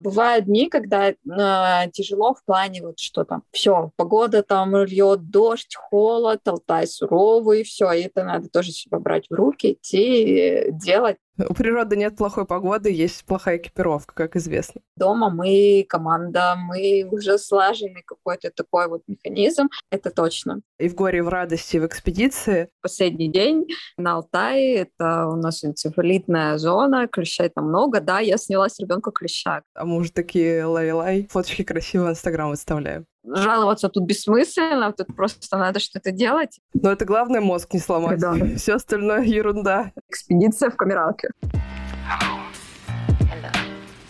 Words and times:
Бывают 0.00 0.46
дни, 0.46 0.68
когда 0.68 1.10
э, 1.10 1.90
тяжело 1.92 2.34
в 2.34 2.42
плане 2.44 2.82
вот 2.82 2.98
что 2.98 3.24
там, 3.24 3.42
все, 3.50 3.92
погода 3.96 4.42
там 4.42 4.74
льет, 4.84 5.30
дождь, 5.30 5.76
холод, 5.76 6.40
Алтай 6.48 6.86
суровый, 6.86 7.64
все, 7.64 7.92
и 7.92 8.02
это 8.02 8.24
надо 8.24 8.48
тоже 8.48 8.72
себя 8.72 8.98
брать 8.98 9.26
в 9.28 9.34
руки, 9.34 9.72
идти, 9.74 10.68
делать. 10.70 11.18
У 11.48 11.54
природы 11.54 11.96
нет 11.96 12.16
плохой 12.16 12.44
погоды, 12.44 12.90
есть 12.90 13.24
плохая 13.24 13.56
экипировка, 13.56 14.14
как 14.14 14.36
известно. 14.36 14.80
Дома 14.96 15.30
мы 15.30 15.84
команда, 15.88 16.54
мы 16.56 17.08
уже 17.10 17.38
слаженный 17.38 18.02
какой-то 18.04 18.50
такой 18.50 18.88
вот 18.88 19.02
механизм, 19.06 19.68
это 19.90 20.10
точно. 20.10 20.60
И 20.78 20.88
в 20.88 20.94
горе, 20.94 21.18
и 21.18 21.22
в 21.22 21.28
радости, 21.28 21.78
в 21.78 21.86
экспедиции. 21.86 22.68
Последний 22.82 23.28
день 23.28 23.66
на 23.96 24.14
Алтае, 24.14 24.76
это 24.76 25.26
у 25.28 25.36
нас 25.36 25.64
энцефалитная 25.64 26.58
зона, 26.58 27.08
клещей 27.08 27.48
там 27.48 27.68
много, 27.68 28.00
да, 28.00 28.20
я 28.20 28.36
снялась 28.36 28.78
ребенка 28.78 29.10
клеща. 29.10 29.62
А 29.74 29.84
мы 29.84 29.96
уже 29.96 30.12
такие 30.12 30.64
лай-лай, 30.64 31.28
фоточки 31.30 31.64
красиво 31.64 32.06
в 32.06 32.10
Инстаграм 32.10 32.50
выставляем 32.50 33.06
жаловаться 33.24 33.88
тут 33.88 34.04
бессмысленно, 34.04 34.92
тут 34.92 35.14
просто 35.14 35.56
надо 35.56 35.80
что-то 35.80 36.10
делать. 36.10 36.60
Но 36.74 36.90
это 36.92 37.04
главное 37.04 37.40
мозг 37.40 37.72
не 37.72 37.80
сломать. 37.80 38.20
Да. 38.20 38.34
Все 38.56 38.74
остальное 38.74 39.22
ерунда. 39.22 39.92
Экспедиция 40.08 40.70
в 40.70 40.76
камералке. 40.76 41.30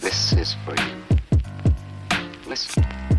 This 0.03 0.33
is 0.33 0.57
for 0.67 0.75
you. 0.75 1.01
Listen. 2.49 3.10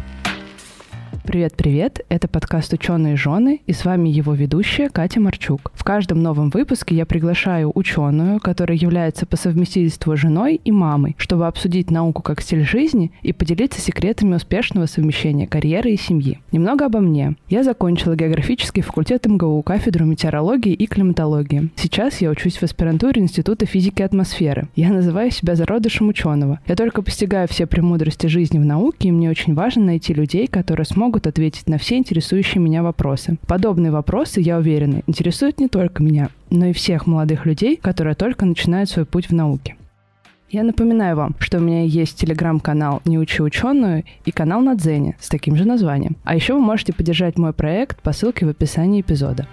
Привет-привет, 1.24 2.04
это 2.10 2.28
подкаст 2.28 2.74
«Ученые 2.74 3.16
жены» 3.16 3.62
и 3.68 3.74
с 3.74 3.86
вами 3.86 4.10
его 4.10 4.34
ведущая 4.34 4.90
Катя 4.90 5.20
Марчук. 5.20 5.72
В 5.76 5.84
каждом 5.84 6.24
новом 6.24 6.50
выпуске 6.50 6.96
я 6.96 7.06
приглашаю 7.06 7.72
ученую, 7.76 8.40
которая 8.40 8.76
является 8.76 9.28
по 9.28 9.38
совместительству 9.38 10.18
женой 10.18 10.60
и 10.66 10.72
мамой, 10.72 11.16
чтобы 11.20 11.46
обсудить 11.46 11.92
науку 11.92 12.24
как 12.24 12.42
стиль 12.42 12.66
жизни 12.66 13.12
и 13.22 13.34
поделиться 13.34 13.80
секретами 13.80 14.34
успешного 14.34 14.88
совмещения 14.88 15.46
карьеры 15.46 15.92
и 15.92 15.98
семьи. 15.98 16.40
Немного 16.52 16.88
обо 16.88 17.00
мне. 17.00 17.36
Я 17.50 17.64
закончила 17.64 18.16
географический 18.16 18.82
факультет 18.82 19.28
МГУ, 19.28 19.62
кафедру 19.62 20.06
метеорологии 20.06 20.74
и 20.74 20.88
климатологии. 20.88 21.70
Сейчас 21.76 22.20
я 22.22 22.32
учусь 22.32 22.58
в 22.58 22.64
аспирантуре 22.64 23.22
Института 23.22 23.68
физики 23.68 24.02
атмосферы. 24.02 24.70
Я 24.76 24.90
называю 24.90 25.30
себя 25.30 25.54
зародышем 25.54 26.10
ученого. 26.10 26.60
Я 26.66 26.76
только 26.76 27.04
постигаю 27.04 27.48
все 27.48 27.68
премудрости 27.68 28.26
жизни 28.26 28.58
в 28.58 28.66
науке, 28.66 29.10
и 29.10 29.12
мне 29.12 29.30
очень 29.30 29.54
важно 29.54 29.86
найти 29.86 30.16
людей, 30.16 30.48
которые 30.48 30.88
смогут 30.88 31.11
смогут 31.12 31.28
ответить 31.28 31.68
на 31.68 31.78
все 31.78 31.98
интересующие 31.98 32.64
меня 32.64 32.84
вопросы. 32.84 33.38
Подобные 33.46 33.92
вопросы, 33.92 34.40
я 34.40 34.58
уверена, 34.58 35.02
интересуют 35.08 35.60
не 35.60 35.68
только 35.68 36.02
меня, 36.02 36.30
но 36.50 36.68
и 36.68 36.74
всех 36.74 37.06
молодых 37.06 37.46
людей, 37.46 37.76
которые 37.76 38.16
только 38.16 38.46
начинают 38.46 38.90
свой 38.90 39.06
путь 39.06 39.28
в 39.28 39.34
науке. 39.34 39.76
Я 40.50 40.64
напоминаю 40.64 41.18
вам, 41.18 41.36
что 41.40 41.58
у 41.58 41.62
меня 41.62 41.84
есть 41.84 42.18
телеграм-канал 42.18 43.02
«Не 43.04 43.20
учи 43.20 43.44
ученую» 43.44 44.06
и 44.24 44.32
канал 44.32 44.62
на 44.62 44.76
Дзене 44.76 45.18
с 45.20 45.28
таким 45.28 45.58
же 45.58 45.66
названием. 45.66 46.16
А 46.24 46.34
еще 46.34 46.54
вы 46.54 46.62
можете 46.62 46.94
поддержать 46.94 47.38
мой 47.38 47.52
проект 47.52 48.02
по 48.02 48.14
ссылке 48.14 48.46
в 48.46 48.50
описании 48.50 49.02
эпизода. 49.02 49.48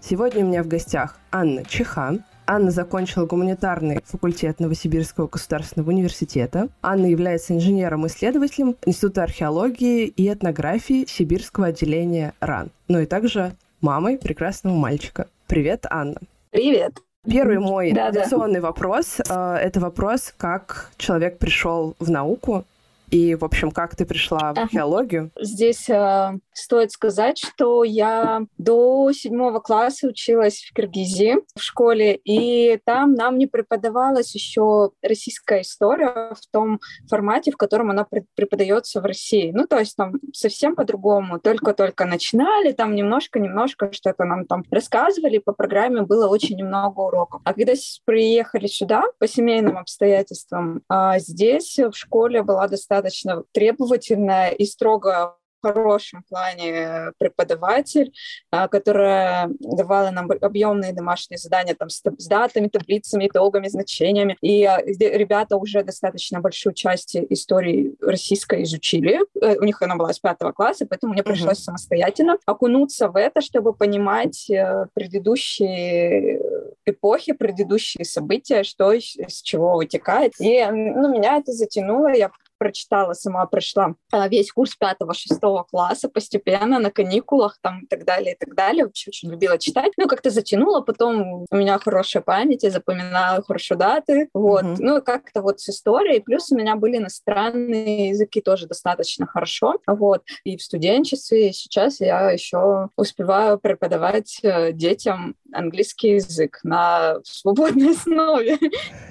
Сегодня 0.00 0.42
у 0.42 0.48
меня 0.48 0.62
в 0.62 0.68
гостях 0.68 1.18
Анна 1.30 1.64
Чехан, 1.64 2.24
Анна 2.46 2.70
закончила 2.70 3.24
гуманитарный 3.24 4.00
факультет 4.04 4.60
Новосибирского 4.60 5.28
государственного 5.28 5.90
университета. 5.90 6.68
Анна 6.82 7.06
является 7.06 7.54
инженером-исследователем 7.54 8.76
Института 8.84 9.22
археологии 9.22 10.06
и 10.06 10.30
этнографии 10.30 11.06
Сибирского 11.08 11.68
отделения 11.68 12.34
РАН. 12.40 12.70
Ну 12.88 13.00
и 13.00 13.06
также 13.06 13.52
мамой 13.80 14.18
прекрасного 14.18 14.74
мальчика. 14.74 15.28
Привет, 15.46 15.86
Анна. 15.88 16.20
Привет. 16.50 16.98
Первый 17.26 17.58
мой 17.58 17.92
традиционный 17.92 18.60
вопрос 18.60 19.18
э, 19.18 19.54
это 19.54 19.80
вопрос, 19.80 20.34
как 20.36 20.90
человек 20.98 21.38
пришел 21.38 21.96
в 21.98 22.10
науку 22.10 22.66
и, 23.14 23.36
в 23.36 23.44
общем, 23.44 23.70
как 23.70 23.94
ты 23.94 24.04
пришла 24.06 24.52
в 24.52 24.58
археологию? 24.58 25.30
Здесь 25.40 25.88
э, 25.88 26.32
стоит 26.52 26.90
сказать, 26.90 27.38
что 27.38 27.84
я 27.84 28.42
до 28.58 29.12
седьмого 29.12 29.60
класса 29.60 30.08
училась 30.08 30.64
в 30.68 30.74
Киргизии 30.74 31.36
в 31.54 31.62
школе, 31.62 32.16
и 32.24 32.80
там 32.84 33.14
нам 33.14 33.38
не 33.38 33.46
преподавалась 33.46 34.34
еще 34.34 34.90
российская 35.00 35.60
история 35.60 36.34
в 36.34 36.44
том 36.50 36.80
формате, 37.08 37.52
в 37.52 37.56
котором 37.56 37.90
она 37.90 38.04
преподается 38.34 39.00
в 39.00 39.04
России. 39.04 39.52
Ну, 39.54 39.68
то 39.68 39.78
есть 39.78 39.94
там 39.94 40.14
совсем 40.32 40.74
по-другому. 40.74 41.38
Только-только 41.38 42.06
начинали, 42.06 42.72
там 42.72 42.96
немножко-немножко 42.96 43.92
что-то 43.92 44.24
нам 44.24 44.44
там 44.44 44.64
рассказывали, 44.72 45.38
по 45.38 45.52
программе 45.52 46.02
было 46.02 46.26
очень 46.26 46.56
немного 46.56 46.98
уроков. 46.98 47.42
А 47.44 47.54
когда 47.54 47.74
приехали 48.04 48.66
сюда 48.66 49.04
по 49.20 49.28
семейным 49.28 49.78
обстоятельствам, 49.78 50.82
а 50.88 51.20
здесь 51.20 51.78
в 51.78 51.92
школе 51.92 52.42
была 52.42 52.66
достаточно 52.66 53.03
достаточно 53.04 53.44
требовательная 53.52 54.50
и 54.50 54.64
строго 54.64 55.36
хорошем 55.64 56.22
плане 56.28 57.12
преподаватель, 57.18 58.12
а, 58.50 58.68
которая 58.68 59.48
давала 59.60 60.10
нам 60.10 60.30
объемные 60.30 60.92
домашние 60.92 61.38
задания 61.38 61.74
там, 61.74 61.88
с, 61.88 62.02
датами, 62.28 62.68
таблицами, 62.68 63.28
итогами, 63.28 63.68
значениями. 63.68 64.36
И 64.42 64.64
а, 64.64 64.82
ребята 64.84 65.56
уже 65.56 65.82
достаточно 65.82 66.40
большую 66.40 66.74
часть 66.74 67.16
истории 67.16 67.94
российской 68.00 68.64
изучили. 68.64 69.20
Э, 69.40 69.56
у 69.58 69.64
них 69.64 69.80
она 69.80 69.96
была 69.96 70.12
с 70.12 70.18
пятого 70.18 70.52
класса, 70.52 70.86
поэтому 70.86 71.14
мне 71.14 71.22
пришлось 71.22 71.60
uh-huh. 71.60 71.72
самостоятельно 71.72 72.36
окунуться 72.46 73.08
в 73.08 73.16
это, 73.16 73.40
чтобы 73.40 73.72
понимать 73.72 74.50
э, 74.50 74.86
предыдущие 74.92 76.40
эпохи, 76.84 77.32
предыдущие 77.32 78.04
события, 78.04 78.64
что 78.64 78.92
с 78.92 79.42
чего 79.42 79.76
вытекает. 79.76 80.34
И 80.38 80.62
ну, 80.66 81.10
меня 81.10 81.38
это 81.38 81.52
затянуло. 81.52 82.12
Я 82.14 82.30
прочитала, 82.64 83.12
сама 83.12 83.44
прошла 83.44 83.94
а, 84.10 84.26
весь 84.26 84.50
курс 84.50 84.74
пятого-шестого 84.74 85.64
класса 85.64 86.08
постепенно 86.08 86.78
на 86.78 86.90
каникулах 86.90 87.58
там 87.60 87.80
и 87.80 87.86
так 87.86 88.06
далее, 88.06 88.34
и 88.34 88.38
так 88.38 88.54
далее. 88.54 88.86
Очень, 88.86 89.10
очень 89.10 89.30
любила 89.30 89.58
читать. 89.58 89.92
Ну, 89.98 90.08
как-то 90.08 90.30
затянула, 90.30 90.80
потом 90.80 91.44
у 91.50 91.56
меня 91.56 91.78
хорошая 91.78 92.22
память, 92.22 92.62
я 92.62 92.70
запоминала 92.70 93.42
хорошо 93.42 93.74
даты, 93.74 94.30
вот. 94.32 94.62
Mm-hmm. 94.64 94.76
Ну, 94.78 95.02
как-то 95.02 95.42
вот 95.42 95.60
с 95.60 95.68
историей. 95.68 96.20
Плюс 96.20 96.50
у 96.50 96.56
меня 96.56 96.76
были 96.76 96.96
иностранные 96.96 98.08
языки 98.08 98.40
тоже 98.40 98.66
достаточно 98.66 99.26
хорошо, 99.26 99.74
вот. 99.86 100.22
И 100.44 100.56
в 100.56 100.62
студенчестве, 100.62 101.50
и 101.50 101.52
сейчас 101.52 102.00
я 102.00 102.30
еще 102.30 102.88
успеваю 102.96 103.58
преподавать 103.58 104.40
э, 104.42 104.72
детям 104.72 105.36
английский 105.52 106.14
язык 106.14 106.60
на 106.62 107.18
свободной 107.24 107.90
основе, 107.96 108.58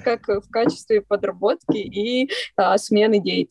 как 0.02 0.26
в 0.26 0.50
качестве 0.50 1.02
подработки 1.02 1.76
и 1.76 2.28
а, 2.56 2.76
смены 2.78 3.20
деятельности. 3.20 3.43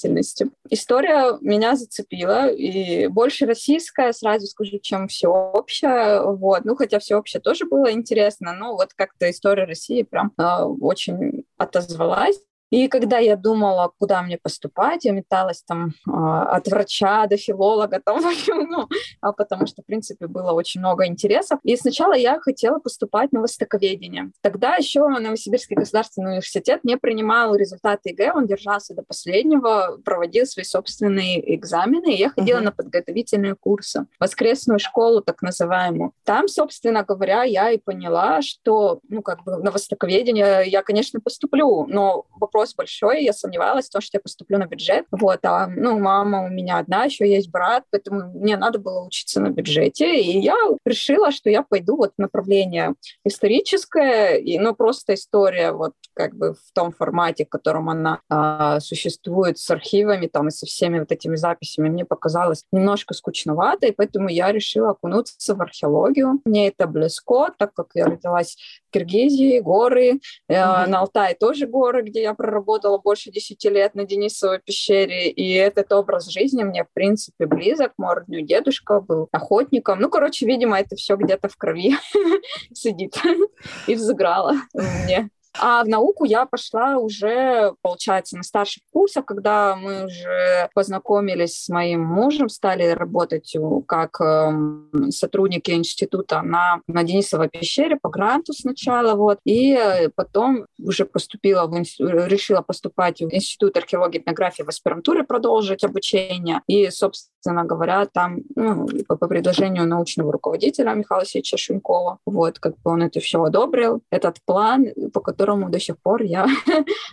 История 0.69 1.37
меня 1.41 1.75
зацепила, 1.75 2.49
и 2.49 3.07
больше 3.07 3.45
российская, 3.45 4.13
сразу 4.13 4.47
скажу, 4.47 4.79
чем 4.81 5.07
всеобщая, 5.07 6.21
вот, 6.23 6.65
ну, 6.65 6.75
хотя 6.75 6.99
всеобщее 6.99 7.41
тоже 7.41 7.65
было 7.65 7.91
интересно, 7.91 8.53
но 8.53 8.73
вот 8.73 8.93
как-то 8.95 9.29
история 9.29 9.65
России 9.65 10.03
прям 10.03 10.31
а, 10.37 10.65
очень 10.65 11.45
отозвалась. 11.57 12.39
И 12.73 12.87
когда 12.87 13.19
я 13.19 13.35
думала, 13.35 13.91
куда 13.99 14.23
мне 14.23 14.39
поступать, 14.41 15.05
я 15.05 15.11
металась 15.11 15.61
там 15.61 15.89
э, 16.07 16.11
от 16.11 16.67
врача 16.67 17.27
до 17.27 17.37
филолога, 17.37 18.01
там, 18.03 18.19
ну, 18.47 18.87
а 19.21 19.31
потому 19.31 19.67
что, 19.67 19.83
в 19.83 19.85
принципе, 19.85 20.25
было 20.25 20.53
очень 20.53 20.79
много 20.79 21.05
интересов. 21.05 21.59
И 21.61 21.77
сначала 21.77 22.13
я 22.13 22.39
хотела 22.39 22.79
поступать 22.79 23.31
на 23.31 23.41
востоковедение. 23.41 24.31
Тогда 24.41 24.77
еще 24.77 25.07
Новосибирский 25.07 25.75
государственный 25.75 26.31
университет 26.31 26.83
не 26.83 26.97
принимал 26.97 27.55
результаты 27.55 28.09
ЕГЭ, 28.09 28.31
он 28.33 28.47
держался 28.47 28.95
до 28.95 29.03
последнего, 29.03 29.99
проводил 30.03 30.47
свои 30.47 30.65
собственные 30.65 31.55
экзамены, 31.55 32.15
и 32.15 32.17
я 32.17 32.31
ходила 32.31 32.57
uh-huh. 32.57 32.63
на 32.63 32.71
подготовительные 32.71 33.53
курсы, 33.53 34.07
воскресную 34.19 34.79
школу 34.79 35.21
так 35.21 35.43
называемую. 35.43 36.13
Там, 36.23 36.47
собственно 36.47 37.03
говоря, 37.03 37.43
я 37.43 37.69
и 37.69 37.77
поняла, 37.77 38.41
что, 38.41 38.99
ну, 39.09 39.21
как 39.21 39.43
бы 39.43 39.57
на 39.57 39.69
востоковедение 39.69 40.63
я, 40.65 40.81
конечно, 40.81 41.19
поступлю, 41.19 41.85
но 41.87 42.25
вопрос 42.39 42.62
вопрос 42.63 42.75
большой, 42.75 43.23
я 43.23 43.33
сомневалась 43.33 43.87
в 43.87 43.91
том, 43.91 44.01
что 44.01 44.17
я 44.17 44.21
поступлю 44.21 44.57
на 44.57 44.65
бюджет, 44.65 45.05
вот, 45.11 45.39
а, 45.43 45.67
ну, 45.67 45.99
мама 45.99 46.45
у 46.45 46.49
меня 46.49 46.77
одна, 46.77 47.05
еще 47.05 47.29
есть 47.29 47.51
брат, 47.51 47.83
поэтому 47.91 48.31
мне 48.39 48.57
надо 48.57 48.79
было 48.79 49.05
учиться 49.05 49.41
на 49.41 49.49
бюджете, 49.49 50.19
и 50.19 50.39
я 50.39 50.55
решила, 50.85 51.31
что 51.31 51.49
я 51.49 51.63
пойду 51.63 51.97
вот 51.97 52.13
в 52.17 52.21
направление 52.21 52.93
историческое, 53.25 54.37
и, 54.37 54.59
ну, 54.59 54.75
просто 54.75 55.13
история 55.13 55.71
вот 55.71 55.93
как 56.13 56.35
бы 56.35 56.53
в 56.53 56.71
том 56.73 56.91
формате, 56.91 57.45
в 57.45 57.49
котором 57.49 57.89
она 57.89 58.19
а, 58.29 58.79
существует 58.79 59.57
с 59.57 59.69
архивами 59.71 60.27
там 60.27 60.47
и 60.47 60.51
со 60.51 60.65
всеми 60.65 60.99
вот 60.99 61.11
этими 61.11 61.35
записями, 61.35 61.89
мне 61.89 62.05
показалось 62.05 62.63
немножко 62.71 63.13
скучновато, 63.13 63.87
и 63.87 63.91
поэтому 63.91 64.29
я 64.29 64.51
решила 64.51 64.91
окунуться 64.91 65.55
в 65.55 65.61
археологию. 65.61 66.39
Мне 66.45 66.67
это 66.67 66.87
близко, 66.87 67.49
так 67.57 67.73
как 67.73 67.87
я 67.95 68.05
родилась 68.05 68.57
в 68.89 68.93
Киргизии, 68.93 69.59
горы, 69.59 70.19
mm-hmm. 70.49 70.87
на 70.87 70.99
Алтае 70.99 71.35
тоже 71.35 71.67
горы, 71.67 72.03
где 72.03 72.21
я 72.21 72.33
проработала 72.43 72.97
больше 72.97 73.31
10 73.31 73.63
лет 73.71 73.95
на 73.95 74.03
Денисовой 74.03 74.59
пещере, 74.59 75.29
и 75.29 75.53
этот 75.53 75.93
образ 75.93 76.27
жизни 76.27 76.61
мне, 76.63 76.83
в 76.83 76.91
принципе, 76.91 77.45
близок. 77.45 77.93
Мой 77.95 78.15
родной 78.15 78.43
дедушка 78.43 78.99
был 78.99 79.29
охотником. 79.31 80.01
Ну, 80.01 80.09
короче, 80.09 80.45
видимо, 80.45 80.77
это 80.77 80.97
все 80.97 81.15
где-то 81.15 81.47
в 81.47 81.55
крови 81.55 81.95
сидит 82.73 83.15
и 83.87 83.95
взыграло 83.95 84.55
мне. 84.73 85.29
А 85.59 85.83
в 85.83 85.87
науку 85.87 86.25
я 86.25 86.45
пошла 86.45 86.97
уже, 86.97 87.73
получается, 87.81 88.37
на 88.37 88.43
старших 88.43 88.83
курсах, 88.91 89.25
когда 89.25 89.75
мы 89.75 90.05
уже 90.05 90.69
познакомились 90.73 91.63
с 91.63 91.69
моим 91.69 92.03
мужем, 92.03 92.49
стали 92.49 92.87
работать 92.89 93.55
как 93.87 94.19
эм, 94.19 94.89
сотрудники 95.11 95.71
института 95.71 96.41
на, 96.41 96.81
на 96.87 97.03
Денисовой 97.03 97.49
пещере 97.49 97.97
по 98.01 98.09
гранту 98.09 98.53
сначала, 98.53 99.15
вот, 99.15 99.39
и 99.45 100.09
потом 100.15 100.65
уже 100.79 101.05
поступила, 101.05 101.67
в 101.67 101.77
инст... 101.77 101.99
решила 101.99 102.61
поступать 102.61 103.21
в 103.21 103.33
Институт 103.33 103.77
археологии 103.77 104.17
и 104.17 104.21
этнографии 104.21 104.63
в 104.63 104.69
аспирантуре, 104.69 105.23
продолжить 105.23 105.83
обучение, 105.83 106.61
и, 106.67 106.89
собственно 106.89 107.63
говоря, 107.63 108.07
там 108.07 108.39
ну, 108.55 108.87
по, 109.07 109.27
предложению 109.27 109.87
научного 109.87 110.31
руководителя 110.31 110.93
Михаила 110.93 111.25
Шунькова, 111.25 112.17
вот, 112.25 112.59
как 112.59 112.73
бы 112.81 112.91
он 112.91 113.03
это 113.03 113.19
все 113.19 113.43
одобрил, 113.43 114.01
этот 114.09 114.37
план, 114.45 114.87
по 115.13 115.19
которому 115.19 115.42
которому 115.43 115.69
до 115.69 115.79
сих 115.79 115.97
пор 115.97 116.23
я 116.23 116.47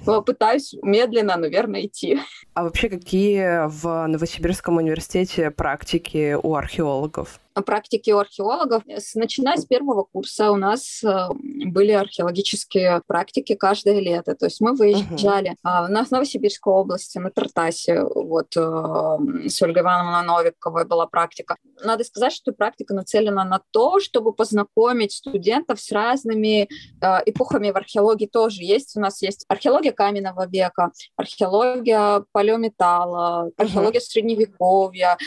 пытаюсь 0.27 0.75
медленно, 0.83 1.37
наверное, 1.37 1.87
идти. 1.87 2.21
А 2.55 2.63
вообще 2.63 2.89
какие 2.89 3.69
в 3.69 4.07
Новосибирском 4.07 4.77
университете 4.77 5.51
практики 5.51 6.37
у 6.41 6.55
археологов? 6.55 7.41
Практики 7.63 8.11
у 8.11 8.19
археологов. 8.19 8.83
Начиная 9.15 9.57
с 9.57 9.65
первого 9.65 10.05
курса 10.05 10.51
у 10.51 10.57
нас 10.57 11.03
э, 11.03 11.29
были 11.67 11.93
археологические 11.93 13.03
практики 13.07 13.55
каждое 13.55 14.01
лето. 14.01 14.35
То 14.35 14.47
есть 14.47 14.61
мы 14.61 14.75
выезжали 14.75 15.57
uh-huh. 15.65 15.89
на 15.89 16.07
Новосибирской 16.11 16.73
области, 16.73 17.19
на 17.19 17.31
Тартасе. 17.31 18.03
Вот 18.03 18.57
э, 18.57 19.49
с 19.49 19.63
Ольгой 19.63 19.83
Ивановной 19.83 20.27
Новиковой 20.27 20.85
была 20.85 21.07
практика. 21.07 21.57
Надо 21.85 22.05
сказать, 22.05 22.33
что 22.33 22.53
практика 22.53 22.95
нацелена 22.95 23.45
на 23.45 23.61
то, 23.71 24.01
чтобы 24.01 24.33
познакомить 24.33 25.13
студентов 25.13 25.81
с 25.81 25.93
разными 25.93 26.63
э, 26.63 27.19
эпохами 27.27 27.71
в 27.71 27.77
археологии 27.77 28.27
тоже 28.27 28.63
есть. 28.63 28.97
У 28.97 29.01
нас 29.01 29.23
есть 29.23 29.45
археология 29.49 29.93
каменного 29.93 30.47
века, 30.49 30.91
археология 31.17 32.25
палеометалла, 32.33 33.51
археология 33.57 34.01
uh-huh. 34.01 34.05
средневековья, 34.05 35.19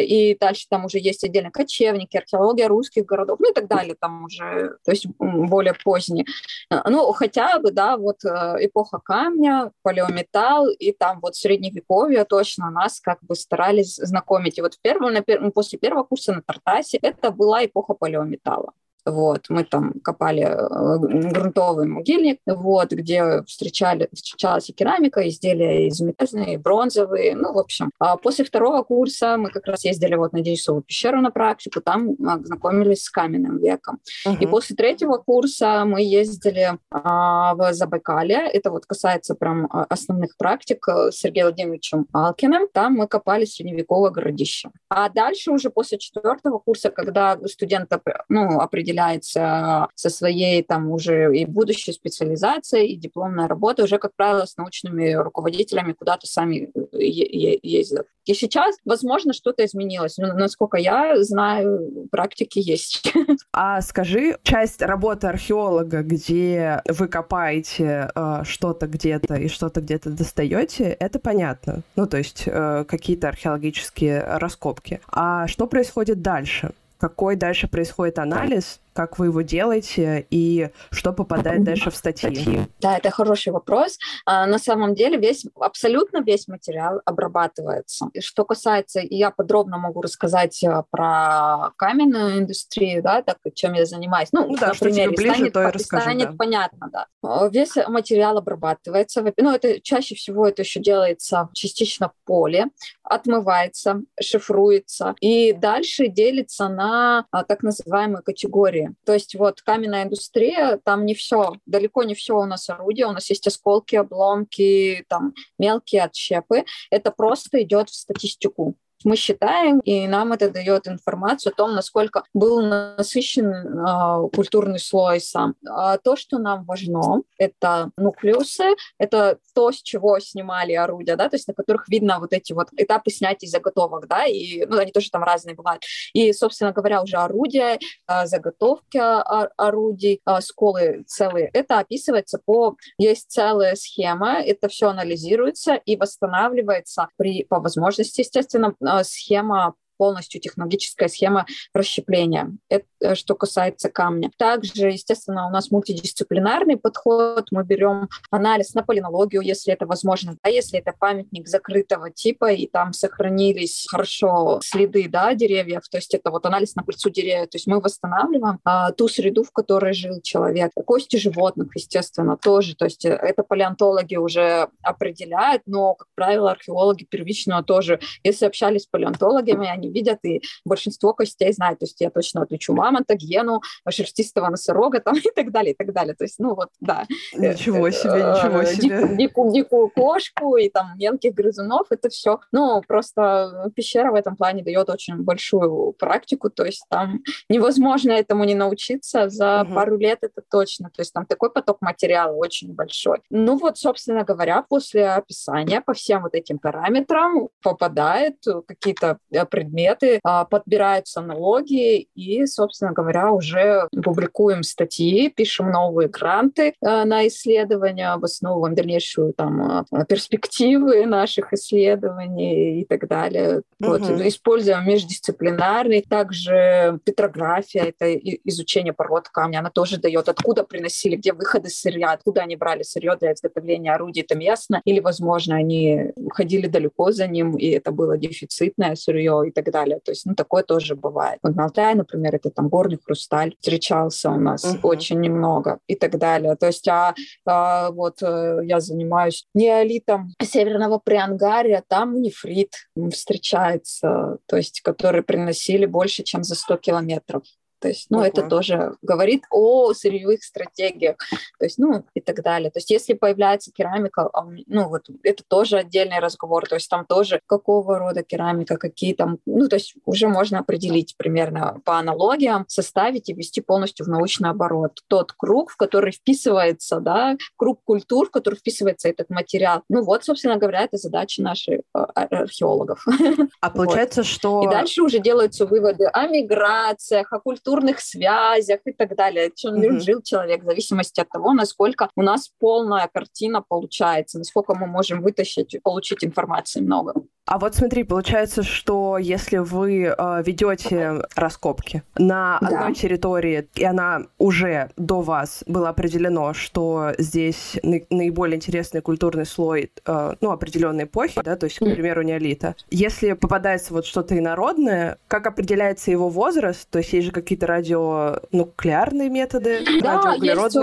и 0.00 0.36
дальше 0.38 0.66
там 0.68 0.84
уже 0.84 0.98
есть 0.98 1.24
отдельно 1.24 1.50
кочевники, 1.50 1.81
археология 1.88 2.68
русских 2.68 3.04
городов, 3.04 3.38
ну 3.40 3.50
и 3.50 3.54
так 3.54 3.68
далее, 3.68 3.96
там 3.98 4.24
уже, 4.24 4.76
то 4.84 4.90
есть 4.90 5.06
более 5.18 5.74
поздние. 5.74 6.24
А, 6.70 6.88
ну, 6.88 7.12
хотя 7.12 7.58
бы, 7.58 7.70
да, 7.70 7.96
вот 7.96 8.24
э, 8.24 8.56
эпоха 8.60 8.98
камня, 8.98 9.72
палеометалл 9.82 10.68
и 10.68 10.92
там 10.92 11.20
вот 11.20 11.36
средневековье 11.36 12.24
точно 12.24 12.70
нас 12.70 13.00
как 13.00 13.18
бы 13.22 13.34
старались 13.34 13.96
знакомить. 13.96 14.58
И 14.58 14.62
вот 14.62 14.74
в 14.74 14.80
первом, 14.80 15.12
на 15.12 15.22
первом, 15.22 15.52
после 15.52 15.78
первого 15.78 16.04
курса 16.04 16.32
на 16.32 16.42
Тартасе 16.42 16.98
это 17.02 17.30
была 17.30 17.64
эпоха 17.64 17.94
палеометалла. 17.94 18.72
Вот, 19.04 19.46
мы 19.48 19.64
там 19.64 19.94
копали 20.04 20.42
э, 20.42 21.30
грунтовый 21.32 21.88
могильник, 21.88 22.38
вот, 22.46 22.92
где 22.92 23.42
встречали, 23.46 24.08
встречалась 24.12 24.70
и 24.70 24.72
керамика, 24.72 25.28
изделия 25.28 25.88
из 25.88 26.00
металлные, 26.00 26.58
бронзовые, 26.58 27.34
ну, 27.34 27.52
в 27.52 27.58
общем. 27.58 27.90
А 27.98 28.16
после 28.16 28.44
второго 28.44 28.84
курса 28.84 29.36
мы 29.36 29.50
как 29.50 29.66
раз 29.66 29.84
ездили 29.84 30.14
вот 30.14 30.32
на 30.32 30.40
Денисову 30.40 30.82
пещеру 30.82 31.20
на 31.20 31.32
практику, 31.32 31.80
там 31.80 32.14
знакомились 32.16 33.02
с 33.02 33.10
каменным 33.10 33.58
веком. 33.58 33.98
Uh-huh. 34.26 34.38
И 34.38 34.46
после 34.46 34.76
третьего 34.76 35.16
курса 35.16 35.84
мы 35.84 36.02
ездили 36.02 36.78
а, 36.90 37.54
в 37.54 37.72
Забайкалье, 37.72 38.48
это 38.52 38.70
вот 38.70 38.86
касается 38.86 39.34
прям 39.34 39.66
а, 39.70 39.84
основных 39.88 40.36
практик 40.36 40.86
э, 40.88 41.10
с 41.10 41.16
Сергеем 41.16 41.48
Владимировичем 41.48 42.06
Алкиным, 42.12 42.68
там 42.72 42.94
мы 42.94 43.08
копали 43.08 43.46
средневековое 43.46 44.10
городище. 44.10 44.70
А 44.88 45.08
дальше 45.08 45.50
уже 45.50 45.70
после 45.70 45.98
четвертого 45.98 46.58
курса, 46.58 46.90
когда 46.90 47.36
студенты, 47.48 48.00
ну, 48.28 48.60
определили 48.60 48.91
определяется 48.92 49.88
со 49.94 50.10
своей 50.10 50.62
там 50.62 50.90
уже 50.90 51.34
и 51.34 51.46
будущей 51.46 51.92
специализацией, 51.92 52.88
и 52.88 52.96
дипломная 52.96 53.48
работа 53.48 53.84
уже, 53.84 53.98
как 53.98 54.14
правило, 54.14 54.44
с 54.44 54.56
научными 54.56 55.12
руководителями 55.12 55.92
куда-то 55.92 56.26
сами 56.26 56.70
ездят. 56.92 58.06
И 58.24 58.34
сейчас, 58.34 58.76
возможно, 58.84 59.32
что-то 59.32 59.64
изменилось. 59.64 60.16
Но, 60.18 60.32
насколько 60.34 60.76
я 60.76 61.20
знаю, 61.22 62.08
практики 62.10 62.60
есть. 62.60 63.12
А 63.54 63.80
скажи, 63.82 64.38
часть 64.42 64.80
работы 64.80 65.26
археолога, 65.26 66.02
где 66.02 66.82
вы 66.88 67.08
копаете 67.08 68.08
э, 68.14 68.42
что-то 68.44 68.86
где-то 68.86 69.34
и 69.34 69.48
что-то 69.48 69.80
где-то 69.80 70.10
достаете, 70.10 70.96
это 70.98 71.18
понятно. 71.18 71.82
Ну, 71.96 72.06
то 72.06 72.16
есть 72.16 72.44
э, 72.46 72.84
какие-то 72.88 73.28
археологические 73.28 74.22
раскопки. 74.22 75.00
А 75.08 75.46
что 75.48 75.66
происходит 75.66 76.22
дальше? 76.22 76.72
Какой 77.02 77.34
дальше 77.34 77.66
происходит 77.66 78.20
анализ, 78.20 78.80
как 78.92 79.18
вы 79.18 79.26
его 79.26 79.42
делаете 79.42 80.26
и 80.30 80.70
что 80.90 81.12
попадает 81.12 81.64
дальше 81.64 81.90
в 81.90 81.96
статьи? 81.96 82.66
Да, 82.80 82.98
это 82.98 83.10
хороший 83.10 83.52
вопрос. 83.52 83.98
А, 84.26 84.46
на 84.46 84.58
самом 84.58 84.94
деле 84.94 85.18
весь, 85.18 85.46
абсолютно 85.58 86.22
весь 86.22 86.48
материал 86.48 87.00
обрабатывается. 87.04 88.06
Что 88.20 88.44
касается, 88.44 89.00
я 89.02 89.30
подробно 89.30 89.78
могу 89.78 90.02
рассказать 90.02 90.62
а, 90.64 90.84
про 90.90 91.72
каменную 91.76 92.38
индустрию, 92.38 93.02
да, 93.02 93.22
так, 93.22 93.38
чем 93.54 93.72
я 93.74 93.86
занимаюсь. 93.86 94.28
Ну, 94.32 94.48
ну 94.48 94.56
да, 94.56 94.74
что 94.74 94.90
тебе 94.90 95.10
ближе, 95.10 95.34
станет, 95.34 95.52
то 95.52 95.68
и 95.68 95.70
расскажу. 95.70 96.02
Станет 96.02 96.30
да. 96.30 96.36
понятно, 96.36 96.90
да. 96.92 97.06
А, 97.22 97.48
весь 97.48 97.76
материал 97.88 98.38
обрабатывается. 98.38 99.24
Ну, 99.36 99.50
это 99.50 99.80
чаще 99.80 100.14
всего 100.14 100.46
это 100.46 100.62
еще 100.62 100.80
делается 100.80 101.48
частично 101.54 102.10
в 102.10 102.26
поле, 102.26 102.66
отмывается, 103.02 104.02
шифруется 104.20 105.14
и 105.20 105.52
дальше 105.52 106.08
делится 106.08 106.68
на 106.68 107.26
так 107.48 107.62
называемые 107.62 108.22
категории 108.22 108.81
индустрии. 108.82 109.04
То 109.04 109.14
есть 109.14 109.34
вот 109.34 109.62
каменная 109.62 110.04
индустрия, 110.04 110.78
там 110.84 111.04
не 111.04 111.14
все, 111.14 111.54
далеко 111.66 112.02
не 112.02 112.14
все 112.14 112.36
у 112.36 112.44
нас 112.44 112.68
орудия, 112.70 113.06
у 113.06 113.12
нас 113.12 113.28
есть 113.30 113.46
осколки, 113.46 113.96
обломки, 113.96 115.04
там 115.08 115.34
мелкие 115.58 116.02
отщепы. 116.04 116.64
Это 116.90 117.10
просто 117.10 117.62
идет 117.62 117.90
в 117.90 117.94
статистику 117.94 118.76
мы 119.04 119.16
считаем, 119.16 119.80
и 119.80 120.06
нам 120.06 120.32
это 120.32 120.50
дает 120.50 120.88
информацию 120.88 121.52
о 121.52 121.56
том, 121.56 121.74
насколько 121.74 122.24
был 122.34 122.62
насыщен 122.62 123.52
э, 123.52 124.28
культурный 124.34 124.78
слой 124.78 125.20
сам. 125.20 125.54
А 125.68 125.98
то, 125.98 126.16
что 126.16 126.38
нам 126.38 126.64
важно, 126.64 127.22
это 127.38 127.90
нуклеусы, 127.96 128.74
это 128.98 129.38
то, 129.54 129.72
с 129.72 129.82
чего 129.82 130.18
снимали 130.20 130.72
орудия, 130.72 131.16
да, 131.16 131.28
то 131.28 131.36
есть 131.36 131.48
на 131.48 131.54
которых 131.54 131.88
видно 131.88 132.18
вот 132.20 132.32
эти 132.32 132.52
вот 132.52 132.68
этапы 132.76 133.10
снятия 133.10 133.48
заготовок, 133.48 134.06
да, 134.08 134.24
и, 134.24 134.64
ну, 134.66 134.78
они 134.78 134.92
тоже 134.92 135.10
там 135.10 135.22
разные 135.22 135.54
бывают. 135.54 135.82
И, 136.12 136.32
собственно 136.32 136.72
говоря, 136.72 137.02
уже 137.02 137.16
орудия, 137.16 137.78
э, 138.08 138.26
заготовки 138.26 138.98
орудий, 138.98 140.20
э, 140.26 140.40
сколы 140.40 141.04
целые, 141.06 141.50
это 141.52 141.78
описывается 141.78 142.38
по... 142.44 142.76
Есть 142.98 143.30
целая 143.30 143.74
схема, 143.74 144.40
это 144.40 144.68
все 144.68 144.88
анализируется 144.88 145.74
и 145.74 145.96
восстанавливается 145.96 147.08
при, 147.16 147.44
по 147.44 147.60
возможности, 147.60 148.20
естественно, 148.20 148.74
схема 149.00 149.74
полностью 150.02 150.40
технологическая 150.40 151.06
схема 151.06 151.46
расщепления. 151.72 152.56
Это 152.68 152.86
э, 153.00 153.14
что 153.14 153.36
касается 153.36 153.88
камня. 153.88 154.32
Также, 154.36 154.88
естественно, 154.88 155.46
у 155.46 155.50
нас 155.50 155.70
мультидисциплинарный 155.70 156.76
подход. 156.76 157.46
Мы 157.52 157.62
берем 157.62 158.08
анализ 158.32 158.74
на 158.74 158.82
полинологию, 158.82 159.42
если 159.42 159.72
это 159.72 159.86
возможно, 159.86 160.36
да, 160.42 160.50
если 160.50 160.80
это 160.80 160.92
памятник 160.98 161.46
закрытого 161.46 162.10
типа, 162.10 162.50
и 162.50 162.66
там 162.66 162.92
сохранились 162.92 163.86
хорошо 163.88 164.58
следы 164.64 165.08
да, 165.08 165.34
деревьев, 165.34 165.82
то 165.88 165.98
есть 165.98 166.12
это 166.14 166.32
вот 166.32 166.46
анализ 166.46 166.74
на 166.74 166.82
пыльцу 166.82 167.08
деревьев. 167.08 167.50
То 167.50 167.56
есть 167.58 167.68
мы 167.68 167.78
восстанавливаем 167.78 168.58
а, 168.64 168.90
ту 168.90 169.06
среду, 169.06 169.44
в 169.44 169.52
которой 169.52 169.92
жил 169.92 170.20
человек. 170.20 170.72
Кости 170.84 171.14
животных, 171.14 171.68
естественно, 171.76 172.36
тоже. 172.36 172.74
То 172.74 172.86
есть 172.86 173.04
это 173.04 173.44
палеонтологи 173.44 174.16
уже 174.16 174.66
определяют, 174.82 175.62
но, 175.66 175.94
как 175.94 176.08
правило, 176.16 176.50
археологи 176.50 177.04
первичного 177.04 177.62
тоже. 177.62 178.00
Если 178.24 178.46
общались 178.46 178.82
с 178.82 178.86
палеонтологами, 178.86 179.68
они 179.68 179.91
видят, 179.92 180.18
и 180.24 180.42
большинство 180.64 181.12
костей 181.14 181.52
знают. 181.52 181.80
То 181.80 181.84
есть 181.84 182.00
я 182.00 182.10
точно 182.10 182.42
отличу 182.42 182.74
мамонта, 182.74 183.14
гену, 183.14 183.60
шерстистого 183.88 184.48
носорога 184.48 185.00
там, 185.00 185.16
и 185.24 185.30
так 185.34 185.50
далее, 185.52 185.72
и 185.72 185.76
так 185.76 185.92
далее. 185.92 186.14
То 186.14 186.24
есть, 186.24 186.38
ну 186.38 186.54
вот, 186.54 186.68
да. 186.80 187.06
Ничего 187.34 187.88
э, 187.88 187.92
себе, 187.92 188.12
ничего 188.12 188.64
себе. 188.64 189.16
Дикую, 189.16 189.52
дикую, 189.52 189.90
кошку 189.90 190.56
и 190.56 190.68
там 190.68 190.96
мелких 190.96 191.34
грызунов, 191.34 191.86
это 191.90 192.08
все. 192.08 192.40
Ну, 192.52 192.82
просто 192.86 193.70
пещера 193.74 194.10
в 194.10 194.14
этом 194.14 194.36
плане 194.36 194.62
дает 194.62 194.88
очень 194.88 195.16
большую 195.16 195.92
практику, 195.92 196.50
то 196.50 196.64
есть 196.64 196.84
там 196.88 197.22
невозможно 197.48 198.12
этому 198.12 198.44
не 198.44 198.54
научиться 198.54 199.28
за 199.28 199.62
угу. 199.62 199.74
пару 199.74 199.98
лет, 199.98 200.18
это 200.22 200.42
точно. 200.50 200.90
То 200.90 201.02
есть 201.02 201.12
там 201.12 201.26
такой 201.26 201.50
поток 201.50 201.78
материала 201.80 202.34
очень 202.34 202.72
большой. 202.72 203.18
Ну 203.30 203.56
вот, 203.56 203.78
собственно 203.78 204.24
говоря, 204.24 204.62
после 204.68 205.08
описания 205.08 205.80
по 205.80 205.92
всем 205.92 206.22
вот 206.22 206.34
этим 206.34 206.58
параметрам 206.58 207.48
попадает 207.62 208.36
какие-то 208.66 209.18
предметы, 209.50 209.81
предметы, 209.82 210.20
а, 210.22 210.44
подбираются 210.44 211.20
налоги 211.20 212.08
и, 212.14 212.46
собственно 212.46 212.92
говоря, 212.92 213.32
уже 213.32 213.88
публикуем 214.02 214.62
статьи, 214.62 215.28
пишем 215.28 215.70
новые 215.70 216.08
гранты 216.08 216.74
а, 216.80 217.04
на 217.04 217.26
исследования, 217.26 218.12
обосновываем 218.12 218.74
дальнейшую 218.74 219.32
там 219.34 219.86
перспективы 220.08 221.06
наших 221.06 221.52
исследований 221.52 222.80
и 222.80 222.84
так 222.84 223.08
далее. 223.08 223.62
Угу. 223.80 223.88
Вот, 223.88 224.02
используем 224.26 224.86
междисциплинарный, 224.86 226.02
также 226.02 226.98
петрография, 227.04 227.94
это 227.96 228.14
изучение 228.14 228.92
пород 228.92 229.28
камня, 229.28 229.58
она 229.58 229.70
тоже 229.70 229.98
дает, 229.98 230.28
откуда 230.28 230.64
приносили, 230.64 231.16
где 231.16 231.32
выходы 231.32 231.68
сырья, 231.68 232.12
откуда 232.12 232.42
они 232.42 232.56
брали 232.56 232.82
сырье 232.82 233.16
для 233.18 233.32
изготовления 233.32 233.92
орудий, 233.92 234.22
это 234.22 234.36
местно, 234.36 234.80
или, 234.84 235.00
возможно, 235.00 235.56
они 235.56 236.12
ходили 236.30 236.66
далеко 236.66 237.12
за 237.12 237.26
ним, 237.26 237.56
и 237.56 237.66
это 237.66 237.90
было 237.90 238.16
дефицитное 238.16 238.94
сырье 238.94 239.42
и 239.46 239.50
так 239.50 239.61
далее. 239.70 240.00
То 240.04 240.12
есть, 240.12 240.26
ну, 240.26 240.34
такое 240.34 240.62
тоже 240.62 240.94
бывает. 240.94 241.38
Вот 241.42 241.54
на 241.54 241.64
Алтае, 241.64 241.94
например, 241.94 242.34
это 242.34 242.50
там 242.50 242.68
горный 242.68 242.98
хрусталь 243.02 243.54
встречался 243.60 244.30
у 244.30 244.38
нас 244.38 244.64
uh-huh. 244.64 244.80
очень 244.82 245.20
немного 245.20 245.78
и 245.86 245.94
так 245.94 246.18
далее. 246.18 246.56
То 246.56 246.66
есть, 246.66 246.86
а, 246.88 247.14
а 247.46 247.90
вот 247.90 248.22
э, 248.22 248.60
я 248.64 248.80
занимаюсь 248.80 249.46
неолитом 249.54 250.30
Северного 250.42 250.98
Приангария, 250.98 251.82
там 251.86 252.20
нефрит 252.20 252.74
встречается, 253.12 254.38
то 254.46 254.56
есть, 254.56 254.80
который 254.80 255.22
приносили 255.22 255.86
больше, 255.86 256.22
чем 256.22 256.42
за 256.44 256.54
100 256.54 256.76
километров. 256.78 257.42
То 257.82 257.88
есть, 257.88 258.06
ну, 258.10 258.22
uh-huh. 258.22 258.28
это 258.28 258.42
тоже 258.48 258.94
говорит 259.02 259.42
о 259.50 259.92
сырьевых 259.92 260.44
стратегиях, 260.44 261.16
то 261.58 261.64
есть, 261.64 261.78
ну, 261.78 262.04
и 262.14 262.20
так 262.20 262.42
далее. 262.42 262.70
То 262.70 262.78
есть, 262.78 262.90
если 262.90 263.14
появляется 263.14 263.72
керамика, 263.72 264.30
а 264.32 264.44
ну, 264.66 264.88
вот 264.88 265.06
это 265.24 265.42
тоже 265.46 265.78
отдельный 265.78 266.20
разговор, 266.20 266.68
то 266.68 266.76
есть, 266.76 266.88
там 266.88 267.04
тоже 267.04 267.40
какого 267.46 267.98
рода 267.98 268.22
керамика, 268.22 268.76
какие 268.76 269.14
там, 269.14 269.38
ну, 269.46 269.68
то 269.68 269.76
есть, 269.76 269.94
уже 270.04 270.28
можно 270.28 270.60
определить 270.60 271.16
примерно 271.16 271.80
по 271.84 271.98
аналогиям, 271.98 272.64
составить 272.68 273.28
и 273.28 273.34
ввести 273.34 273.60
полностью 273.60 274.06
в 274.06 274.08
научный 274.08 274.50
оборот 274.50 275.00
тот 275.08 275.32
круг, 275.32 275.70
в 275.70 275.76
который 275.76 276.12
вписывается, 276.12 277.00
да, 277.00 277.36
круг 277.56 277.80
культур, 277.84 278.28
в 278.28 278.30
который 278.30 278.54
вписывается 278.54 279.08
этот 279.08 279.28
материал. 279.28 279.82
Ну, 279.88 280.04
вот, 280.04 280.24
собственно 280.24 280.56
говоря, 280.56 280.82
это 280.82 280.98
задача 280.98 281.42
наших 281.42 281.80
а, 281.92 282.04
археологов. 282.04 283.04
А 283.60 283.70
получается, 283.70 284.20
вот. 284.20 284.26
что... 284.26 284.62
И 284.62 284.70
дальше 284.70 285.02
уже 285.02 285.18
делаются 285.18 285.66
выводы 285.66 286.06
о 286.06 286.26
миграциях, 286.26 287.32
о 287.32 287.38
культуре, 287.38 287.71
культурных 287.72 288.00
связях 288.00 288.80
и 288.84 288.92
так 288.92 289.16
далее. 289.16 289.50
Чем 289.54 289.74
mm-hmm. 289.74 290.00
жил 290.00 290.22
человек, 290.22 290.62
в 290.62 290.66
зависимости 290.66 291.20
от 291.20 291.28
того, 291.28 291.52
насколько 291.52 292.08
у 292.16 292.22
нас 292.22 292.50
полная 292.58 293.08
картина 293.12 293.62
получается, 293.66 294.38
насколько 294.38 294.74
мы 294.74 294.86
можем 294.86 295.22
вытащить, 295.22 295.82
получить 295.82 296.24
информации 296.24 296.80
много. 296.80 297.14
А 297.44 297.58
вот 297.58 297.74
смотри, 297.74 298.04
получается, 298.04 298.62
что 298.62 299.18
если 299.18 299.58
вы 299.58 300.04
э, 300.04 300.42
ведете 300.46 301.22
раскопки 301.34 302.02
на 302.16 302.58
да. 302.60 302.68
одной 302.68 302.94
территории, 302.94 303.68
и 303.74 303.84
она 303.84 304.26
уже 304.38 304.90
до 304.96 305.22
вас 305.22 305.64
было 305.66 305.88
определено, 305.88 306.54
что 306.54 307.12
здесь 307.18 307.78
на- 307.82 308.00
наиболее 308.10 308.56
интересный 308.56 309.00
культурный 309.00 309.44
слой, 309.44 309.90
э, 310.06 310.34
ну, 310.40 310.52
определенной 310.52 311.04
эпохи, 311.04 311.40
да, 311.42 311.56
то 311.56 311.66
есть, 311.66 311.78
к 311.78 311.84
примеру, 311.84 312.22
неолита. 312.22 312.76
Если 312.90 313.32
попадается 313.32 313.92
вот 313.92 314.06
что-то 314.06 314.38
инородное, 314.38 315.18
как 315.26 315.48
определяется 315.48 316.12
его 316.12 316.28
возраст? 316.28 316.88
То 316.90 316.98
есть 316.98 317.12
есть 317.12 317.26
же 317.26 317.32
какие-то 317.32 317.66
радионуклеарные 317.66 319.28
методы, 319.28 319.80
да, 320.00 320.34
есть 320.38 320.76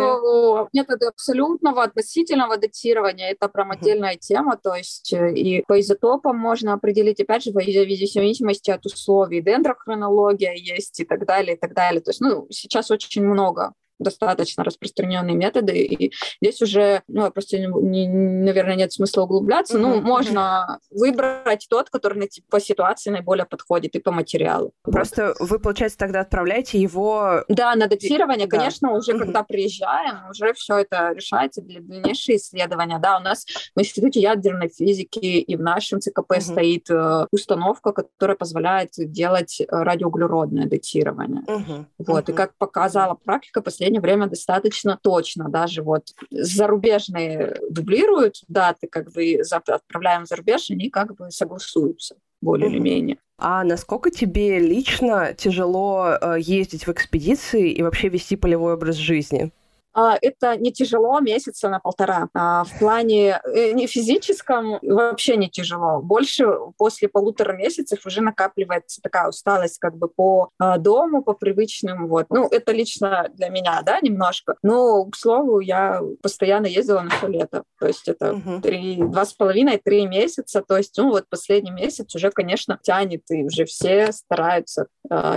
методы 0.73 1.05
абсолютного 1.05 1.83
относительного 1.83 2.57
датирования. 2.57 3.31
Это 3.31 3.47
прям 3.47 3.71
отдельная 3.71 4.17
тема, 4.17 4.57
то 4.61 4.75
есть 4.75 5.13
э, 5.13 5.33
и 5.33 5.63
по 5.65 5.79
изотопам 5.79 6.48
можно 6.49 6.73
определить, 6.73 7.21
опять 7.21 7.43
же, 7.43 7.51
в 7.51 7.53
зависимости 7.53 8.71
от 8.71 8.83
условий. 8.83 9.39
Дендрохронология 9.41 10.53
есть 10.55 10.99
и 10.99 11.05
так 11.05 11.27
далее, 11.27 11.55
и 11.55 11.59
так 11.59 11.75
далее. 11.75 12.01
То 12.01 12.09
есть, 12.09 12.21
ну, 12.21 12.47
сейчас 12.49 12.89
очень 12.89 13.23
много 13.23 13.73
достаточно 13.99 14.63
распространенные 14.63 15.35
методы, 15.35 15.77
и 15.77 16.13
здесь 16.41 16.61
уже, 16.61 17.03
ну, 17.07 17.29
просто, 17.31 17.59
не, 17.59 18.07
наверное, 18.07 18.75
нет 18.75 18.93
смысла 18.93 19.23
углубляться, 19.23 19.77
mm-hmm. 19.77 19.81
ну, 19.81 20.01
можно 20.01 20.79
выбрать 20.89 21.67
тот, 21.69 21.89
который 21.89 22.29
по 22.49 22.59
ситуации 22.59 23.09
наиболее 23.11 23.45
подходит 23.45 23.95
и 23.95 23.99
по 23.99 24.11
материалу. 24.11 24.71
Просто 24.83 25.35
вот. 25.39 25.49
вы, 25.49 25.59
получается, 25.59 25.97
тогда 25.97 26.21
отправляете 26.21 26.79
его... 26.79 27.43
Да, 27.47 27.75
на 27.75 27.87
датирование, 27.87 28.47
да. 28.47 28.57
конечно, 28.57 28.93
уже 28.93 29.11
mm-hmm. 29.11 29.19
когда 29.19 29.43
приезжаем, 29.43 30.29
уже 30.29 30.53
все 30.53 30.77
это 30.77 31.11
решается 31.13 31.61
для 31.61 31.81
дальнейшего 31.81 32.35
исследования. 32.35 32.99
Да, 32.99 33.17
у 33.17 33.21
нас 33.21 33.45
в 33.75 33.79
Институте 33.79 34.21
ядерной 34.21 34.69
физики 34.69 35.19
и 35.19 35.55
в 35.55 35.61
нашем 35.61 35.99
ЦКП 35.99 36.33
mm-hmm. 36.33 36.41
стоит 36.41 36.89
э, 36.89 37.27
установка, 37.31 37.91
которая 37.91 38.37
позволяет 38.37 38.91
делать 38.97 39.61
радиоуглеродное 39.67 40.67
датирование. 40.67 41.43
Mm-hmm. 41.47 41.85
Вот, 41.99 42.29
mm-hmm. 42.29 42.31
и 42.31 42.35
как 42.35 42.55
показала 42.57 43.15
практика, 43.15 43.61
последние 43.61 43.88
последнее 43.89 44.01
время 44.01 44.27
достаточно 44.27 45.00
точно. 45.01 45.50
Даже 45.50 45.81
вот 45.81 46.03
зарубежные 46.29 47.58
дублируют 47.69 48.41
даты, 48.48 48.88
как 48.88 49.12
бы 49.12 49.41
отправляем 49.67 50.25
за 50.25 50.36
рубеж, 50.36 50.69
они 50.69 50.89
как 50.89 51.15
бы 51.15 51.31
согласуются 51.31 52.15
более 52.41 52.69
или 52.69 52.79
менее. 52.79 53.17
А 53.38 53.63
насколько 53.63 54.12
тебе 54.12 54.60
лично 54.60 55.34
тяжело 55.34 56.17
э, 56.22 56.36
ездить 56.39 56.88
в 56.88 56.91
экспедиции 56.91 57.72
и 57.72 57.81
вообще 57.81 58.10
вести 58.10 58.36
полевой 58.36 58.74
образ 58.74 58.96
жизни? 58.96 59.51
А, 59.99 60.17
это 60.21 60.55
не 60.55 60.71
тяжело 60.71 61.19
месяца 61.19 61.67
на 61.67 61.79
полтора. 61.79 62.29
А, 62.33 62.63
в 62.63 62.79
плане 62.79 63.41
э, 63.43 63.71
не 63.71 63.85
физическом 63.85 64.79
вообще 64.81 65.35
не 65.35 65.49
тяжело. 65.49 66.01
Больше 66.01 66.45
после 66.77 67.09
полутора 67.09 67.51
месяцев 67.51 68.05
уже 68.05 68.21
накапливается 68.21 69.01
такая 69.01 69.27
усталость 69.27 69.77
как 69.77 69.97
бы 69.97 70.07
по 70.07 70.51
а, 70.57 70.77
дому, 70.77 71.21
по 71.21 71.33
привычным. 71.33 72.07
Вот. 72.07 72.27
Ну, 72.29 72.47
это 72.49 72.71
лично 72.71 73.27
для 73.33 73.49
меня, 73.49 73.81
да, 73.85 73.99
немножко. 73.99 74.55
Но, 74.63 75.03
к 75.03 75.17
слову, 75.17 75.59
я 75.59 76.01
постоянно 76.21 76.67
ездила 76.67 77.01
на 77.01 77.09
все 77.09 77.27
лето. 77.27 77.63
То 77.77 77.87
есть 77.87 78.07
это 78.07 78.41
три, 78.63 78.95
два 78.95 79.25
с 79.25 79.33
половиной, 79.33 79.81
три 79.83 80.07
месяца. 80.07 80.63
То 80.65 80.77
есть, 80.77 80.97
ну, 80.97 81.09
вот 81.09 81.25
последний 81.29 81.71
месяц 81.71 82.15
уже, 82.15 82.31
конечно, 82.31 82.79
тянет, 82.81 83.23
и 83.31 83.43
уже 83.43 83.65
все 83.65 84.13
стараются 84.13 84.87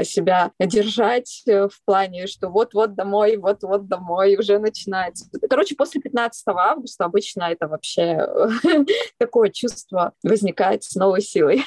себя 0.05 0.53
держать 0.59 1.43
э, 1.47 1.67
в 1.69 1.83
плане, 1.87 2.27
что 2.27 2.49
вот-вот 2.49 2.95
домой, 2.95 3.39
вот-вот 3.39 3.89
домой, 3.89 4.37
уже 4.37 4.52
начинается. 4.59 5.27
Короче, 5.49 5.75
после 5.75 6.01
15 6.01 6.43
августа 6.49 7.05
обычно 7.05 7.45
это 7.45 7.69
вообще 7.69 8.29
такое 9.19 9.51
чувство 9.51 10.13
возникает 10.23 10.85
с 10.85 10.95
новой 10.95 11.23
силой. 11.23 11.65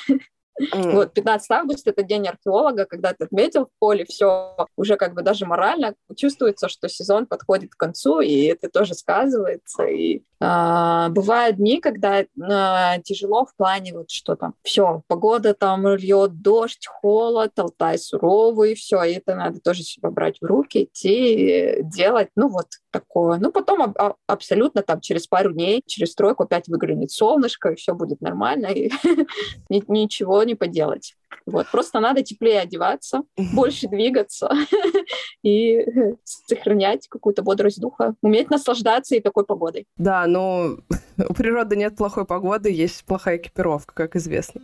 Mm. 0.60 0.92
Вот, 0.94 1.14
15 1.14 1.52
августа— 1.52 1.90
это 1.92 2.04
день 2.04 2.28
археолога, 2.28 2.86
когда 2.86 3.14
ты 3.14 3.26
отметил 3.26 3.66
в 3.66 3.70
поле, 3.78 4.06
все 4.06 4.56
уже 4.78 4.96
как 4.96 5.14
бы 5.14 5.22
даже 5.22 5.46
морально 5.46 5.96
чувствуется, 6.16 6.70
что 6.70 6.88
сезон 6.88 7.26
подходит 7.26 7.72
к 7.72 7.78
концу, 7.78 8.22
и 8.22 8.44
это 8.44 8.70
тоже 8.70 8.94
сказывается. 8.94 9.84
И 9.84 10.24
бывают 10.40 11.58
дни, 11.58 11.80
когда 11.80 12.26
а, 12.42 13.00
тяжело 13.00 13.46
в 13.46 13.56
плане 13.56 13.94
вот 13.94 14.12
что 14.12 14.36
там, 14.36 14.54
все, 14.64 15.02
погода 15.08 15.54
там 15.54 15.88
льет, 15.96 16.42
дождь, 16.42 16.86
холод, 16.88 17.58
Алтай 17.58 17.98
суровый, 17.98 18.76
все, 18.76 19.04
и 19.04 19.14
это 19.14 19.36
надо 19.36 19.60
тоже 19.60 19.84
себя 19.84 20.10
брать 20.12 20.38
в 20.42 20.46
руки, 20.46 20.84
идти, 20.84 21.78
делать, 21.82 22.30
ну 22.36 22.50
вот 22.50 22.68
такое. 22.92 23.40
Ну 23.40 23.52
потом 23.52 23.82
а, 23.82 23.94
а, 23.98 24.16
абсолютно 24.28 24.82
там 24.82 25.02
через 25.02 25.28
пару 25.28 25.52
дней, 25.54 25.84
через 25.86 26.16
тройку 26.16 26.44
опять 26.44 26.68
выглянет 26.68 27.12
солнышко, 27.12 27.70
и 27.70 27.76
все 27.76 27.94
будет 27.94 28.22
нормально, 28.22 28.68
и 28.68 28.92
ничего 29.70 30.44
не 30.44 30.56
поделать. 30.56 31.16
Вот, 31.46 31.68
просто 31.72 32.00
надо 32.00 32.22
теплее 32.22 32.62
одеваться, 32.62 33.24
больше 33.54 33.88
двигаться 33.88 34.52
и 35.44 35.86
сохранять 36.24 37.08
какую-то 37.08 37.44
бодрость 37.44 37.80
духа, 37.80 38.16
уметь 38.22 38.50
наслаждаться 38.50 39.16
и 39.16 39.20
такой 39.20 39.46
погодой. 39.46 39.86
Да, 39.98 40.28
но 40.28 40.78
у 41.30 41.34
природы 41.34 41.76
нет 41.76 41.96
плохой 41.96 42.26
погоды, 42.26 42.72
есть 42.72 43.04
плохая 43.06 43.38
экипировка, 43.38 43.94
как 43.94 44.16
известно 44.16 44.62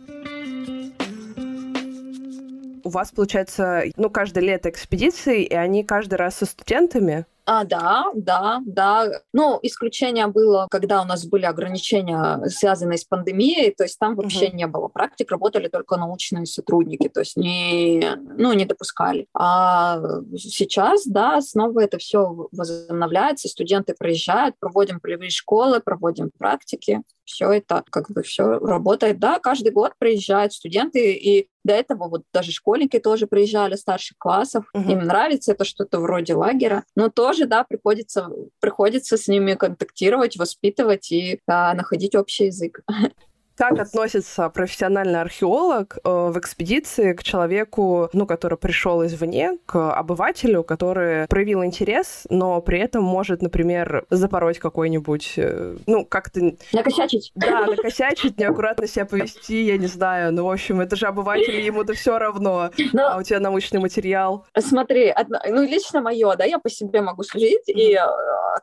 у 2.84 2.88
вас, 2.88 3.10
получается, 3.10 3.84
ну, 3.96 4.10
каждое 4.10 4.42
лето 4.42 4.68
экспедиции, 4.68 5.44
и 5.44 5.54
они 5.54 5.84
каждый 5.84 6.14
раз 6.14 6.36
со 6.36 6.46
студентами? 6.46 7.26
А, 7.44 7.64
да, 7.64 8.06
да, 8.14 8.60
да. 8.64 9.08
Ну, 9.32 9.58
исключение 9.62 10.26
было, 10.28 10.68
когда 10.70 11.02
у 11.02 11.04
нас 11.04 11.26
были 11.26 11.44
ограничения, 11.44 12.40
связанные 12.48 12.98
с 12.98 13.04
пандемией, 13.04 13.74
то 13.74 13.82
есть 13.84 13.98
там 13.98 14.14
вообще 14.14 14.46
угу. 14.46 14.56
не 14.56 14.66
было 14.66 14.88
практик, 14.88 15.30
работали 15.30 15.68
только 15.68 15.96
научные 15.96 16.46
сотрудники, 16.46 17.08
то 17.08 17.20
есть 17.20 17.36
не, 17.36 18.16
ну, 18.36 18.52
не 18.52 18.64
допускали. 18.64 19.26
А 19.34 20.00
сейчас, 20.36 21.06
да, 21.06 21.40
снова 21.40 21.80
это 21.80 21.98
все 21.98 22.48
возобновляется, 22.52 23.48
студенты 23.48 23.94
приезжают, 23.98 24.56
проводим 24.60 25.00
полевые 25.00 25.30
школы, 25.30 25.80
проводим 25.80 26.30
практики, 26.38 27.02
все 27.24 27.50
это 27.50 27.84
как 27.90 28.10
бы 28.10 28.22
все 28.22 28.58
работает. 28.58 29.18
Да, 29.18 29.38
каждый 29.38 29.72
год 29.72 29.92
приезжают 29.98 30.52
студенты, 30.52 31.12
и 31.12 31.48
до 31.64 31.74
этого 31.74 32.08
вот 32.08 32.22
даже 32.32 32.52
школьники 32.52 32.98
тоже 32.98 33.26
приезжали 33.26 33.76
старших 33.76 34.18
классов. 34.18 34.64
Угу. 34.74 34.90
Им 34.90 34.98
нравится 35.00 35.52
это 35.52 35.64
что-то 35.64 36.00
вроде 36.00 36.34
лагеря, 36.34 36.84
но 36.96 37.08
тоже, 37.08 37.46
да, 37.46 37.64
приходится, 37.64 38.30
приходится 38.60 39.16
с 39.16 39.28
ними 39.28 39.54
контактировать, 39.54 40.36
воспитывать 40.36 41.12
и 41.12 41.40
да, 41.46 41.74
находить 41.74 42.14
общий 42.14 42.46
язык. 42.46 42.80
Как 43.56 43.78
относится 43.78 44.48
профессиональный 44.48 45.20
археолог 45.20 45.98
э, 46.02 46.08
в 46.08 46.38
экспедиции 46.38 47.12
к 47.12 47.22
человеку, 47.22 48.08
ну, 48.12 48.26
который 48.26 48.58
пришел 48.58 49.04
извне, 49.04 49.58
к 49.66 49.92
обывателю, 49.92 50.64
который 50.64 51.26
проявил 51.26 51.64
интерес, 51.64 52.26
но 52.30 52.60
при 52.60 52.78
этом 52.78 53.04
может, 53.04 53.42
например, 53.42 54.06
запороть 54.10 54.58
какой-нибудь, 54.58 55.34
э, 55.36 55.76
ну, 55.86 56.04
как-то... 56.04 56.54
Накосячить. 56.72 57.32
Да, 57.34 57.66
накосячить, 57.66 58.38
неаккуратно 58.38 58.86
себя 58.86 59.06
повести, 59.06 59.62
я 59.62 59.76
не 59.76 59.86
знаю. 59.86 60.32
Ну, 60.32 60.44
в 60.44 60.50
общем, 60.50 60.80
это 60.80 60.96
же 60.96 61.06
обыватель, 61.06 61.60
ему-то 61.60 61.92
все 61.94 62.18
равно. 62.18 62.70
Но... 62.92 63.08
А 63.08 63.18
у 63.18 63.22
тебя 63.22 63.40
научный 63.40 63.80
материал. 63.80 64.46
Смотри, 64.58 65.08
одно... 65.08 65.38
ну, 65.46 65.62
лично 65.62 66.00
мое, 66.00 66.34
да, 66.36 66.44
я 66.44 66.58
по 66.58 66.70
себе 66.70 67.00
могу 67.02 67.22
судить, 67.22 67.68
mm-hmm. 67.68 67.72
и 67.72 67.98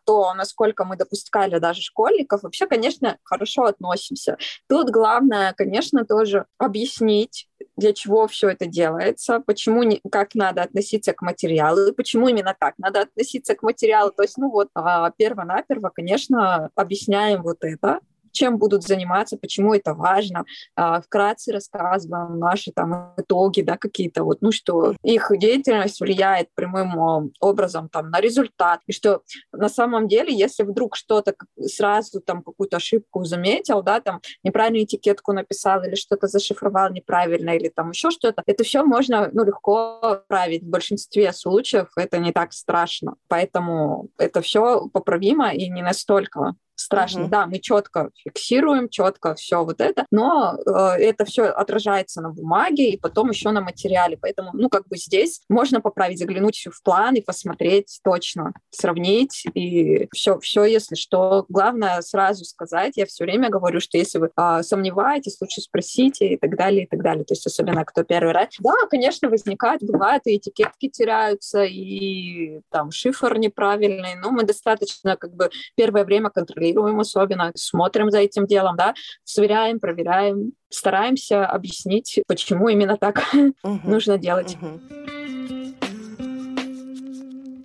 то, 0.06 0.34
насколько 0.34 0.86
мы 0.86 0.96
допускали 0.96 1.60
даже 1.60 1.82
школьников, 1.82 2.44
вообще, 2.44 2.68
конечно, 2.68 3.18
хорошо 3.24 3.64
относимся. 3.64 4.38
Тут 4.68 4.79
главное, 4.88 5.54
конечно, 5.54 6.06
тоже 6.06 6.46
объяснить, 6.58 7.48
для 7.78 7.94
чего 7.94 8.28
все 8.28 8.50
это 8.50 8.66
делается, 8.66 9.40
почему, 9.40 9.84
не, 9.84 10.02
как 10.12 10.36
надо 10.36 10.64
относиться 10.64 11.14
к 11.14 11.22
материалу, 11.22 11.88
и 11.88 11.92
почему 11.92 12.28
именно 12.28 12.56
так 12.60 12.76
надо 12.78 13.02
относиться 13.02 13.56
к 13.56 13.64
материалу. 13.64 14.12
То 14.12 14.24
есть, 14.24 14.38
ну 14.38 14.50
вот, 14.50 14.70
а, 14.76 15.12
перво-наперво, 15.12 15.90
конечно, 15.90 16.70
объясняем 16.76 17.42
вот 17.42 17.58
это, 17.62 18.00
чем 18.32 18.58
будут 18.58 18.84
заниматься, 18.84 19.38
почему 19.38 19.74
это 19.74 19.94
важно. 19.94 20.46
А, 20.76 21.02
вкратце 21.02 21.52
рассказываем 21.52 22.40
наши 22.40 22.72
там 22.72 23.14
итоги, 23.18 23.62
да, 23.62 23.78
какие-то 23.78 24.24
вот, 24.24 24.42
ну, 24.42 24.52
что 24.52 24.96
их 25.04 25.32
деятельность 25.38 26.00
влияет 26.00 26.50
прямым 26.56 27.00
а, 27.00 27.24
образом 27.40 27.90
там 27.90 28.10
на 28.10 28.22
результат, 28.22 28.82
и 28.88 28.92
что 28.92 29.22
на 29.52 29.70
самом 29.70 30.08
деле, 30.08 30.34
если 30.34 30.64
вдруг 30.64 30.96
что-то 30.96 31.34
сразу 31.62 32.22
там 32.22 32.44
какую-то 32.44 32.78
ошибку 32.78 33.24
заметил, 33.24 33.82
да, 33.82 34.00
там 34.02 34.22
неправильную 34.44 34.86
этикетку 34.86 35.34
написал 35.34 35.84
или 35.84 35.96
что-то 35.96 36.28
зашифровал 36.28 36.92
неправильно 36.92 37.52
или 37.52 37.70
там 37.70 37.92
еще 37.92 38.12
что-то, 38.12 38.44
это 38.46 38.64
все 38.64 38.84
можно, 38.84 39.30
ну, 39.34 39.44
легко 39.44 40.24
править. 40.28 40.64
В 40.64 40.70
большинстве 40.70 41.34
случаев 41.34 41.92
это 41.96 42.18
не 42.20 42.32
так 42.32 42.54
страшно. 42.54 43.16
Поэтому 43.28 44.10
это 44.18 44.42
все 44.42 44.88
поправимо 44.88 45.54
и 45.54 45.70
не 45.70 45.82
настолько 45.82 46.56
страшно. 46.80 47.24
Угу. 47.24 47.30
Да, 47.30 47.46
мы 47.46 47.60
четко 47.60 48.10
фиксируем, 48.16 48.90
четко 48.90 49.36
все 49.36 49.64
вот 49.64 49.82
это, 49.82 50.06
но 50.12 50.58
э, 50.66 50.72
это 51.02 51.26
все 51.26 51.44
отражается 51.44 52.22
на 52.22 52.30
бумаге 52.30 52.92
и 52.92 52.98
потом 52.98 53.30
еще 53.30 53.52
на 53.52 53.62
материале. 53.62 54.18
Поэтому, 54.18 54.52
ну, 54.54 54.70
как 54.70 54.88
бы 54.88 54.98
здесь 54.98 55.42
можно 55.50 55.82
поправить, 55.82 56.20
заглянуть 56.20 56.68
в 56.72 56.84
план 56.84 57.16
и 57.16 57.22
посмотреть 57.22 58.00
точно, 58.04 58.54
сравнить 58.70 59.46
и 59.54 60.08
все, 60.14 60.40
все, 60.40 60.64
если 60.64 60.96
что. 60.96 61.46
Главное 61.50 62.02
сразу 62.02 62.46
сказать, 62.46 62.94
я 62.96 63.06
все 63.06 63.26
время 63.26 63.50
говорю, 63.50 63.80
что 63.80 63.98
если 63.98 64.20
вы 64.20 64.32
э, 64.36 64.64
сомневаетесь, 64.64 65.38
лучше 65.42 65.62
спросите 65.62 66.30
и 66.30 66.38
так 66.38 66.56
далее, 66.56 66.86
и 66.86 66.88
так 66.88 67.02
далее. 67.02 67.26
То 67.26 67.34
есть 67.34 67.46
особенно 67.46 67.84
кто 67.84 68.04
первый 68.04 68.34
раз. 68.34 68.48
Да, 68.60 68.74
конечно, 68.90 69.30
возникает, 69.30 69.82
бывает, 69.84 70.22
и 70.26 70.38
этикетки 70.38 70.90
теряются, 70.90 71.64
и 71.64 72.62
там 72.70 72.92
шифр 72.92 73.38
неправильный, 73.38 74.16
но 74.16 74.32
мы 74.32 74.44
достаточно 74.44 75.18
как 75.18 75.36
бы 75.36 75.50
первое 75.76 76.06
время 76.06 76.30
контролируем 76.30 76.69
контролируем 76.70 77.00
особенно, 77.00 77.52
смотрим 77.56 78.12
за 78.12 78.20
этим 78.20 78.46
делом, 78.46 78.76
да, 78.76 78.94
сверяем, 79.24 79.80
проверяем, 79.80 80.54
стараемся 80.70 81.46
объяснить, 81.46 82.22
почему 82.28 82.70
именно 82.70 82.98
так 82.98 83.24
угу. 83.64 83.80
нужно 83.84 84.18
делать. 84.18 84.58
Угу. 84.62 84.80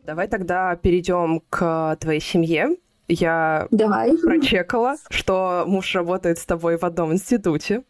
Давай 0.04 0.28
тогда 0.28 0.76
перейдем 0.76 1.40
к 1.48 1.96
твоей 2.00 2.20
семье. 2.20 2.76
Я 3.06 3.68
Давай. 3.70 4.16
прочекала, 4.16 4.96
что 5.10 5.64
муж 5.66 5.94
работает 5.94 6.38
с 6.38 6.46
тобой 6.46 6.78
в 6.78 6.84
одном 6.84 7.12
институте. 7.12 7.82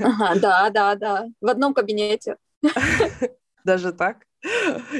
Ага, 0.00 0.40
да, 0.40 0.70
да, 0.70 0.94
да. 0.94 1.26
В 1.40 1.48
одном 1.48 1.74
кабинете. 1.74 2.36
Даже 3.64 3.92
так? 3.92 4.24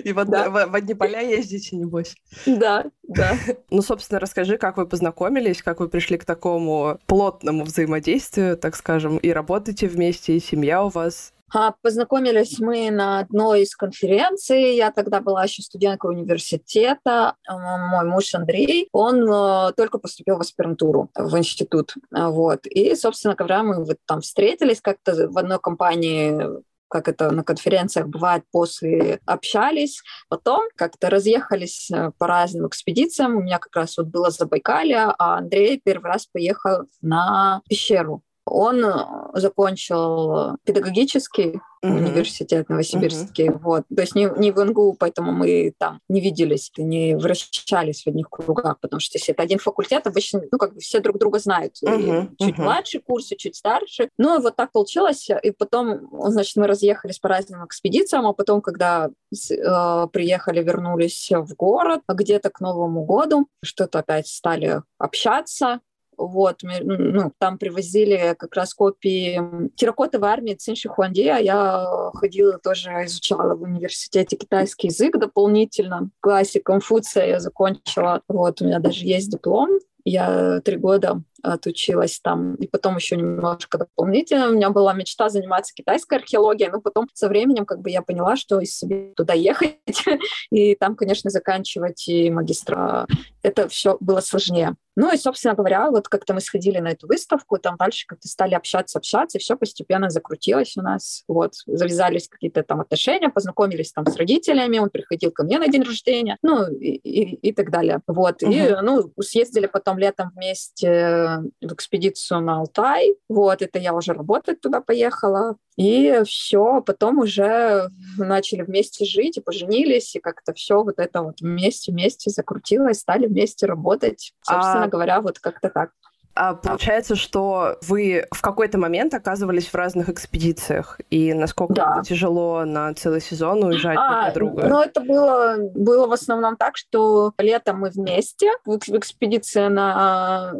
И 0.04 0.12
в, 0.12 0.24
да. 0.24 0.48
в, 0.48 0.70
в 0.70 0.74
одни 0.74 0.94
поля 0.94 1.20
ездите, 1.20 1.76
небось? 1.76 2.16
Да, 2.46 2.86
да. 3.02 3.36
Ну, 3.70 3.82
собственно, 3.82 4.20
расскажи, 4.20 4.56
как 4.56 4.76
вы 4.76 4.86
познакомились, 4.86 5.62
как 5.62 5.80
вы 5.80 5.88
пришли 5.88 6.16
к 6.16 6.24
такому 6.24 6.98
плотному 7.06 7.64
взаимодействию, 7.64 8.56
так 8.56 8.76
скажем, 8.76 9.18
и 9.18 9.30
работаете 9.30 9.88
вместе, 9.88 10.36
и 10.36 10.40
семья 10.40 10.84
у 10.84 10.88
вас. 10.88 11.32
А, 11.52 11.72
познакомились 11.82 12.58
мы 12.58 12.90
на 12.90 13.20
одной 13.20 13.62
из 13.62 13.76
конференций. 13.76 14.74
Я 14.74 14.90
тогда 14.90 15.20
была 15.20 15.44
еще 15.44 15.62
студенткой 15.62 16.16
университета. 16.16 17.36
Мой 17.48 18.04
муж 18.06 18.34
Андрей, 18.34 18.88
он 18.92 19.22
э, 19.22 19.72
только 19.76 19.98
поступил 19.98 20.36
в 20.36 20.40
аспирантуру 20.40 21.10
в 21.14 21.38
институт. 21.38 21.94
Вот. 22.10 22.66
И, 22.66 22.96
собственно 22.96 23.36
говоря, 23.36 23.62
мы 23.62 23.84
вот 23.84 23.98
там 24.04 24.20
встретились 24.20 24.80
как-то 24.80 25.28
в 25.28 25.38
одной 25.38 25.60
компании 25.60 26.64
как 26.94 27.08
это 27.08 27.32
на 27.32 27.42
конференциях 27.42 28.06
бывает, 28.06 28.44
после 28.52 29.18
общались. 29.26 30.00
Потом 30.28 30.60
как-то 30.76 31.10
разъехались 31.10 31.90
э, 31.90 32.12
по 32.18 32.28
разным 32.28 32.68
экспедициям. 32.68 33.34
У 33.36 33.42
меня 33.42 33.58
как 33.58 33.74
раз 33.74 33.96
вот 33.96 34.06
было 34.06 34.30
Забайкалье, 34.30 35.12
а 35.18 35.38
Андрей 35.38 35.80
первый 35.84 36.06
раз 36.06 36.26
поехал 36.26 36.84
на 37.02 37.62
пещеру. 37.68 38.22
Он 38.46 38.84
э, 38.84 38.92
закончил 39.34 40.56
педагогический 40.64 41.60
mm-hmm. 41.84 41.96
университет 41.96 42.68
Новосибирский. 42.68 43.48
Mm-hmm. 43.48 43.58
Вот. 43.60 43.84
То 43.94 44.02
есть 44.02 44.14
не, 44.14 44.30
не 44.36 44.50
в 44.50 44.62
НГУ, 44.62 44.96
поэтому 44.98 45.32
мы 45.32 45.72
там 45.78 46.00
не 46.08 46.20
виделись, 46.20 46.70
не 46.76 47.16
вращались 47.16 48.04
в 48.04 48.08
одних 48.08 48.28
кругах, 48.30 48.80
потому 48.80 49.00
что 49.00 49.18
если 49.18 49.32
это 49.32 49.42
один 49.42 49.58
факультет, 49.58 50.06
обычно 50.06 50.42
ну, 50.50 50.58
как 50.58 50.74
бы 50.74 50.80
все 50.80 51.00
друг 51.00 51.18
друга 51.18 51.38
знают. 51.38 51.74
Mm-hmm. 51.82 52.36
чуть 52.38 52.56
mm-hmm. 52.56 52.62
младший 52.62 53.00
курсы, 53.00 53.36
чуть 53.36 53.56
старше. 53.56 54.10
Ну, 54.18 54.38
и 54.38 54.42
вот 54.42 54.56
так 54.56 54.72
получилось. 54.72 55.28
И 55.42 55.50
потом, 55.50 56.08
значит, 56.30 56.56
мы 56.56 56.66
разъехались 56.66 57.18
по 57.18 57.28
разным 57.28 57.64
экспедициям, 57.64 58.26
а 58.26 58.32
потом, 58.32 58.60
когда 58.60 59.08
э, 59.08 60.06
приехали, 60.12 60.62
вернулись 60.62 61.30
в 61.30 61.54
город, 61.54 62.00
где-то 62.08 62.50
к 62.50 62.60
Новому 62.60 63.04
году, 63.04 63.46
что-то 63.62 64.00
опять 64.00 64.26
стали 64.26 64.82
общаться, 64.98 65.80
вот, 66.16 66.60
ну, 66.62 67.32
там 67.38 67.58
привозили 67.58 68.34
как 68.38 68.54
раз 68.54 68.74
копии 68.74 69.68
терракотовой 69.76 70.28
армии 70.28 70.54
Цинши 70.54 70.88
Хуандея. 70.88 71.38
Я 71.38 72.10
ходила 72.14 72.58
тоже, 72.58 72.90
изучала 73.04 73.54
в 73.54 73.62
университете 73.62 74.36
китайский 74.36 74.88
язык 74.88 75.18
дополнительно. 75.18 76.10
В 76.18 76.20
классе 76.20 76.60
Конфуция 76.60 77.26
я 77.26 77.40
закончила. 77.40 78.22
Вот, 78.28 78.60
у 78.60 78.64
меня 78.64 78.78
даже 78.78 79.04
есть 79.04 79.30
диплом. 79.30 79.70
Я 80.04 80.60
три 80.60 80.76
года 80.76 81.22
отучилась 81.44 82.20
там, 82.20 82.54
и 82.54 82.66
потом 82.66 82.96
еще 82.96 83.16
немножко 83.16 83.78
дополнительно. 83.78 84.48
У 84.48 84.52
меня 84.52 84.70
была 84.70 84.94
мечта 84.94 85.28
заниматься 85.28 85.74
китайской 85.74 86.18
археологией, 86.18 86.70
но 86.70 86.80
потом 86.80 87.08
со 87.12 87.28
временем 87.28 87.66
как 87.66 87.80
бы 87.80 87.90
я 87.90 88.02
поняла, 88.02 88.36
что 88.36 88.60
из 88.60 88.76
себе 88.76 89.12
туда 89.14 89.34
ехать 89.34 89.78
и 90.50 90.74
там, 90.74 90.96
конечно, 90.96 91.30
заканчивать 91.30 92.08
и 92.08 92.30
магистра, 92.30 93.06
это 93.42 93.68
все 93.68 93.96
было 94.00 94.20
сложнее. 94.20 94.74
Ну 94.96 95.12
и, 95.12 95.16
собственно 95.16 95.54
говоря, 95.54 95.90
вот 95.90 96.08
как-то 96.08 96.34
мы 96.34 96.40
сходили 96.40 96.78
на 96.78 96.92
эту 96.92 97.08
выставку, 97.08 97.58
там 97.58 97.76
дальше 97.76 98.06
как-то 98.06 98.28
стали 98.28 98.54
общаться, 98.54 98.98
общаться, 98.98 99.38
и 99.38 99.40
все 99.40 99.56
постепенно 99.56 100.08
закрутилось 100.08 100.76
у 100.76 100.82
нас. 100.82 101.24
Вот, 101.26 101.54
завязались 101.66 102.28
какие-то 102.28 102.62
там 102.62 102.80
отношения, 102.80 103.28
познакомились 103.28 103.92
там 103.92 104.06
с 104.06 104.16
родителями, 104.16 104.78
он 104.78 104.90
приходил 104.90 105.32
ко 105.32 105.42
мне 105.42 105.58
на 105.58 105.66
день 105.66 105.82
рождения, 105.82 106.38
ну 106.42 106.70
и, 106.72 106.94
и, 106.94 107.48
и 107.48 107.52
так 107.52 107.70
далее. 107.70 108.00
Вот, 108.06 108.42
uh-huh. 108.42 108.78
и, 108.78 108.82
ну, 108.82 109.12
съездили 109.20 109.66
потом 109.66 109.98
летом 109.98 110.30
вместе 110.34 111.33
в 111.60 111.72
экспедицию 111.72 112.40
на 112.40 112.60
Алтай. 112.60 113.16
Вот, 113.28 113.62
это 113.62 113.78
я 113.78 113.94
уже 113.94 114.12
работать 114.12 114.60
туда 114.60 114.80
поехала. 114.80 115.56
И 115.76 116.22
все, 116.24 116.80
потом 116.82 117.18
уже 117.18 117.88
начали 118.16 118.62
вместе 118.62 119.04
жить 119.04 119.38
и 119.38 119.40
поженились, 119.40 120.14
и 120.14 120.20
как-то 120.20 120.52
все 120.54 120.82
вот 120.82 120.98
это 120.98 121.22
вот 121.22 121.40
вместе-вместе 121.40 122.30
закрутилось, 122.30 123.00
стали 123.00 123.26
вместе 123.26 123.66
работать. 123.66 124.32
Собственно 124.42 124.84
а... 124.84 124.88
говоря, 124.88 125.20
вот 125.20 125.38
как-то 125.40 125.70
так. 125.70 125.90
А 126.34 126.54
получается, 126.54 127.14
что 127.14 127.78
вы 127.82 128.26
в 128.32 128.42
какой-то 128.42 128.76
момент 128.78 129.14
оказывались 129.14 129.68
в 129.68 129.74
разных 129.74 130.08
экспедициях, 130.08 131.00
и 131.10 131.32
насколько 131.32 131.74
да. 131.74 132.02
тяжело 132.04 132.64
на 132.64 132.92
целый 132.94 133.20
сезон 133.20 133.62
уезжать 133.62 133.98
а, 133.98 134.32
друг 134.32 134.50
от 134.50 134.54
друга? 134.56 134.68
Ну, 134.68 134.82
это 134.82 135.00
было, 135.00 135.56
было 135.74 136.06
в 136.08 136.12
основном 136.12 136.56
так, 136.56 136.76
что 136.76 137.32
летом 137.38 137.80
мы 137.80 137.90
вместе 137.90 138.50
в, 138.64 138.76
экспедиции 138.76 139.68
на 139.68 140.52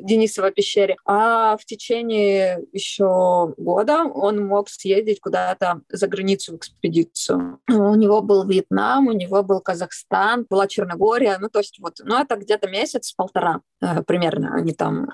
Денисово 0.00 0.50
пещере, 0.50 0.96
а 1.06 1.56
в 1.56 1.64
течение 1.64 2.60
еще 2.72 3.54
года 3.56 4.04
он 4.04 4.46
мог 4.46 4.68
съездить 4.68 5.20
куда-то 5.20 5.80
за 5.88 6.08
границу 6.08 6.52
в 6.52 6.56
экспедицию. 6.56 7.58
У 7.68 7.94
него 7.94 8.20
был 8.20 8.44
Вьетнам, 8.46 9.08
у 9.08 9.12
него 9.12 9.42
был 9.42 9.60
Казахстан, 9.60 10.46
была 10.50 10.66
Черногория, 10.66 11.38
ну, 11.38 11.48
то 11.48 11.60
есть 11.60 11.78
вот, 11.80 12.00
ну, 12.04 12.18
это 12.18 12.36
где-то 12.36 12.68
месяц-полтора 12.68 13.60
э, 13.80 14.02
примерно 14.02 14.54
они 14.54 14.72
там 14.72 15.08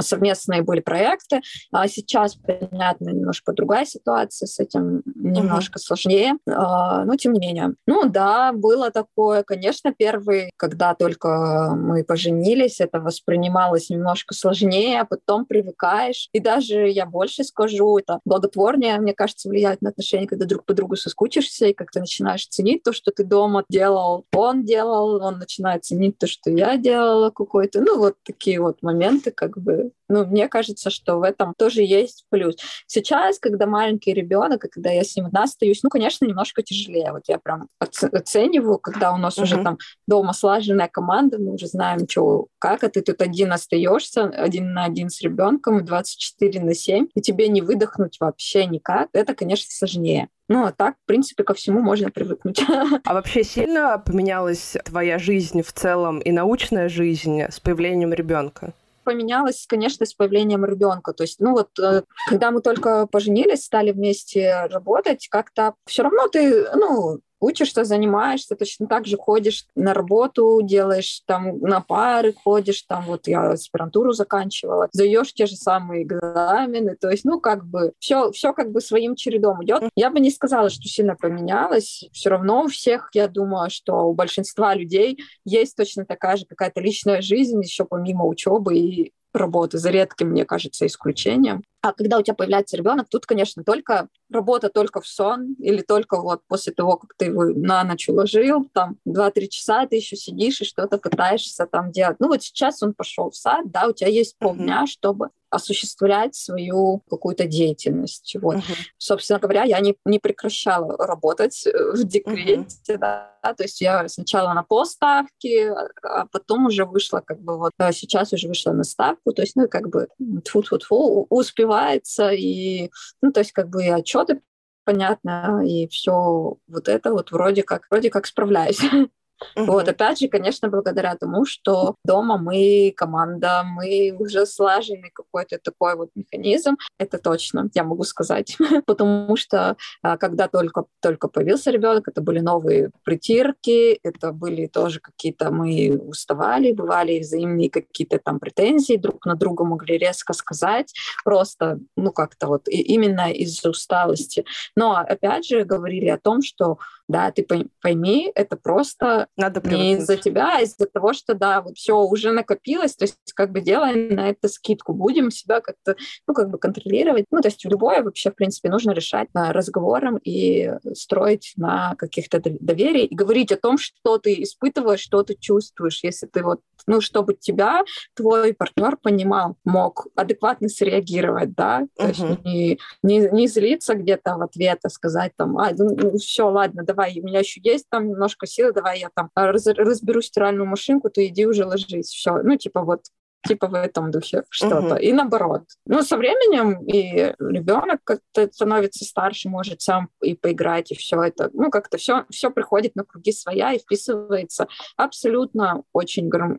совместные 0.00 0.62
были 0.62 0.80
проекты. 0.80 1.40
А 1.70 1.88
сейчас, 1.88 2.36
понятно, 2.36 3.10
немножко 3.10 3.52
другая 3.52 3.84
ситуация 3.84 4.46
с 4.46 4.58
этим, 4.58 5.02
немножко 5.14 5.78
uh-huh. 5.78 5.82
сложнее, 5.82 6.34
а, 6.48 7.04
но 7.04 7.16
тем 7.16 7.32
не 7.32 7.40
менее. 7.40 7.74
Ну 7.86 8.08
да, 8.08 8.52
было 8.52 8.90
такое. 8.90 9.42
Конечно, 9.42 9.92
первый, 9.96 10.50
когда 10.56 10.94
только 10.94 11.74
мы 11.76 12.04
поженились, 12.04 12.80
это 12.80 13.00
воспринималось 13.00 13.90
немножко 13.90 14.34
сложнее, 14.34 15.00
а 15.00 15.04
потом 15.04 15.46
привыкаешь. 15.46 16.28
И 16.32 16.40
даже 16.40 16.88
я 16.88 17.06
больше 17.06 17.44
скажу, 17.44 17.98
это 17.98 18.20
благотворнее, 18.24 18.98
мне 18.98 19.14
кажется, 19.14 19.48
влияет 19.48 19.82
на 19.82 19.90
отношения, 19.90 20.26
когда 20.26 20.46
друг 20.46 20.64
по 20.64 20.74
другу 20.74 20.96
соскучишься 20.96 21.66
и 21.66 21.74
как-то 21.74 22.00
начинаешь 22.00 22.46
ценить 22.46 22.82
то, 22.82 22.92
что 22.92 23.10
ты 23.10 23.24
дома 23.24 23.64
делал, 23.68 24.24
он 24.32 24.64
делал, 24.64 25.22
он 25.22 25.38
начинает 25.38 25.84
ценить 25.84 26.18
то, 26.18 26.26
что 26.26 26.50
я 26.50 26.76
делала 26.76 27.30
какой-то. 27.30 27.80
Ну, 27.80 27.98
вот 27.98 28.14
такие 28.24 28.60
вот 28.60 28.82
моменты, 28.82 29.30
как 29.30 29.51
бы 29.58 29.92
ну, 30.12 30.26
мне 30.26 30.46
кажется, 30.46 30.90
что 30.90 31.18
в 31.18 31.22
этом 31.22 31.54
тоже 31.56 31.80
есть 31.82 32.26
плюс. 32.28 32.56
Сейчас, 32.86 33.38
когда 33.38 33.66
маленький 33.66 34.12
ребенок, 34.12 34.62
и 34.66 34.68
когда 34.68 34.90
я 34.90 35.04
с 35.04 35.16
ним 35.16 35.26
одна 35.26 35.44
остаюсь, 35.44 35.82
ну, 35.82 35.88
конечно, 35.88 36.26
немножко 36.26 36.62
тяжелее. 36.62 37.12
Вот 37.12 37.22
я 37.28 37.38
прям 37.38 37.68
оцениваю, 37.78 38.78
когда 38.78 39.14
у 39.14 39.16
нас 39.16 39.38
uh-huh. 39.38 39.44
уже 39.44 39.62
там 39.62 39.78
дома 40.06 40.34
слаженная 40.34 40.88
команда, 40.88 41.38
мы 41.38 41.54
уже 41.54 41.66
знаем, 41.66 42.06
что 42.06 42.48
как, 42.58 42.84
а 42.84 42.90
ты 42.90 43.00
тут 43.00 43.22
один 43.22 43.52
остаешься, 43.52 44.24
один 44.24 44.74
на 44.74 44.84
один 44.84 45.08
с 45.08 45.22
ребенком, 45.22 45.82
24 45.82 46.60
на 46.60 46.74
7, 46.74 47.06
и 47.14 47.22
тебе 47.22 47.48
не 47.48 47.62
выдохнуть 47.62 48.18
вообще 48.20 48.66
никак. 48.66 49.08
Это, 49.14 49.34
конечно, 49.34 49.68
сложнее. 49.70 50.28
Ну, 50.48 50.66
а 50.66 50.72
так, 50.72 50.96
в 51.02 51.06
принципе, 51.06 51.42
ко 51.44 51.54
всему 51.54 51.80
можно 51.80 52.10
привыкнуть. 52.10 52.62
А 53.04 53.14
вообще 53.14 53.42
сильно 53.44 53.98
поменялась 53.98 54.76
твоя 54.84 55.18
жизнь 55.18 55.62
в 55.62 55.72
целом 55.72 56.18
и 56.18 56.30
научная 56.30 56.90
жизнь 56.90 57.40
с 57.40 57.58
появлением 57.60 58.12
ребенка? 58.12 58.74
Поменялось, 59.02 59.66
конечно, 59.68 60.06
с 60.06 60.14
появлением 60.14 60.64
ребенка. 60.64 61.12
То 61.12 61.24
есть, 61.24 61.40
ну 61.40 61.52
вот, 61.52 61.78
э, 61.78 62.02
когда 62.28 62.50
мы 62.50 62.60
только 62.60 63.06
поженились, 63.06 63.64
стали 63.64 63.92
вместе 63.92 64.66
работать, 64.70 65.28
как-то 65.28 65.74
все 65.86 66.02
равно 66.02 66.28
ты, 66.28 66.66
ну, 66.74 67.20
учишься, 67.42 67.84
занимаешься, 67.84 68.56
точно 68.56 68.86
так 68.86 69.06
же 69.06 69.16
ходишь 69.16 69.66
на 69.74 69.92
работу, 69.92 70.60
делаешь 70.62 71.22
там 71.26 71.58
на 71.60 71.80
пары, 71.80 72.32
ходишь 72.32 72.82
там, 72.82 73.04
вот 73.06 73.26
я 73.26 73.50
аспирантуру 73.50 74.12
заканчивала, 74.12 74.88
заешь 74.92 75.34
те 75.34 75.46
же 75.46 75.56
самые 75.56 76.04
экзамены, 76.04 76.96
то 76.96 77.10
есть, 77.10 77.24
ну, 77.24 77.40
как 77.40 77.66
бы 77.66 77.92
все, 77.98 78.30
все 78.30 78.52
как 78.52 78.70
бы 78.70 78.80
своим 78.80 79.16
чередом 79.16 79.62
идет. 79.64 79.82
Я 79.96 80.10
бы 80.10 80.20
не 80.20 80.30
сказала, 80.30 80.70
что 80.70 80.88
сильно 80.88 81.16
поменялось, 81.16 82.04
все 82.12 82.30
равно 82.30 82.64
у 82.64 82.68
всех, 82.68 83.10
я 83.12 83.28
думаю, 83.28 83.70
что 83.70 84.08
у 84.08 84.14
большинства 84.14 84.74
людей 84.74 85.18
есть 85.44 85.76
точно 85.76 86.04
такая 86.06 86.36
же 86.36 86.46
какая-то 86.46 86.80
личная 86.80 87.22
жизнь 87.22 87.60
еще 87.60 87.84
помимо 87.84 88.26
учебы 88.26 88.76
и 88.76 89.12
работы, 89.32 89.78
за 89.78 89.90
редким, 89.90 90.28
мне 90.30 90.44
кажется, 90.44 90.86
исключением. 90.86 91.64
А 91.80 91.92
когда 91.92 92.18
у 92.18 92.22
тебя 92.22 92.34
появляется 92.34 92.76
ребенок, 92.76 93.08
тут, 93.08 93.26
конечно, 93.26 93.64
только 93.64 94.08
работа 94.30 94.68
только 94.68 95.00
в 95.00 95.06
сон 95.06 95.54
или 95.58 95.82
только 95.82 96.20
вот 96.20 96.42
после 96.46 96.72
того, 96.72 96.96
как 96.96 97.14
ты 97.16 97.26
его 97.26 97.44
на 97.44 97.82
ночь 97.82 98.08
уложил, 98.08 98.68
там 98.72 98.98
2-3 99.08 99.48
часа 99.48 99.86
ты 99.86 99.96
еще 99.96 100.16
сидишь 100.16 100.60
и 100.60 100.64
что-то 100.64 100.98
пытаешься 100.98 101.66
там 101.66 101.90
делать. 101.90 102.18
Ну 102.20 102.28
вот 102.28 102.42
сейчас 102.42 102.82
он 102.82 102.94
пошел 102.94 103.30
в 103.30 103.36
сад, 103.36 103.70
да, 103.70 103.88
у 103.88 103.92
тебя 103.92 104.10
есть 104.10 104.36
полдня, 104.38 104.86
чтобы 104.86 105.30
осуществлять 105.52 106.34
свою 106.34 107.02
какую-то 107.10 107.46
деятельность. 107.46 108.34
Вот. 108.40 108.56
Uh-huh. 108.56 108.76
Собственно 108.96 109.38
говоря, 109.38 109.64
я 109.64 109.80
не, 109.80 109.94
не 110.06 110.18
прекращала 110.18 110.96
работать 110.96 111.66
э, 111.66 111.92
в 111.92 112.04
декрете, 112.04 112.94
uh-huh. 112.94 112.98
да, 112.98 113.54
то 113.54 113.62
есть 113.62 113.80
я 113.82 114.08
сначала 114.08 114.54
на 114.54 114.62
полставки, 114.62 115.68
а, 115.68 115.88
а 116.02 116.26
потом 116.26 116.66
уже 116.66 116.86
вышла 116.86 117.20
как 117.20 117.40
бы 117.40 117.58
вот, 117.58 117.72
а 117.76 117.92
сейчас 117.92 118.32
уже 118.32 118.48
вышла 118.48 118.72
на 118.72 118.82
ставку, 118.82 119.32
то 119.32 119.42
есть, 119.42 119.54
ну, 119.54 119.68
как 119.68 119.90
бы 119.90 120.08
тьфу-тьфу-тьфу, 120.18 121.26
успевается, 121.28 122.30
и, 122.30 122.90
ну, 123.20 123.30
то 123.30 123.40
есть, 123.40 123.52
как 123.52 123.68
бы 123.68 123.84
и 123.84 123.90
отчеты 123.90 124.40
понятно, 124.84 125.62
и 125.64 125.86
все 125.88 126.56
вот 126.66 126.88
это 126.88 127.12
вот 127.12 127.30
вроде 127.30 127.62
как, 127.62 127.86
вроде 127.90 128.10
как 128.10 128.26
справляюсь. 128.26 128.80
Uh-huh. 129.56 129.66
Вот, 129.66 129.88
опять 129.88 130.18
же, 130.18 130.28
конечно, 130.28 130.68
благодаря 130.68 131.16
тому, 131.16 131.44
что 131.44 131.96
дома 132.04 132.38
мы 132.38 132.92
команда, 132.96 133.64
мы 133.64 134.14
уже 134.18 134.46
слаженный 134.46 135.10
какой-то 135.12 135.58
такой 135.58 135.96
вот 135.96 136.10
механизм, 136.14 136.76
это 136.98 137.18
точно, 137.18 137.70
я 137.74 137.84
могу 137.84 138.04
сказать, 138.04 138.56
потому 138.86 139.36
что 139.36 139.76
а, 140.02 140.16
когда 140.16 140.48
только, 140.48 140.84
только 141.00 141.28
появился 141.28 141.70
ребенок, 141.70 142.08
это 142.08 142.20
были 142.20 142.40
новые 142.40 142.90
притирки, 143.04 143.98
это 144.02 144.32
были 144.32 144.66
тоже 144.66 145.00
какие-то, 145.00 145.50
мы 145.50 145.96
уставали, 145.96 146.72
бывали 146.72 147.20
взаимные 147.20 147.70
какие-то 147.70 148.18
там 148.18 148.38
претензии, 148.38 148.96
друг 148.96 149.26
на 149.26 149.34
друга 149.34 149.64
могли 149.64 149.98
резко 149.98 150.32
сказать, 150.32 150.92
просто, 151.24 151.78
ну, 151.96 152.12
как-то 152.12 152.46
вот 152.48 152.68
именно 152.68 153.32
из-за 153.32 153.70
усталости. 153.70 154.44
Но, 154.76 154.96
опять 154.96 155.46
же, 155.46 155.64
говорили 155.64 156.08
о 156.08 156.18
том, 156.18 156.42
что 156.42 156.78
да, 157.08 157.30
ты 157.30 157.46
пойми, 157.80 158.32
это 158.34 158.56
просто 158.56 159.26
Надо 159.36 159.66
не 159.68 159.94
из-за 159.94 160.16
тебя, 160.16 160.58
а 160.58 160.60
из-за 160.60 160.86
того, 160.86 161.12
что, 161.12 161.34
да, 161.34 161.62
вот 161.62 161.76
все 161.78 161.96
уже 161.96 162.32
накопилось, 162.32 162.94
то 162.96 163.04
есть 163.04 163.16
как 163.34 163.50
бы 163.50 163.60
делаем 163.60 164.14
на 164.14 164.30
это 164.30 164.48
скидку, 164.48 164.92
будем 164.92 165.30
себя 165.30 165.60
как-то, 165.60 165.96
ну, 166.26 166.34
как 166.34 166.50
бы 166.50 166.58
контролировать. 166.58 167.24
Ну, 167.30 167.40
то 167.40 167.48
есть 167.48 167.64
любое 167.64 168.02
вообще, 168.02 168.30
в 168.30 168.34
принципе, 168.34 168.68
нужно 168.68 168.90
решать 168.92 169.28
на 169.34 169.52
разговором 169.52 170.18
и 170.22 170.72
строить 170.94 171.52
на 171.56 171.94
каких-то 171.96 172.42
доверии 172.44 173.04
и 173.04 173.14
говорить 173.14 173.52
о 173.52 173.56
том, 173.56 173.78
что 173.78 174.18
ты 174.18 174.42
испытываешь, 174.42 175.00
что 175.00 175.22
ты 175.22 175.34
чувствуешь, 175.34 176.04
если 176.04 176.26
ты 176.26 176.42
вот, 176.42 176.60
ну, 176.86 177.00
чтобы 177.00 177.34
тебя 177.34 177.82
твой 178.14 178.52
партнер 178.52 178.96
понимал, 178.96 179.56
мог 179.64 180.08
адекватно 180.14 180.68
среагировать, 180.68 181.54
да, 181.54 181.86
то 181.96 182.04
uh-huh. 182.04 182.08
есть 182.08 182.44
не, 182.44 182.78
не, 183.02 183.28
не 183.30 183.48
злиться 183.48 183.94
где-то 183.94 184.36
в 184.36 184.42
ответ, 184.42 184.80
а 184.82 184.90
сказать 184.90 185.32
там, 185.36 185.58
а, 185.58 185.70
ну, 185.76 185.94
ну 185.96 186.18
все, 186.18 186.48
ладно, 186.48 186.82
давай 186.84 187.18
у 187.20 187.24
меня 187.24 187.40
еще 187.40 187.60
есть 187.62 187.86
там 187.88 188.08
немножко 188.08 188.46
силы, 188.46 188.72
давай 188.72 189.00
я 189.00 189.08
там 189.34 189.50
раз, 189.50 189.66
разберу 189.66 190.20
стиральную 190.20 190.66
машинку, 190.66 191.10
то 191.10 191.24
иди 191.24 191.46
уже 191.46 191.64
ложись. 191.64 192.08
Все. 192.08 192.42
Ну, 192.42 192.56
типа 192.56 192.82
вот 192.82 193.02
типа 193.46 193.66
в 193.66 193.74
этом 193.74 194.10
духе 194.10 194.44
что-то. 194.50 194.94
Uh-huh. 194.94 195.00
И 195.00 195.12
наоборот. 195.12 195.62
Ну, 195.86 196.02
со 196.02 196.16
временем 196.16 196.84
и 196.84 197.34
ребенок 197.38 198.00
как-то 198.04 198.48
становится 198.52 199.04
старше, 199.04 199.48
может 199.48 199.80
сам 199.80 200.08
и 200.22 200.34
поиграть, 200.34 200.92
и 200.92 200.94
все 200.94 201.20
это. 201.22 201.50
Ну, 201.52 201.70
как-то 201.70 201.98
все, 201.98 202.24
все 202.30 202.50
приходит 202.50 202.94
на 202.94 203.04
круги 203.04 203.32
своя 203.32 203.72
и 203.72 203.78
вписывается 203.78 204.68
абсолютно 204.96 205.82
очень, 205.92 206.28
гарм... 206.28 206.56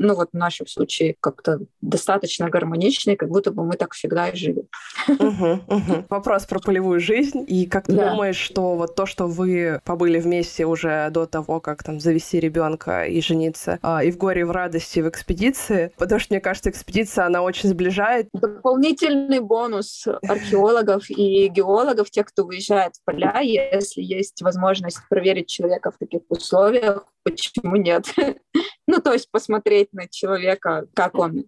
ну, 0.00 0.14
вот 0.14 0.30
в 0.32 0.36
нашем 0.36 0.66
случае 0.66 1.14
как-то 1.20 1.60
достаточно 1.82 2.48
гармонично, 2.48 3.16
как 3.16 3.28
будто 3.28 3.52
бы 3.52 3.64
мы 3.64 3.76
так 3.76 3.92
всегда 3.92 4.28
и 4.30 4.36
жили. 4.36 4.64
Вопрос 6.08 6.46
про 6.46 6.58
полевую 6.58 7.00
жизнь. 7.00 7.44
И 7.46 7.66
как 7.66 7.86
ты 7.86 7.92
да. 7.92 8.10
думаешь, 8.10 8.36
что 8.36 8.76
вот 8.76 8.94
то, 8.94 9.04
что 9.04 9.26
вы 9.26 9.80
побыли 9.84 10.18
вместе 10.18 10.64
уже 10.64 11.10
до 11.10 11.26
того, 11.26 11.60
как 11.60 11.82
там 11.82 12.00
завести 12.00 12.40
ребенка 12.40 13.04
и 13.04 13.20
жениться, 13.20 13.78
а, 13.82 14.02
и 14.02 14.10
в 14.10 14.16
горе, 14.16 14.40
и 14.40 14.44
в 14.44 14.50
радости 14.50 15.00
в 15.00 15.08
экспедиции, 15.08 15.92
потому 15.98 16.18
что, 16.18 16.32
мне 16.32 16.40
кажется, 16.40 16.70
экспедиция, 16.70 17.26
она 17.26 17.42
очень 17.42 17.68
сближает. 17.68 18.28
Дополнительный 18.32 19.40
бонус 19.40 20.06
археологов 20.22 21.10
и 21.10 21.48
геологов, 21.48 22.10
тех, 22.10 22.26
кто 22.26 22.44
выезжает 22.44 22.96
в 22.96 23.04
поля, 23.04 23.40
если 23.40 24.00
есть 24.00 24.40
возможность 24.40 24.98
проверить 25.10 25.48
человека 25.48 25.90
в 25.90 25.98
таких 25.98 26.22
условиях, 26.30 27.04
почему 27.22 27.76
нет? 27.76 28.06
ну, 28.86 29.00
то 29.00 29.12
есть 29.12 29.30
посмотреть 29.30 29.92
на 29.92 30.08
человека, 30.08 30.86
как 30.94 31.18
он 31.18 31.44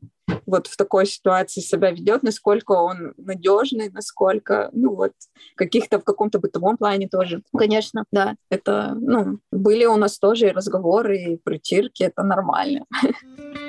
вот 0.47 0.67
в 0.67 0.77
такой 0.77 1.07
ситуации 1.07 1.61
себя 1.61 1.91
ведет, 1.91 2.23
насколько 2.23 2.73
он 2.73 3.15
надежный, 3.17 3.91
насколько, 3.91 4.71
ну 4.73 4.95
вот, 4.95 5.13
каких-то 5.57 5.99
в 5.99 6.05
каком-то 6.05 6.39
бытовом 6.39 6.77
плане 6.77 7.09
тоже. 7.09 7.43
Конечно, 7.57 8.05
да, 8.13 8.37
это, 8.51 8.95
ну, 8.95 9.39
были 9.51 9.85
у 9.85 9.97
нас 9.97 10.19
тоже 10.19 10.49
и 10.49 10.53
разговоры, 10.53 11.19
и 11.19 11.37
притирки, 11.37 12.03
это 12.03 12.23
нормально. 12.23 12.85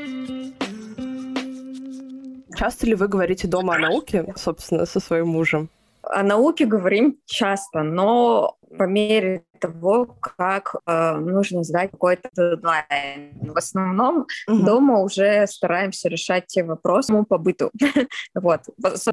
Часто 2.55 2.85
ли 2.85 2.95
вы 2.95 3.07
говорите 3.07 3.47
дома 3.47 3.75
о 3.75 3.79
науке, 3.79 4.33
собственно, 4.35 4.85
со 4.85 4.99
своим 4.99 5.27
мужем? 5.27 5.69
О 6.03 6.21
науке 6.21 6.65
говорим 6.65 7.17
часто, 7.25 7.81
но 7.81 8.57
по 8.77 8.83
мере 8.83 9.43
того, 9.63 10.17
как 10.19 10.75
э, 10.85 11.17
нужно 11.17 11.63
сдать 11.63 11.91
какой-то 11.91 12.29
дедлайн. 12.35 13.31
В 13.41 13.57
основном 13.57 14.25
угу. 14.47 14.63
дома 14.63 14.99
уже 14.99 15.47
стараемся 15.47 16.09
решать 16.09 16.47
те 16.47 16.63
вопросы 16.63 17.13
по 17.23 17.37
быту. 17.37 17.71
вот. 18.35 18.61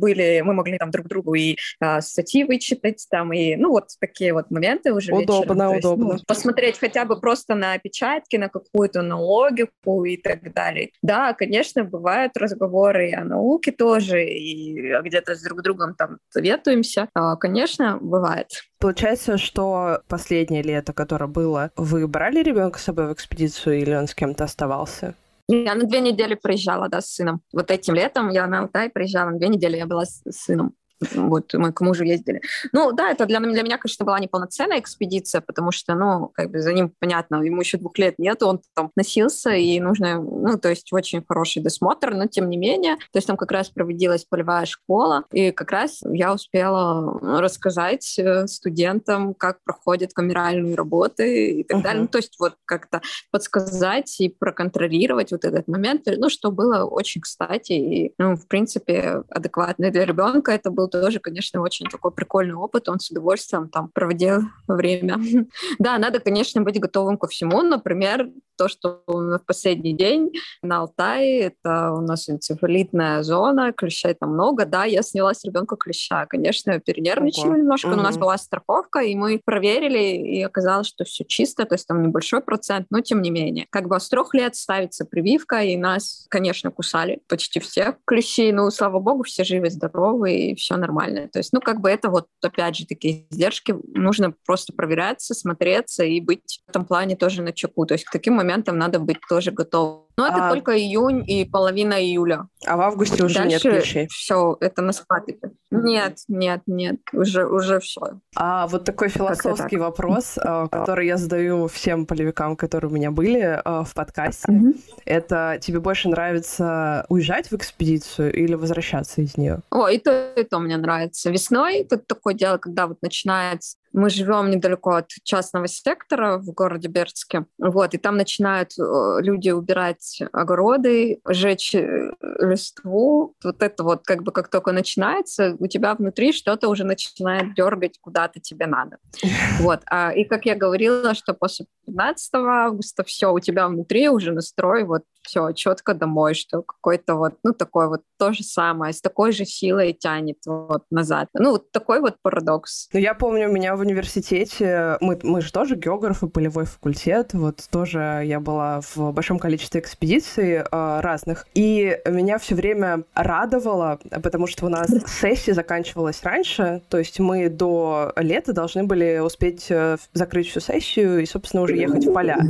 Были, 0.01 0.43
мы 0.45 0.55
могли 0.55 0.79
там 0.79 0.91
друг 0.91 1.07
другу 1.07 1.35
и 1.35 1.57
э, 1.81 2.01
статьи 2.01 2.45
вычитать, 2.45 3.07
там, 3.11 3.33
и, 3.33 3.55
ну, 3.57 3.71
вот 3.71 3.91
такие 4.01 4.33
вот 4.33 4.51
моменты 4.51 4.93
уже 4.93 5.13
Удобно, 5.13 5.73
вечером. 5.73 5.79
удобно. 5.79 6.13
Есть, 6.13 6.25
ну, 6.29 6.35
посмотреть 6.35 6.79
хотя 6.79 7.05
бы 7.05 7.21
просто 7.21 7.55
на 7.55 7.75
опечатки, 7.75 8.37
на 8.37 8.49
какую-то 8.49 9.03
на 9.03 9.21
логику 9.21 10.05
и 10.05 10.17
так 10.17 10.53
далее. 10.53 10.91
Да, 11.03 11.33
конечно, 11.35 11.85
бывают 11.85 12.37
разговоры 12.37 13.13
о 13.13 13.25
науке 13.25 13.71
тоже, 13.71 14.25
и 14.25 14.99
где-то 15.03 15.37
с 15.37 15.43
друг 15.43 15.63
другом 15.63 15.95
там 15.95 16.19
советуемся. 16.29 17.09
А, 17.15 17.37
конечно, 17.37 17.99
бывает. 18.01 18.49
Получается, 18.81 19.37
что 19.37 20.01
последнее 20.09 20.63
лето, 20.63 20.95
которое 20.95 21.27
было, 21.27 21.71
вы 21.77 22.09
брали 22.09 22.43
ребенка 22.43 22.79
с 22.79 22.85
собой 22.85 23.09
в 23.09 23.13
экспедицию 23.13 23.79
или 23.79 23.95
он 23.95 24.09
с 24.09 24.15
кем-то 24.15 24.45
оставался? 24.45 25.15
Я 25.49 25.75
на 25.75 25.85
две 25.85 26.01
недели 26.01 26.35
приезжала, 26.35 26.89
да, 26.89 27.03
с 27.03 27.15
сыном. 27.15 27.43
Вот 27.53 27.71
этим 27.71 27.95
летом 27.95 28.31
я 28.31 28.47
на 28.47 28.61
Алтай 28.61 28.89
приезжала, 28.89 29.31
на 29.31 29.39
две 29.39 29.49
недели 29.49 29.77
я 29.77 29.87
была 29.87 30.07
с 30.07 30.23
сыном. 30.31 30.75
Вот 31.15 31.55
мы 31.55 31.73
к 31.73 31.81
мужу 31.81 32.05
ездили. 32.05 32.43
Ну 32.73 32.93
да, 32.93 33.11
это 33.11 33.27
для, 33.27 33.41
для 33.41 33.63
меня, 33.63 33.79
конечно, 33.79 34.05
была 34.05 34.21
неполноценная 34.21 34.81
экспедиция, 34.81 35.41
потому 35.41 35.73
что, 35.73 35.95
ну, 35.95 36.31
как 36.35 36.51
бы 36.51 36.61
за 36.61 36.73
ним, 36.73 36.93
понятно, 36.99 37.43
ему 37.43 37.61
еще 37.61 37.79
двух 37.79 37.97
лет 37.99 38.19
нет, 38.19 38.43
он 38.43 38.61
там 38.75 38.91
носился, 38.97 39.51
и 39.51 39.81
нужно, 39.81 40.21
ну, 40.21 40.59
то 40.59 40.69
есть 40.69 40.93
очень 40.93 41.25
хороший 41.27 41.63
досмотр, 41.63 42.15
но 42.15 42.27
тем 42.27 42.51
не 42.51 42.57
менее, 42.57 42.97
то 42.97 43.17
есть 43.17 43.27
там 43.27 43.37
как 43.37 43.51
раз 43.51 43.71
проводилась 43.71 44.25
полевая 44.25 44.67
школа, 44.67 45.25
и 45.33 45.51
как 45.53 45.71
раз 45.71 46.01
я 46.05 46.35
успела 46.35 47.19
рассказать 47.41 48.19
э, 48.19 48.47
студентам, 48.47 49.35
как 49.35 49.63
проходят 49.65 50.13
камеральные 50.13 50.75
работы 50.75 51.61
и 51.61 51.65
так 51.65 51.79
uh-huh. 51.79 51.83
далее. 51.83 52.03
Ну, 52.03 52.09
то 52.09 52.19
есть 52.19 52.37
вот 52.39 52.55
как-то 52.65 53.01
подсказать 53.31 54.21
и 54.21 54.29
проконтролировать 54.29 55.33
вот 55.33 55.45
этот 55.45 55.67
момент, 55.69 56.03
ну, 56.07 56.29
что 56.29 56.51
было 56.51 56.85
очень 56.85 57.21
кстати 57.21 57.73
и, 57.73 58.15
ну, 58.19 58.37
в 58.37 58.47
принципе, 58.47 59.23
адекватно 59.31 59.91
для 59.91 60.05
ребенка. 60.05 60.53
Это 60.53 60.71
был 60.71 60.89
тоже, 60.91 61.21
конечно, 61.21 61.61
очень 61.61 61.87
такой 61.87 62.11
прикольный 62.11 62.55
опыт. 62.55 62.89
Он 62.89 62.99
с 62.99 63.11
удовольствием 63.11 63.69
там 63.69 63.89
проводил 63.89 64.43
время. 64.69 65.19
Да, 65.79 65.99
надо, 65.99 66.21
конечно, 66.21 66.63
быть 66.63 66.81
готовым 66.81 67.17
ко 67.17 67.27
всему. 67.27 67.63
Например, 67.63 68.29
то, 68.61 68.69
что 68.69 69.03
в 69.07 69.39
последний 69.47 69.95
день 69.95 70.33
на 70.63 70.81
Алтае, 70.81 71.41
это 71.41 71.93
у 71.93 72.03
нас 72.03 72.29
энцефалитная 72.29 73.23
зона, 73.23 73.73
клещей 73.73 74.13
там 74.13 74.35
много. 74.35 74.67
Да, 74.67 74.85
я 74.85 75.03
сняла 75.03 75.33
с 75.33 75.45
ребенка 75.45 75.77
клеща. 75.77 76.27
Конечно, 76.27 76.79
перенервничали 76.79 77.49
Ого. 77.49 77.57
немножко, 77.57 77.89
но 77.89 77.95
у 77.99 78.03
нас 78.03 78.19
была 78.19 78.37
страховка, 78.37 79.01
и 79.01 79.15
мы 79.15 79.41
проверили, 79.43 79.99
и 79.99 80.43
оказалось, 80.43 80.89
что 80.89 81.05
все 81.05 81.25
чисто, 81.25 81.65
то 81.65 81.75
есть 81.75 81.87
там 81.87 82.03
небольшой 82.03 82.43
процент, 82.43 82.87
но 82.91 83.01
тем 83.01 83.23
не 83.23 83.31
менее. 83.31 83.67
Как 83.71 83.89
бы 83.89 83.99
с 83.99 84.11
трех 84.11 84.35
лет 84.35 84.55
ставится 84.55 85.07
прививка, 85.07 85.63
и 85.63 85.79
нас, 85.79 86.27
конечно, 86.29 86.71
кусали 86.71 87.23
почти 87.29 87.61
все 87.61 87.97
клещи. 88.05 88.51
Ну, 88.53 88.71
слава 88.71 88.99
богу, 88.99 89.23
все 89.23 89.43
живы, 89.43 89.71
здоровы, 89.71 90.35
и 90.35 90.55
все 90.55 90.77
нормально. 90.81 91.29
То 91.29 91.39
есть, 91.39 91.53
ну, 91.53 91.61
как 91.61 91.81
бы 91.81 91.91
это 91.91 92.09
вот, 92.09 92.27
опять 92.43 92.77
же, 92.77 92.87
такие 92.87 93.27
издержки. 93.31 93.75
Нужно 93.95 94.35
просто 94.47 94.73
проверяться, 94.73 95.35
смотреться 95.35 96.05
и 96.05 96.21
быть 96.21 96.63
в 96.67 96.71
этом 96.71 96.85
плане 96.85 97.17
тоже 97.17 97.43
на 97.43 97.53
чеку. 97.53 97.87
То 97.87 97.95
есть 97.95 98.05
к 98.05 98.11
таким 98.11 98.35
моментам 98.35 98.79
надо 98.79 98.99
быть 98.99 99.19
тоже 99.29 99.51
готовым. 99.51 100.07
Но 100.21 100.27
это 100.27 100.49
а... 100.49 100.51
только 100.51 100.79
июнь 100.79 101.25
и 101.27 101.47
половина 101.47 101.95
июля. 101.95 102.47
А 102.67 102.77
в 102.77 102.83
августе 102.83 103.25
уже 103.25 103.37
Дальше 103.37 103.49
нет 103.49 103.63
клещей? 103.63 104.07
все, 104.11 104.55
это 104.61 104.83
на 104.83 104.93
спадке. 104.93 105.39
Нет, 105.71 106.19
нет, 106.29 106.61
нет, 106.67 106.97
уже, 107.15 107.47
уже 107.47 107.81
все. 107.81 108.21
А 108.37 108.67
вот 108.67 108.85
такой 108.85 109.09
философский 109.09 109.79
вопрос, 109.79 110.37
а, 110.37 110.69
который 110.69 111.07
я 111.07 111.17
задаю 111.17 111.69
всем 111.69 112.05
полевикам, 112.05 112.55
которые 112.55 112.91
у 112.91 112.95
меня 112.95 113.11
были 113.11 113.63
а, 113.65 113.83
в 113.83 113.95
подкасте. 113.95 114.53
Угу. 114.53 114.75
Это 115.07 115.59
тебе 115.63 115.81
больше 115.81 116.11
нравится 116.11 117.07
уезжать 117.09 117.51
в 117.51 117.55
экспедицию 117.55 118.31
или 118.35 118.53
возвращаться 118.53 119.23
из 119.23 119.39
нее? 119.39 119.61
О, 119.71 119.89
и 119.89 119.97
то, 119.97 120.35
и 120.37 120.45
то 120.45 120.59
мне 120.59 120.77
нравится. 120.77 121.31
Весной 121.31 121.87
тут 121.89 122.07
такое 122.07 122.35
дело, 122.35 122.59
когда 122.59 122.87
вот 122.87 122.99
начинается 123.01 123.79
мы 123.93 124.11
живем 124.11 124.51
недалеко 124.51 124.93
от 124.93 125.09
частного 125.25 125.67
сектора 125.67 126.39
в 126.39 126.53
городе 126.53 126.89
Бердске, 126.89 127.47
вот, 127.59 127.95
и 127.95 127.99
там 127.99 128.17
начинают 128.17 128.73
э, 128.79 128.83
люди 129.21 129.51
убирать 129.51 130.23
огороды, 130.33 131.21
жечь 131.27 131.75
э, 131.75 132.13
листву. 132.39 133.35
Вот 133.43 133.63
это 133.63 133.85
вот 133.85 134.05
как 134.05 134.23
бы 134.23 134.33
как 134.33 134.49
только 134.49 134.73
начинается, 134.73 135.57
у 135.59 135.67
тебя 135.67 135.95
внутри 135.95 136.33
что-то 136.33 136.69
уже 136.69 136.85
начинает 136.85 137.55
дергать, 137.55 137.99
куда-то 138.01 138.41
тебе 138.41 138.67
надо. 138.67 138.99
Вот. 139.61 139.81
А, 139.87 140.11
и 140.13 140.25
как 140.25 140.47
я 140.47 140.55
говорила, 140.55 141.15
что 141.15 141.35
после 141.35 141.67
15 141.87 142.31
августа 142.35 143.05
все, 143.05 143.33
у 143.33 143.41
тебя 143.41 143.69
внутри 143.69 144.09
уже 144.09 144.33
настрой 144.33 144.85
вот 144.85 145.03
все 145.23 145.53
четко 145.53 145.95
домой, 145.95 146.35
что 146.35 146.63
какой-то 146.63 147.15
вот, 147.15 147.35
ну, 147.43 147.53
такой 147.53 147.89
вот 147.89 148.03
то 148.19 148.33
же 148.33 148.43
самое, 148.43 148.93
с 148.93 149.01
такой 149.01 149.33
же 149.33 149.45
силой 149.45 149.93
тянет 149.93 150.39
вот 150.47 150.85
назад. 150.91 151.29
Ну, 151.35 151.53
вот 151.53 151.73
такой 151.73 152.01
вот 152.01 152.17
парадокс. 152.23 152.89
Ну, 152.93 153.01
я 153.01 153.15
помню, 153.15 153.49
у 153.49 153.53
меня 153.53 153.77
в 153.77 153.81
университете, 153.81 154.97
мы, 155.01 155.19
мы 155.23 155.41
же 155.41 155.53
тоже 155.53 155.77
географы, 155.77 156.29
полевой 156.29 156.65
факультет, 156.65 157.35
вот 157.35 157.65
тоже 157.71 158.23
я 158.25 158.41
была 158.41 158.81
в 158.81 159.13
большом 159.13 159.39
количестве 159.39 159.81
экспедиций 159.81 160.55
э, 160.55 160.65
разных, 160.71 161.47
и 161.55 161.99
меня 162.21 162.39
все 162.39 162.55
время 162.55 163.05
радовало, 163.15 163.99
потому 164.23 164.47
что 164.47 164.67
у 164.67 164.69
нас 164.69 164.91
сессия 165.07 165.55
заканчивалась 165.55 166.23
раньше, 166.23 166.83
то 166.89 166.99
есть 166.99 167.19
мы 167.19 167.49
до 167.49 168.13
лета 168.17 168.53
должны 168.53 168.85
были 168.85 169.19
успеть 169.19 169.67
э, 169.71 169.97
закрыть 170.13 170.49
всю 170.49 170.61
сессию 170.61 171.21
и, 171.21 171.27
собственно, 171.27 171.63
уже 171.63 171.77
ехать 171.77 172.07
в 172.07 172.13
поля. 172.13 172.41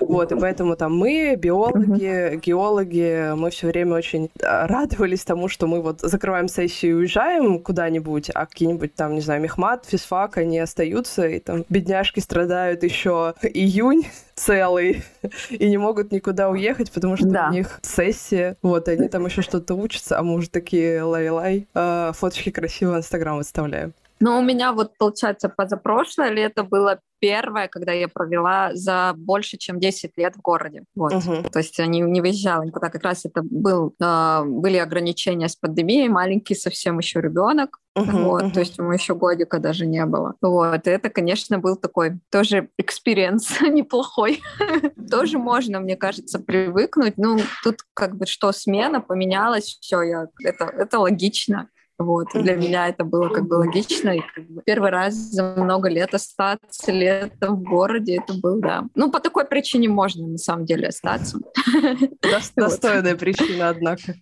Вот, 0.00 0.32
и 0.32 0.36
поэтому 0.38 0.76
там 0.76 0.96
мы, 0.96 1.36
биологи, 1.36 2.40
геологи, 2.44 3.34
мы 3.34 3.50
все 3.50 3.68
время 3.68 3.94
очень 3.96 4.30
э, 4.40 4.66
радовались 4.66 5.24
тому, 5.24 5.48
что 5.48 5.66
мы 5.66 5.80
вот 5.80 6.00
закрываем 6.00 6.48
сессию 6.48 6.92
и 6.92 6.94
уезжаем 6.94 7.60
куда-нибудь, 7.60 8.30
а 8.34 8.46
какие-нибудь 8.46 8.94
там, 8.94 9.14
не 9.14 9.20
знаю, 9.20 9.40
мехмат, 9.40 9.86
физфак, 9.86 10.36
они 10.36 10.58
остаются, 10.58 11.26
и 11.26 11.38
там 11.40 11.64
бедняжки 11.68 12.20
страдают 12.20 12.82
еще 12.82 13.34
июнь 13.42 14.06
целый 14.34 15.04
и 15.50 15.68
не 15.68 15.76
могут 15.76 16.12
никуда 16.12 16.50
уехать, 16.50 16.90
потому 16.92 17.16
что 17.16 17.26
да. 17.26 17.48
у 17.48 17.52
них 17.52 17.78
сессия, 17.82 18.56
вот, 18.62 18.88
и 18.88 18.92
они 18.92 19.08
там 19.08 19.26
еще 19.26 19.42
что-то 19.42 19.74
учатся, 19.74 20.18
а 20.18 20.22
мы 20.22 20.34
уже 20.34 20.50
такие 20.50 21.02
лай-лай, 21.02 21.66
э, 21.74 22.12
фоточки 22.14 22.50
красиво 22.50 22.92
в 22.92 22.96
Инстаграм 22.98 23.36
выставляем. 23.36 23.92
Ну, 24.20 24.38
у 24.38 24.42
меня 24.42 24.72
вот, 24.72 24.96
получается, 24.96 25.48
позапрошлое 25.48 26.30
лето 26.30 26.62
было 26.62 27.00
первое, 27.24 27.68
когда 27.68 27.92
я 27.92 28.06
провела 28.06 28.74
за 28.74 29.14
больше, 29.16 29.56
чем 29.56 29.80
10 29.80 30.12
лет 30.18 30.36
в 30.36 30.42
городе. 30.42 30.84
Вот. 30.94 31.14
Uh-huh. 31.14 31.48
То 31.48 31.60
есть 31.60 31.78
я 31.78 31.86
не, 31.86 32.00
не 32.00 32.20
выезжала 32.20 32.64
никуда. 32.64 32.90
Как 32.90 33.02
раз 33.02 33.24
это 33.24 33.40
был, 33.42 33.94
э, 33.98 34.42
были 34.44 34.76
ограничения 34.76 35.48
с 35.48 35.56
пандемией, 35.56 36.08
маленький 36.08 36.54
совсем 36.54 36.98
еще 36.98 37.22
ребенок. 37.22 37.78
Uh-huh, 37.96 38.24
вот, 38.24 38.42
uh-huh. 38.42 38.52
то 38.52 38.60
есть 38.60 38.76
ему 38.76 38.92
еще 38.92 39.14
годика 39.14 39.58
даже 39.58 39.86
не 39.86 40.04
было. 40.04 40.34
Вот, 40.42 40.86
и 40.86 40.90
это, 40.90 41.08
конечно, 41.08 41.58
был 41.58 41.76
такой 41.76 42.18
тоже 42.30 42.68
experience 42.76 43.58
неплохой. 43.62 44.42
тоже 45.10 45.38
можно, 45.38 45.80
мне 45.80 45.96
кажется, 45.96 46.38
привыкнуть. 46.38 47.16
Ну, 47.16 47.38
тут 47.62 47.76
как 47.94 48.16
бы 48.16 48.26
что, 48.26 48.52
смена 48.52 49.00
поменялась, 49.00 49.78
все, 49.80 50.02
я, 50.02 50.26
это, 50.42 50.66
это 50.66 50.98
логично. 50.98 51.70
Вот. 51.98 52.28
Для 52.34 52.56
меня 52.56 52.88
это 52.88 53.04
было 53.04 53.28
как 53.28 53.46
бы 53.46 53.54
логично. 53.54 54.10
И 54.10 54.20
как 54.34 54.46
бы 54.48 54.62
первый 54.64 54.90
раз 54.90 55.14
за 55.14 55.54
много 55.56 55.88
лет 55.88 56.12
остаться 56.14 56.90
летом 56.90 57.56
в 57.56 57.62
городе, 57.62 58.16
это 58.16 58.34
был, 58.34 58.60
да. 58.60 58.84
Ну, 58.94 59.10
по 59.10 59.20
такой 59.20 59.44
причине 59.44 59.88
можно 59.88 60.26
на 60.26 60.38
самом 60.38 60.64
деле 60.64 60.88
остаться. 60.88 61.38
Достойная 62.56 63.16
причина, 63.16 63.68
однако. 63.68 64.14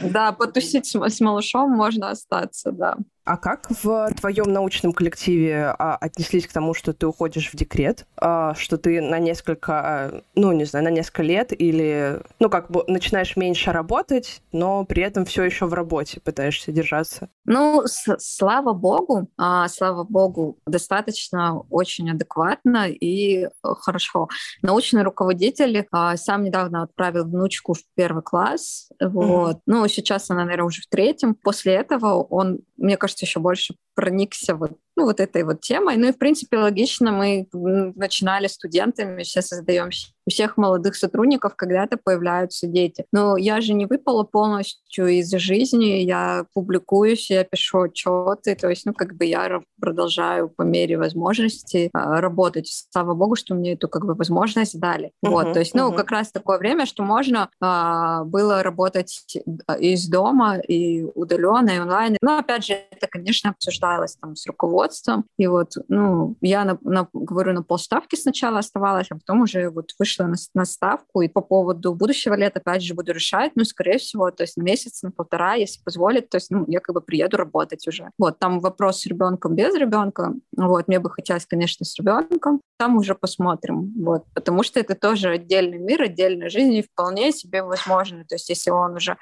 Да, 0.00 0.32
потусить 0.32 0.86
с 0.86 1.20
малышом 1.20 1.70
можно 1.70 2.10
остаться, 2.10 2.72
да. 2.72 2.96
А 3.26 3.36
как 3.36 3.68
в 3.82 4.14
твоем 4.20 4.52
научном 4.52 4.92
коллективе 4.92 5.74
а, 5.78 5.96
отнеслись 5.96 6.46
к 6.46 6.52
тому, 6.52 6.74
что 6.74 6.92
ты 6.92 7.08
уходишь 7.08 7.50
в 7.52 7.56
декрет, 7.56 8.06
а, 8.16 8.54
что 8.54 8.78
ты 8.78 9.00
на 9.00 9.18
несколько, 9.18 10.22
ну 10.36 10.52
не 10.52 10.64
знаю, 10.64 10.84
на 10.84 10.90
несколько 10.90 11.24
лет 11.24 11.52
или, 11.52 12.20
ну 12.38 12.48
как 12.48 12.70
бы 12.70 12.84
начинаешь 12.86 13.36
меньше 13.36 13.72
работать, 13.72 14.42
но 14.52 14.84
при 14.84 15.02
этом 15.02 15.24
все 15.24 15.42
еще 15.42 15.66
в 15.66 15.74
работе 15.74 16.20
пытаешься 16.20 16.70
держаться? 16.70 17.28
Ну, 17.46 17.82
слава 17.86 18.72
богу, 18.72 19.28
а, 19.36 19.66
слава 19.68 20.04
богу, 20.04 20.58
достаточно 20.64 21.60
очень 21.68 22.08
адекватно 22.10 22.88
и 22.88 23.48
хорошо. 23.62 24.28
Научный 24.62 25.02
руководитель 25.02 25.86
а, 25.90 26.16
сам 26.16 26.44
недавно 26.44 26.84
отправил 26.84 27.24
внучку 27.24 27.74
в 27.74 27.80
первый 27.96 28.22
класс, 28.22 28.88
вот. 29.00 29.56
Mm-hmm. 29.56 29.62
Ну 29.66 29.88
сейчас 29.88 30.30
она, 30.30 30.44
наверное, 30.44 30.66
уже 30.66 30.82
в 30.82 30.86
третьем. 30.86 31.34
После 31.34 31.74
этого 31.74 32.22
он, 32.22 32.60
мне 32.76 32.96
кажется, 32.96 33.15
еще 33.22 33.40
больше 33.40 33.76
проникся 33.94 34.54
вот, 34.54 34.78
ну, 34.96 35.04
вот 35.04 35.20
этой 35.20 35.44
вот 35.44 35.60
темой. 35.60 35.96
Ну 35.96 36.08
и, 36.08 36.12
в 36.12 36.18
принципе, 36.18 36.58
логично, 36.58 37.12
мы 37.12 37.46
начинали 37.94 38.46
студентами, 38.46 39.22
сейчас 39.22 39.48
создаем 39.48 39.90
у 40.26 40.30
всех 40.30 40.56
молодых 40.56 40.96
сотрудников 40.96 41.54
когда-то 41.54 41.98
появляются 42.02 42.66
дети. 42.66 43.06
Но 43.12 43.36
я 43.36 43.60
же 43.60 43.74
не 43.74 43.86
выпала 43.86 44.24
полностью 44.24 45.06
из 45.06 45.30
жизни, 45.30 46.02
я 46.02 46.46
публикуюсь, 46.52 47.30
я 47.30 47.44
пишу 47.44 47.82
отчеты, 47.82 48.56
то 48.56 48.68
есть, 48.68 48.86
ну, 48.86 48.92
как 48.92 49.14
бы 49.14 49.24
я 49.24 49.60
продолжаю 49.80 50.48
по 50.48 50.62
мере 50.62 50.98
возможности 50.98 51.90
а, 51.92 52.20
работать. 52.20 52.86
Слава 52.90 53.14
богу, 53.14 53.36
что 53.36 53.54
мне 53.54 53.74
эту 53.74 53.88
как 53.88 54.04
бы 54.04 54.14
возможность 54.14 54.78
дали. 54.80 55.12
Uh-huh, 55.24 55.30
вот, 55.30 55.52
то 55.52 55.60
есть, 55.60 55.74
ну, 55.74 55.92
uh-huh. 55.92 55.96
как 55.96 56.10
раз 56.10 56.32
такое 56.32 56.58
время, 56.58 56.86
что 56.86 57.04
можно 57.04 57.48
а, 57.60 58.24
было 58.24 58.62
работать 58.62 59.38
из 59.78 60.08
дома 60.08 60.58
и 60.58 61.04
удаленно, 61.04 61.70
и 61.70 61.78
онлайн. 61.78 62.16
Но, 62.20 62.38
опять 62.38 62.66
же, 62.66 62.74
это, 62.90 63.06
конечно, 63.06 63.50
обсуждалось 63.50 64.16
там 64.16 64.34
с 64.34 64.46
руководством, 64.46 64.85
руководством. 64.86 65.24
И 65.38 65.46
вот, 65.46 65.72
ну, 65.88 66.36
я, 66.40 66.64
на, 66.64 66.78
на, 66.82 67.08
говорю, 67.12 67.52
на 67.52 67.62
полставки 67.62 68.16
сначала 68.16 68.58
оставалась, 68.58 69.08
а 69.10 69.14
потом 69.14 69.42
уже 69.42 69.70
вот 69.70 69.90
вышла 69.98 70.24
на, 70.24 70.36
на 70.54 70.64
ставку. 70.64 71.22
И 71.22 71.28
по 71.28 71.40
поводу 71.40 71.94
будущего 71.94 72.34
лета, 72.34 72.60
опять 72.60 72.82
же, 72.82 72.94
буду 72.94 73.12
решать, 73.12 73.52
ну, 73.54 73.64
скорее 73.64 73.98
всего, 73.98 74.30
то 74.30 74.42
есть 74.42 74.56
на 74.56 74.62
месяц, 74.62 75.02
на 75.02 75.10
полтора, 75.10 75.54
если 75.54 75.82
позволит, 75.82 76.28
то 76.28 76.36
есть, 76.36 76.50
ну, 76.50 76.64
я 76.68 76.80
как 76.80 76.94
бы 76.94 77.00
приеду 77.00 77.36
работать 77.36 77.86
уже. 77.88 78.10
Вот, 78.18 78.38
там 78.38 78.60
вопрос 78.60 79.00
с 79.00 79.06
ребенком, 79.06 79.54
без 79.54 79.74
ребенка. 79.74 80.34
Вот, 80.56 80.88
мне 80.88 80.98
бы 80.98 81.10
хотелось, 81.10 81.46
конечно, 81.46 81.84
с 81.84 81.98
ребенком. 81.98 82.60
Там 82.78 82.96
уже 82.96 83.14
посмотрим. 83.14 83.92
Вот, 83.96 84.24
потому 84.34 84.62
что 84.62 84.80
это 84.80 84.94
тоже 84.94 85.30
отдельный 85.30 85.78
мир, 85.78 86.02
отдельная 86.02 86.48
жизнь, 86.48 86.74
и 86.74 86.82
вполне 86.82 87.32
себе 87.32 87.62
возможно. 87.62 88.24
То 88.28 88.34
есть, 88.34 88.48
если 88.48 88.70
он 88.70 88.96
уже 88.96 89.16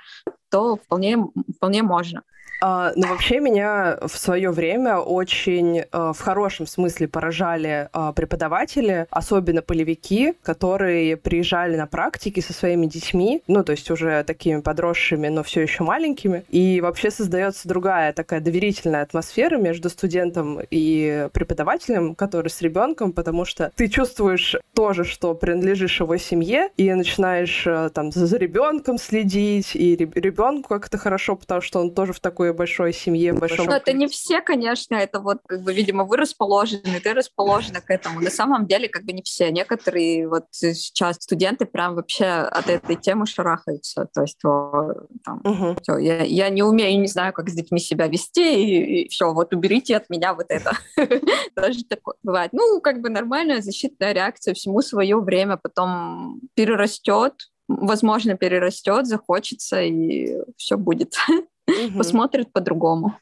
то 0.51 0.77
вполне, 0.77 1.19
вполне 1.57 1.83
можно. 1.83 2.23
А, 2.67 2.93
ну, 2.97 3.09
вообще 3.09 3.41
меня 3.41 3.99
в 4.01 4.17
свое 4.17 4.51
время 4.51 4.97
очень 4.97 5.85
а, 5.93 6.15
в 6.15 6.21
хорошем 6.21 6.67
смысле 6.67 7.09
поражали 7.09 7.91
а, 7.93 8.13
преподаватели, 8.15 9.07
особенно 9.11 9.61
полевики, 9.61 10.33
которые 10.43 11.19
приезжали 11.19 11.77
на 11.77 11.87
практики 11.87 12.41
со 12.41 12.55
своими 12.55 12.87
детьми, 12.87 13.43
ну, 13.49 13.63
то 13.65 13.73
есть 13.73 13.91
уже 13.91 14.25
такими 14.25 14.63
подросшими, 14.63 15.29
но 15.29 15.43
все 15.43 15.61
еще 15.61 15.85
маленькими. 15.85 16.45
И 16.49 16.81
вообще 16.81 17.11
создается 17.11 17.69
другая 17.69 18.15
такая 18.15 18.41
доверительная 18.41 19.03
атмосфера 19.03 19.59
между 19.59 19.91
студентом 19.91 20.61
и 20.71 21.29
преподавателем, 21.35 22.15
который 22.15 22.49
с 22.49 22.63
ребенком, 22.63 23.13
потому 23.13 23.45
что 23.45 23.73
ты 23.77 23.89
чувствуешь 23.89 24.57
тоже, 24.75 25.05
что 25.05 25.35
принадлежишь 25.35 26.01
его 26.01 26.17
семье, 26.17 26.71
и 26.79 26.91
начинаешь 26.95 27.67
там 27.93 28.11
за 28.11 28.37
ребенком 28.39 28.97
следить, 28.97 29.77
и 29.77 29.97
ребенку 29.97 30.71
как-то 30.71 30.97
хорошо, 30.97 31.37
потому 31.37 31.61
что 31.61 31.81
он 31.81 31.91
тоже 31.91 32.15
в 32.15 32.21
такой 32.35 32.53
большой 32.53 32.93
семье, 32.93 33.33
большом... 33.33 33.67
Ну, 33.67 33.73
это 33.73 33.93
не 33.93 34.09
все, 34.09 34.41
конечно, 34.41 34.97
это 34.97 35.21
вот, 35.21 35.39
как 35.47 35.63
бы, 35.63 35.73
видимо, 35.73 36.03
вы 36.03 36.17
расположены, 36.17 36.99
ты 37.01 37.15
расположена 37.15 37.81
к 37.81 37.91
этому. 37.91 38.21
На 38.21 38.31
самом 38.31 38.67
деле, 38.67 38.89
как 38.89 39.05
бы 39.05 39.13
не 39.13 39.23
все. 39.23 39.53
Некоторые 39.53 40.29
вот 40.29 40.47
сейчас 40.51 41.17
студенты 41.21 41.65
прям 41.65 41.95
вообще 41.95 42.25
от 42.27 42.69
этой 42.69 42.97
темы 42.97 43.27
шарахаются. 43.27 44.09
То 44.13 44.23
есть, 44.23 44.41
там, 44.43 45.41
угу. 45.45 45.77
все, 45.81 45.97
я, 45.99 46.25
я 46.25 46.49
не 46.49 46.65
умею, 46.65 47.01
не 47.01 47.07
знаю, 47.07 47.33
как 47.33 47.49
с 47.49 47.53
детьми 47.53 47.79
себя 47.79 48.09
вести, 48.09 48.65
и, 48.65 49.03
и 49.05 49.09
все, 49.09 49.33
вот 49.33 49.55
уберите 49.55 49.97
от 49.97 50.11
меня 50.11 50.35
вот 50.35 50.47
это. 50.49 50.73
Даже 51.55 51.85
такое 51.85 52.17
бывает. 52.25 52.51
Ну, 52.53 52.81
как 52.81 53.01
бы 53.01 53.11
нормальная 53.11 53.63
защитная 53.63 54.13
реакция, 54.13 54.55
всему 54.55 54.81
свое 54.81 55.21
время 55.21 55.57
потом 55.57 56.41
перерастет, 56.55 57.35
возможно, 57.69 58.37
перерастет, 58.37 59.07
захочется, 59.07 59.83
и 59.83 60.37
все 60.57 60.77
будет. 60.77 61.15
Угу. 61.67 61.99
Посмотрит 61.99 62.53
по-другому. 62.53 63.17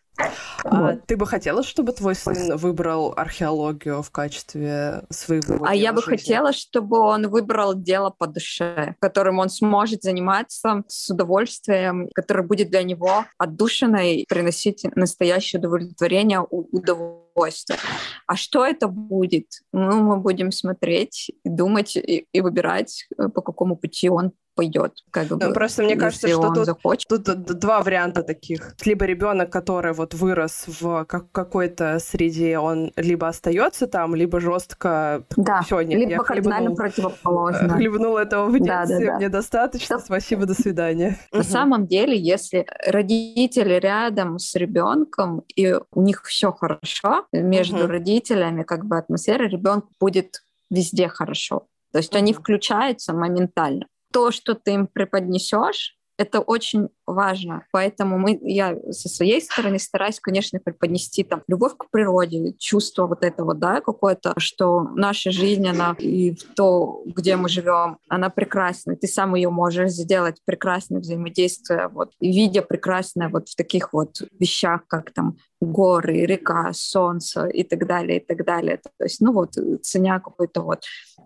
А 0.64 0.82
вот. 0.82 1.06
ты 1.06 1.16
бы 1.16 1.26
хотела, 1.26 1.62
чтобы 1.62 1.92
твой 1.92 2.14
сын 2.14 2.56
выбрал 2.56 3.14
археологию 3.16 4.02
в 4.02 4.10
качестве 4.10 5.04
своего? 5.10 5.64
А 5.64 5.74
я 5.74 5.92
бы 5.92 6.02
жизни? 6.02 6.16
хотела, 6.16 6.52
чтобы 6.52 6.98
он 6.98 7.28
выбрал 7.28 7.74
дело 7.74 8.10
по 8.10 8.26
душе, 8.26 8.94
которым 9.00 9.38
он 9.38 9.48
сможет 9.48 10.02
заниматься 10.02 10.84
с 10.86 11.10
удовольствием, 11.10 12.08
которое 12.14 12.42
будет 12.42 12.70
для 12.70 12.82
него 12.82 13.24
отдушиной, 13.38 14.26
приносить 14.28 14.84
настоящее 14.94 15.60
удовлетворение, 15.60 16.40
удовольствие. 16.40 17.78
А 18.26 18.36
что 18.36 18.66
это 18.66 18.88
будет? 18.88 19.46
Ну, 19.72 20.02
мы 20.02 20.18
будем 20.18 20.52
смотреть, 20.52 21.30
и 21.44 21.48
думать 21.48 21.96
и, 21.96 22.26
и 22.30 22.40
выбирать, 22.40 23.06
э, 23.18 23.28
по 23.28 23.40
какому 23.40 23.76
пути 23.76 24.10
он 24.10 24.32
пойдет. 24.54 24.92
Как 25.10 25.30
ну, 25.30 25.38
бы, 25.38 25.52
просто 25.52 25.82
мне 25.82 25.96
кажется, 25.96 26.28
что 26.28 26.52
тут, 26.52 26.66
захочет. 26.66 27.08
тут 27.08 27.22
два 27.58 27.82
варианта 27.82 28.22
таких. 28.22 28.74
Либо 28.84 29.04
ребенок, 29.04 29.50
который 29.50 29.92
вот 29.92 30.14
вырос 30.14 30.64
в 30.66 31.04
как 31.04 31.30
какой-то 31.32 31.98
среде, 31.98 32.58
он 32.58 32.92
либо 32.96 33.28
остается 33.28 33.86
там, 33.86 34.14
либо 34.14 34.40
жестко 34.40 35.24
да, 35.36 35.62
все, 35.62 35.80
нет, 35.80 35.98
либо 36.00 36.12
я 36.12 36.18
кардинально 36.18 36.70
хлебнул, 36.70 36.76
противоположно. 36.76 37.68
Хлебнул 37.70 38.16
этого 38.16 38.46
в 38.46 38.52
детстве, 38.52 38.66
да, 38.66 38.86
да, 38.86 39.06
да. 39.06 39.16
мне 39.16 39.28
достаточно, 39.28 39.96
да. 39.96 40.04
спасибо, 40.04 40.46
до 40.46 40.54
свидания. 40.54 41.18
На 41.32 41.42
самом 41.42 41.86
деле, 41.86 42.18
если 42.18 42.66
родители 42.86 43.74
рядом 43.74 44.38
с 44.38 44.54
ребенком, 44.54 45.44
и 45.54 45.74
у 45.92 46.02
них 46.02 46.22
все 46.24 46.52
хорошо, 46.52 47.26
между 47.32 47.86
родителями 47.86 48.62
как 48.62 48.84
бы 48.84 48.98
атмосфера, 48.98 49.44
ребенку 49.44 49.88
будет 50.00 50.42
везде 50.70 51.08
хорошо. 51.08 51.66
То 51.92 51.98
есть 51.98 52.14
они 52.16 52.32
включаются 52.32 53.12
моментально 53.12 53.86
то, 54.12 54.30
что 54.30 54.54
ты 54.54 54.74
им 54.74 54.86
преподнесешь, 54.86 55.96
это 56.18 56.40
очень 56.40 56.88
важно. 57.06 57.64
Поэтому 57.72 58.18
мы, 58.18 58.38
я 58.42 58.76
со 58.90 59.08
своей 59.08 59.40
стороны 59.40 59.78
стараюсь, 59.78 60.20
конечно, 60.20 60.58
преподнести 60.58 61.24
там 61.24 61.42
любовь 61.48 61.72
к 61.76 61.90
природе, 61.90 62.54
чувство 62.58 63.06
вот 63.06 63.24
этого, 63.24 63.54
да, 63.54 63.80
какое-то, 63.80 64.34
что 64.36 64.82
наша 64.94 65.30
жизнь, 65.30 65.66
она 65.66 65.94
и 65.98 66.34
то, 66.56 67.02
где 67.06 67.36
мы 67.36 67.48
живем, 67.48 67.98
она 68.08 68.30
прекрасна. 68.30 68.96
Ты 68.96 69.06
сам 69.06 69.34
ее 69.34 69.50
можешь 69.50 69.90
сделать 69.90 70.36
прекрасное 70.44 71.00
взаимодействие, 71.00 71.88
вот, 71.88 72.12
видя 72.20 72.62
прекрасное 72.62 73.28
вот 73.28 73.48
в 73.48 73.56
таких 73.56 73.92
вот 73.92 74.22
вещах, 74.38 74.86
как 74.86 75.12
там 75.12 75.36
горы, 75.62 76.26
река, 76.26 76.72
солнце 76.72 77.46
и 77.46 77.62
так 77.62 77.86
далее, 77.86 78.18
и 78.18 78.24
так 78.24 78.44
далее. 78.44 78.78
То 78.78 79.04
есть, 79.04 79.20
ну 79.20 79.32
вот, 79.32 79.54
ценя 79.82 80.18
какой-то 80.18 80.62
вот, 80.62 80.82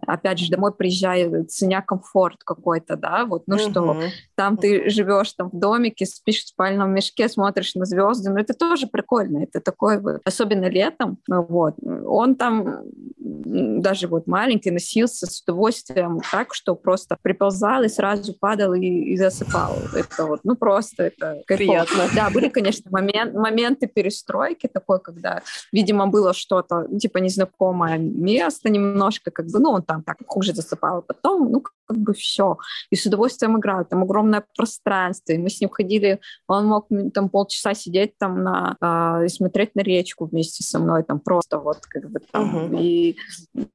опять 0.06 0.38
же, 0.38 0.50
домой 0.50 0.74
приезжаю, 0.74 1.46
ценя 1.46 1.80
комфорт 1.80 2.44
какой-то, 2.44 2.96
да, 2.96 3.24
вот, 3.24 3.44
ну 3.46 3.56
uh-huh. 3.56 3.70
что, 3.70 4.02
там 4.34 4.58
ты 4.58 4.90
живешь 4.90 5.32
там 5.32 5.48
в 5.50 5.58
домике, 5.66 6.06
спишь 6.06 6.44
в 6.44 6.48
спальном 6.48 6.94
мешке, 6.94 7.28
смотришь 7.28 7.74
на 7.74 7.84
звезды, 7.84 8.30
ну 8.30 8.38
это 8.38 8.54
тоже 8.54 8.86
прикольно, 8.86 9.42
это 9.42 9.60
такое 9.60 10.20
особенно 10.24 10.68
летом, 10.70 11.18
ну 11.28 11.42
вот, 11.48 11.74
он 12.06 12.36
там 12.36 12.82
даже 13.18 14.06
вот 14.08 14.26
маленький 14.26 14.70
носился 14.70 15.26
с 15.26 15.42
удовольствием 15.42 16.20
так, 16.30 16.54
что 16.54 16.74
просто 16.74 17.16
приползал 17.22 17.82
и 17.82 17.88
сразу 17.88 18.34
падал 18.34 18.74
и, 18.74 18.86
и 18.86 19.16
засыпал. 19.16 19.76
Это 19.94 20.24
вот, 20.24 20.40
ну 20.44 20.56
просто 20.56 21.04
это 21.04 21.42
приятно. 21.46 22.04
Да, 22.14 22.30
были, 22.30 22.48
конечно, 22.48 22.90
момент, 22.90 23.34
моменты 23.34 23.86
перестройки 23.86 24.68
такой, 24.68 25.00
когда, 25.00 25.42
видимо, 25.72 26.06
было 26.06 26.32
что-то 26.32 26.86
типа 26.98 27.18
незнакомое 27.18 27.98
место 27.98 28.70
немножко, 28.70 29.30
как 29.30 29.46
бы, 29.46 29.58
ну 29.58 29.70
он 29.70 29.82
там 29.82 30.02
так 30.02 30.18
хуже 30.26 30.54
засыпал, 30.54 30.98
а 30.98 31.02
потом, 31.02 31.50
ну 31.50 31.62
как 31.86 31.98
бы 31.98 32.12
все. 32.12 32.58
И 32.90 32.96
с 32.96 33.06
удовольствием 33.06 33.58
играл. 33.58 33.84
Там 33.84 34.02
огромное 34.02 34.44
пространство. 34.56 35.32
И 35.32 35.38
мы 35.38 35.48
с 35.56 35.60
ним 35.60 35.70
ходили, 35.70 36.20
он 36.46 36.66
мог 36.66 36.88
там 37.14 37.28
полчаса 37.28 37.74
сидеть 37.74 38.16
там 38.18 38.42
на, 38.42 38.76
э, 38.80 39.26
и 39.26 39.28
смотреть 39.28 39.74
на 39.74 39.80
речку 39.80 40.26
вместе 40.26 40.62
со 40.62 40.78
мной, 40.78 41.02
там 41.02 41.20
просто 41.20 41.58
вот 41.58 41.78
как 41.88 42.10
бы 42.10 42.20
там. 42.30 42.72
Uh-huh. 42.72 42.80
И, 42.80 43.16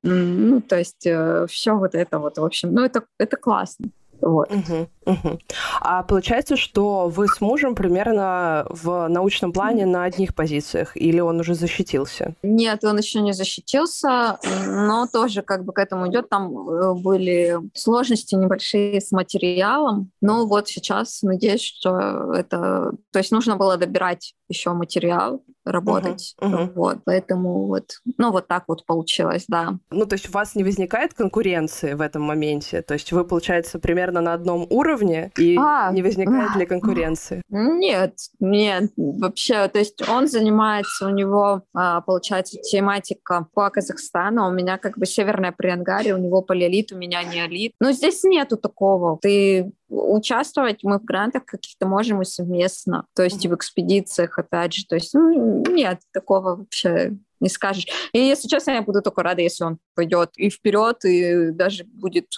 ну, 0.04 0.62
то 0.62 0.78
есть 0.78 1.06
э, 1.06 1.46
все 1.50 1.76
вот 1.76 1.96
это 1.96 2.20
вот, 2.20 2.38
в 2.38 2.46
общем, 2.46 2.74
ну, 2.74 2.84
это, 2.84 3.04
это 3.18 3.38
классно. 3.38 3.90
Вот. 4.22 4.52
Угу, 4.52 4.88
угу. 5.06 5.40
А 5.82 6.04
получается, 6.04 6.56
что 6.56 7.10
вы 7.10 7.28
с 7.28 7.42
мужем 7.42 7.76
примерно 7.76 8.66
в 8.70 9.08
научном 9.08 9.52
плане 9.52 9.86
на 9.86 10.04
одних 10.04 10.36
позициях, 10.36 10.96
или 10.96 11.20
он 11.20 11.40
уже 11.40 11.56
защитился? 11.56 12.36
Нет, 12.44 12.84
он 12.84 12.98
еще 12.98 13.22
не 13.22 13.34
защитился, 13.34 14.40
но 14.68 15.08
тоже 15.12 15.42
как 15.42 15.66
бы 15.66 15.74
к 15.74 15.80
этому 15.80 16.08
идет. 16.10 16.30
Там 16.30 16.58
э, 16.58 16.94
были 16.94 17.58
сложности 17.74 18.36
небольшие 18.36 19.02
с 19.02 19.12
материалом, 19.12 20.12
но 20.22 20.46
вот 20.46 20.68
сейчас 20.68 21.22
надеюсь, 21.24 21.64
что 21.64 22.34
это... 22.34 22.92
То 23.12 23.20
есть 23.20 23.32
нужно 23.32 23.56
было 23.56 23.78
добирать 23.78 24.36
еще 24.48 24.74
материал, 24.74 25.42
работать. 25.66 26.36
Uh-huh, 26.42 26.52
uh-huh. 26.52 26.74
Вот, 26.74 26.98
поэтому 27.06 27.68
вот, 27.68 27.92
ну 28.18 28.32
вот 28.32 28.48
так 28.48 28.66
вот 28.68 28.86
получилось, 28.86 29.46
да. 29.48 29.78
Ну, 29.92 30.06
то 30.06 30.16
есть 30.16 30.30
у 30.30 30.32
вас 30.32 30.56
не 30.56 30.64
возникает 30.64 31.14
конкуренции 31.14 31.94
в 31.94 32.02
этом 32.02 32.24
моменте? 32.24 32.82
То 32.82 32.94
есть 32.94 33.12
вы, 33.12 33.24
получается, 33.24 33.80
примерно 33.80 34.22
на 34.22 34.34
одном 34.34 34.66
уровне, 34.70 35.32
и 35.38 35.58
а, 35.60 35.92
не 35.92 36.02
возникает 36.02 36.56
ли 36.56 36.66
конкуренции? 36.68 37.42
Нет, 37.50 38.16
нет, 38.40 38.92
вообще, 38.98 39.68
то 39.68 39.80
есть 39.80 40.08
он 40.08 40.28
занимается, 40.28 41.08
у 41.08 41.10
него, 41.10 41.64
а, 41.74 42.02
получается, 42.02 42.58
тематика 42.62 43.48
по 43.54 43.70
Казахстану, 43.70 44.44
а 44.44 44.48
у 44.48 44.52
меня 44.52 44.78
как 44.78 44.98
бы 44.98 45.06
Северная 45.06 45.52
Приангария, 45.52 46.16
у 46.16 46.20
него 46.20 46.42
палеолит, 46.42 46.92
у 46.92 46.98
меня 46.98 47.24
неолит. 47.24 47.74
Но 47.80 47.92
здесь 47.92 48.24
нету 48.24 48.58
такого. 48.58 49.18
Ты 49.22 49.72
участвовать 49.92 50.84
мы 50.84 51.00
в 51.00 51.06
грантах 51.06 51.46
каких-то 51.46 51.88
можем 51.88 52.22
и 52.22 52.26
совместно, 52.26 53.06
то 53.16 53.24
есть 53.24 53.44
и 53.44 53.48
в 53.48 53.56
экспедициях, 53.56 54.40
опять 54.40 54.74
же, 54.74 54.86
то 54.88 54.96
есть 54.96 55.14
ну, 55.14 55.64
нет, 55.70 56.00
такого 56.14 56.56
вообще 56.56 57.12
не 57.40 57.50
скажешь. 57.50 57.88
И 58.14 58.20
если 58.20 58.48
честно, 58.48 58.72
я 58.72 58.82
буду 58.82 59.02
только 59.02 59.24
рада, 59.24 59.42
если 59.42 59.64
он 59.64 59.80
пойдет 59.96 60.30
и 60.38 60.50
вперед, 60.50 61.04
и 61.04 61.52
даже 61.52 61.84
будет 61.84 62.36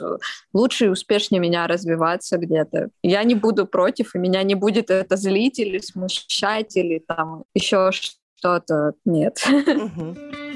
лучше 0.53 0.85
и 0.85 0.89
успешнее 0.89 1.39
меня 1.39 1.67
развиваться 1.67 2.37
где-то. 2.37 2.89
Я 3.03 3.23
не 3.23 3.35
буду 3.35 3.67
против, 3.67 4.15
и 4.15 4.19
меня 4.19 4.41
не 4.43 4.55
будет 4.55 4.89
это 4.89 5.17
злить 5.17 5.59
или 5.59 5.79
смущать, 5.79 6.75
или 6.77 6.99
там 6.99 7.43
еще 7.53 7.91
что-то. 7.91 8.93
Нет. 9.05 9.43
Uh-huh. 9.45 10.52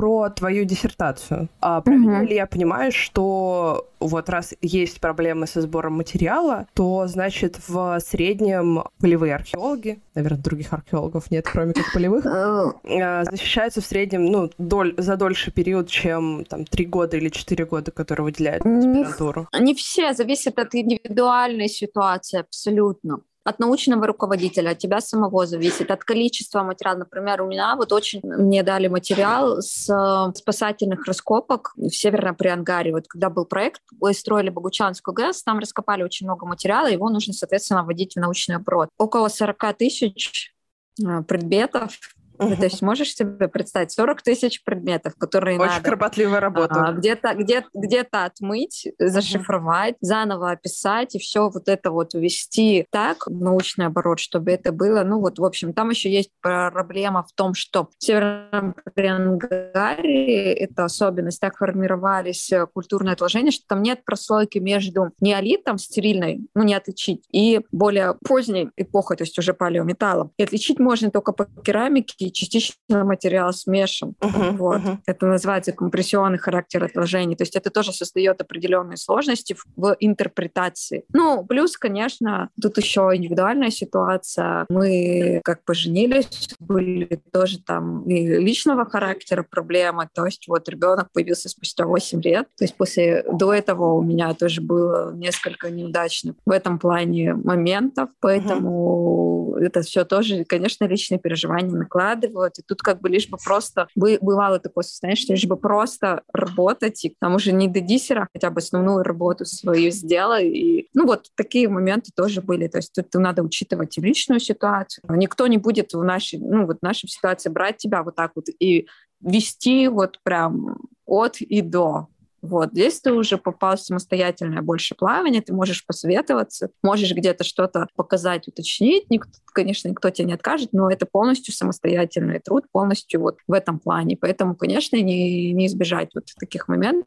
Про 0.00 0.30
твою 0.30 0.64
диссертацию. 0.64 1.50
А 1.60 1.82
правильно 1.82 2.20
угу. 2.20 2.26
ли 2.26 2.36
я 2.36 2.46
понимаю, 2.46 2.90
что 2.90 3.86
вот 3.98 4.30
раз 4.30 4.54
есть 4.62 4.98
проблемы 4.98 5.46
со 5.46 5.60
сбором 5.60 5.92
материала, 5.92 6.66
то, 6.72 7.06
значит, 7.06 7.58
в 7.68 8.00
среднем 8.00 8.84
полевые 8.98 9.34
археологи, 9.34 10.00
наверное, 10.14 10.40
других 10.40 10.72
археологов 10.72 11.30
нет, 11.30 11.46
кроме 11.46 11.74
как 11.74 11.92
полевых, 11.92 12.24
э. 12.24 12.72
Э, 12.84 13.24
защищаются 13.30 13.82
в 13.82 13.84
среднем, 13.84 14.24
ну, 14.24 14.50
доль, 14.56 14.94
за 14.96 15.16
дольше 15.18 15.50
период, 15.50 15.88
чем 15.88 16.46
там 16.46 16.64
три 16.64 16.86
года 16.86 17.18
или 17.18 17.28
четыре 17.28 17.66
года, 17.66 17.90
которые 17.90 18.24
выделяют 18.24 18.64
аспирантуру. 18.64 19.48
Не 19.60 19.74
все, 19.74 20.14
зависит 20.14 20.58
от 20.58 20.74
индивидуальной 20.74 21.68
ситуации 21.68 22.40
абсолютно 22.40 23.18
от 23.50 23.58
научного 23.58 24.06
руководителя, 24.06 24.70
от 24.70 24.78
тебя 24.78 25.00
самого 25.00 25.46
зависит, 25.46 25.90
от 25.90 26.04
количества 26.04 26.62
материала. 26.62 26.98
Например, 26.98 27.42
у 27.42 27.46
меня 27.46 27.76
вот 27.76 27.92
очень 27.92 28.20
мне 28.22 28.62
дали 28.62 28.88
материал 28.88 29.60
с 29.60 29.88
э, 29.88 30.32
спасательных 30.34 31.06
раскопок 31.06 31.72
в 31.76 31.90
Северном 31.90 32.34
Приангаре. 32.34 32.92
Вот 32.92 33.06
когда 33.06 33.28
был 33.28 33.44
проект, 33.44 33.82
строили 34.12 34.50
Богучанскую 34.50 35.14
ГЭС, 35.14 35.42
там 35.42 35.58
раскопали 35.58 36.02
очень 36.02 36.26
много 36.26 36.46
материала, 36.46 36.86
его 36.86 37.10
нужно, 37.10 37.32
соответственно, 37.34 37.84
вводить 37.84 38.14
в 38.14 38.20
научный 38.20 38.56
оборот. 38.56 38.88
Около 38.98 39.28
40 39.28 39.76
тысяч 39.76 40.54
э, 41.02 41.22
предметов 41.22 41.98
Uh-huh. 42.40 42.56
То 42.56 42.64
есть 42.64 42.80
можешь 42.80 43.14
себе 43.14 43.48
представить 43.48 43.92
40 43.92 44.22
тысяч 44.22 44.64
предметов, 44.64 45.14
которые 45.18 45.58
Очень 45.58 45.72
надо... 45.72 45.84
кропотливая 45.84 46.40
работа. 46.40 46.86
А, 46.86 46.92
где-то, 46.92 47.34
где, 47.34 47.66
где-то 47.74 48.24
отмыть, 48.24 48.88
зашифровать, 48.98 49.94
uh-huh. 49.94 50.06
заново 50.06 50.52
описать 50.52 51.14
и 51.14 51.18
все 51.18 51.50
вот 51.50 51.68
это 51.68 51.90
вот 51.90 52.14
ввести 52.14 52.86
так 52.90 53.26
в 53.26 53.42
научный 53.42 53.86
оборот, 53.86 54.20
чтобы 54.20 54.52
это 54.52 54.72
было, 54.72 55.02
ну 55.04 55.20
вот, 55.20 55.38
в 55.38 55.44
общем, 55.44 55.74
там 55.74 55.90
еще 55.90 56.10
есть 56.10 56.30
проблема 56.40 57.24
в 57.24 57.32
том, 57.32 57.54
что 57.54 57.84
в 57.84 57.90
Северном 57.98 58.74
Пренгаре 58.94 60.54
это 60.54 60.84
особенность, 60.84 61.40
так 61.40 61.58
формировались 61.58 62.50
э, 62.52 62.66
культурные 62.66 63.12
отложения, 63.12 63.50
что 63.50 63.64
там 63.68 63.82
нет 63.82 64.04
прослойки 64.04 64.58
между 64.58 65.10
неолитом 65.20 65.76
стерильной, 65.76 66.40
ну 66.54 66.62
не 66.62 66.74
отличить, 66.74 67.24
и 67.32 67.60
более 67.70 68.16
поздней 68.26 68.70
эпохой, 68.76 69.16
то 69.16 69.24
есть 69.24 69.38
уже 69.38 69.52
палеометаллом. 69.52 70.32
И 70.38 70.42
отличить 70.42 70.78
можно 70.78 71.10
только 71.10 71.32
по 71.32 71.46
керамике 71.62 72.29
частично 72.32 73.04
материал 73.04 73.52
смешан. 73.52 74.14
Uh-huh, 74.20 74.56
вот. 74.56 74.80
uh-huh. 74.80 74.98
Это 75.06 75.26
называется 75.26 75.72
компрессионный 75.72 76.38
характер 76.38 76.84
отложений. 76.84 77.36
То 77.36 77.42
есть 77.42 77.56
это 77.56 77.70
тоже 77.70 77.92
создает 77.92 78.40
определенные 78.40 78.96
сложности 78.96 79.54
в, 79.54 79.64
в 79.76 79.96
интерпретации. 80.00 81.04
Ну, 81.12 81.44
плюс, 81.44 81.76
конечно, 81.76 82.50
тут 82.60 82.78
еще 82.78 83.10
индивидуальная 83.14 83.70
ситуация. 83.70 84.66
Мы 84.68 85.40
как 85.44 85.64
поженились, 85.64 86.50
были 86.58 87.20
тоже 87.32 87.60
там 87.60 88.04
и 88.08 88.26
личного 88.26 88.84
характера 88.88 89.44
проблемы. 89.48 90.08
То 90.14 90.26
есть 90.26 90.46
вот 90.48 90.68
ребенок 90.68 91.08
появился 91.12 91.48
спустя 91.48 91.86
8 91.86 92.22
лет. 92.22 92.48
То 92.56 92.64
есть 92.64 92.76
после 92.76 93.24
до 93.32 93.52
этого 93.52 93.94
у 93.94 94.02
меня 94.02 94.34
тоже 94.34 94.60
было 94.60 95.12
несколько 95.12 95.70
неудачных 95.70 96.36
в 96.44 96.50
этом 96.50 96.78
плане 96.78 97.34
моментов. 97.34 98.10
Поэтому 98.20 99.54
uh-huh. 99.56 99.66
это 99.66 99.82
все 99.82 100.04
тоже, 100.04 100.44
конечно, 100.44 100.84
личные 100.84 101.18
переживания 101.18 101.70
накладывают 101.70 102.19
вкладывают, 102.20 102.58
и 102.58 102.62
тут 102.62 102.82
как 102.82 103.00
бы 103.00 103.08
лишь 103.08 103.28
бы 103.28 103.38
просто... 103.42 103.88
Бывало 103.94 104.58
такое 104.58 104.84
состояние, 104.84 105.20
что 105.20 105.32
лишь 105.32 105.46
бы 105.46 105.56
просто 105.56 106.22
работать, 106.32 107.04
и 107.04 107.10
к 107.10 107.18
тому 107.18 107.38
же 107.38 107.52
не 107.52 107.68
до 107.68 107.80
диссера, 107.80 108.28
хотя 108.32 108.50
бы 108.50 108.58
основную 108.58 109.02
работу 109.02 109.44
свою 109.44 109.90
сделай. 109.90 110.48
И, 110.48 110.88
ну 110.94 111.06
вот 111.06 111.28
такие 111.34 111.68
моменты 111.68 112.10
тоже 112.14 112.40
были. 112.40 112.68
То 112.68 112.78
есть 112.78 112.92
тут 112.94 113.12
надо 113.14 113.42
учитывать 113.42 113.96
и 113.98 114.00
личную 114.00 114.40
ситуацию. 114.40 115.04
Никто 115.08 115.46
не 115.46 115.58
будет 115.58 115.92
в 115.92 116.02
нашей, 116.02 116.38
ну 116.38 116.66
вот 116.66 116.82
нашей 116.82 117.08
ситуации 117.08 117.50
брать 117.50 117.78
тебя 117.78 118.02
вот 118.02 118.16
так 118.16 118.32
вот 118.34 118.46
и 118.48 118.86
вести 119.20 119.88
вот 119.88 120.18
прям 120.22 120.78
от 121.06 121.40
и 121.40 121.60
до. 121.60 122.08
Вот 122.42 122.70
здесь 122.72 123.00
ты 123.00 123.12
уже 123.12 123.36
попал 123.36 123.76
в 123.76 123.80
самостоятельное 123.80 124.62
больше 124.62 124.94
плавание, 124.94 125.42
ты 125.42 125.52
можешь 125.52 125.84
посоветоваться, 125.84 126.70
можешь 126.82 127.12
где-то 127.12 127.44
что-то 127.44 127.88
показать, 127.94 128.48
уточнить. 128.48 129.10
Никто, 129.10 129.30
конечно, 129.52 129.88
никто 129.88 130.08
тебе 130.10 130.28
не 130.28 130.34
откажет, 130.34 130.72
но 130.72 130.90
это 130.90 131.06
полностью 131.06 131.52
самостоятельный 131.52 132.40
труд, 132.40 132.64
полностью 132.72 133.20
вот 133.20 133.38
в 133.46 133.52
этом 133.52 133.78
плане. 133.78 134.16
Поэтому, 134.16 134.56
конечно, 134.56 134.96
не, 134.96 135.52
не 135.52 135.66
избежать 135.66 136.10
вот 136.14 136.24
таких 136.38 136.68
моментов. 136.68 137.06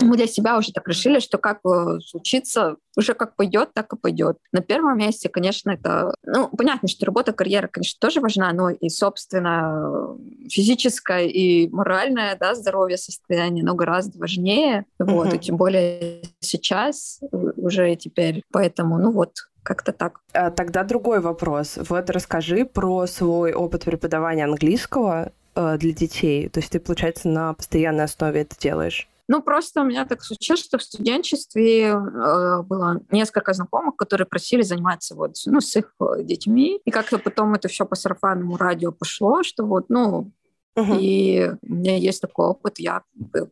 Мы 0.00 0.16
для 0.16 0.26
себя 0.26 0.58
уже 0.58 0.72
так 0.72 0.88
решили, 0.88 1.20
что 1.20 1.38
как 1.38 1.60
э, 1.64 2.00
случится, 2.00 2.76
уже 2.96 3.14
как 3.14 3.36
пойдет, 3.36 3.70
так 3.74 3.92
и 3.92 3.96
пойдет. 3.96 4.38
На 4.52 4.60
первом 4.60 4.98
месте, 4.98 5.28
конечно, 5.28 5.70
это, 5.70 6.14
ну, 6.24 6.48
понятно, 6.48 6.88
что 6.88 7.06
работа, 7.06 7.32
карьера, 7.32 7.68
конечно, 7.68 7.98
тоже 8.00 8.20
важна, 8.20 8.52
но 8.52 8.70
и, 8.70 8.88
собственно, 8.88 10.16
физическое 10.48 11.26
и 11.26 11.68
моральное, 11.68 12.36
да, 12.38 12.54
здоровье, 12.54 12.96
состояние, 12.96 13.64
но 13.64 13.74
гораздо 13.74 14.18
важнее, 14.18 14.86
вот, 14.98 15.32
и 15.32 15.38
тем 15.38 15.56
более 15.56 16.22
сейчас 16.40 17.20
уже 17.56 17.96
теперь, 17.96 18.42
поэтому, 18.52 18.98
ну 18.98 19.10
вот, 19.10 19.32
как-то 19.64 19.92
так. 19.92 20.20
А, 20.32 20.50
тогда 20.50 20.84
другой 20.84 21.20
вопрос. 21.20 21.78
Вот 21.88 22.10
расскажи 22.10 22.64
про 22.64 23.06
свой 23.06 23.52
опыт 23.52 23.84
преподавания 23.84 24.44
английского 24.44 25.32
э, 25.56 25.78
для 25.78 25.92
детей. 25.92 26.48
То 26.48 26.60
есть 26.60 26.70
ты, 26.70 26.78
получается, 26.78 27.28
на 27.28 27.54
постоянной 27.54 28.04
основе 28.04 28.42
это 28.42 28.56
делаешь? 28.58 29.08
Ну, 29.28 29.42
просто 29.42 29.80
у 29.80 29.84
меня 29.84 30.04
так 30.04 30.22
случилось, 30.22 30.64
что 30.64 30.78
в 30.78 30.82
студенчестве 30.82 31.88
э, 31.88 32.62
было 32.62 33.00
несколько 33.10 33.52
знакомых, 33.54 33.96
которые 33.96 34.26
просили 34.26 34.62
заниматься 34.62 35.14
вот, 35.14 35.36
ну, 35.46 35.60
с 35.60 35.74
их 35.76 35.94
э, 36.00 36.22
детьми. 36.22 36.80
И 36.84 36.90
как-то 36.90 37.18
потом 37.18 37.54
это 37.54 37.68
все 37.68 37.86
по 37.86 37.96
сарафанному 37.96 38.56
радио 38.56 38.92
пошло, 38.92 39.42
что 39.42 39.64
вот, 39.64 39.86
ну, 39.88 40.30
Uh-huh. 40.76 40.98
И 40.98 41.52
у 41.62 41.72
меня 41.72 41.96
есть 41.96 42.20
такой 42.20 42.46
опыт, 42.46 42.80
я 42.80 43.02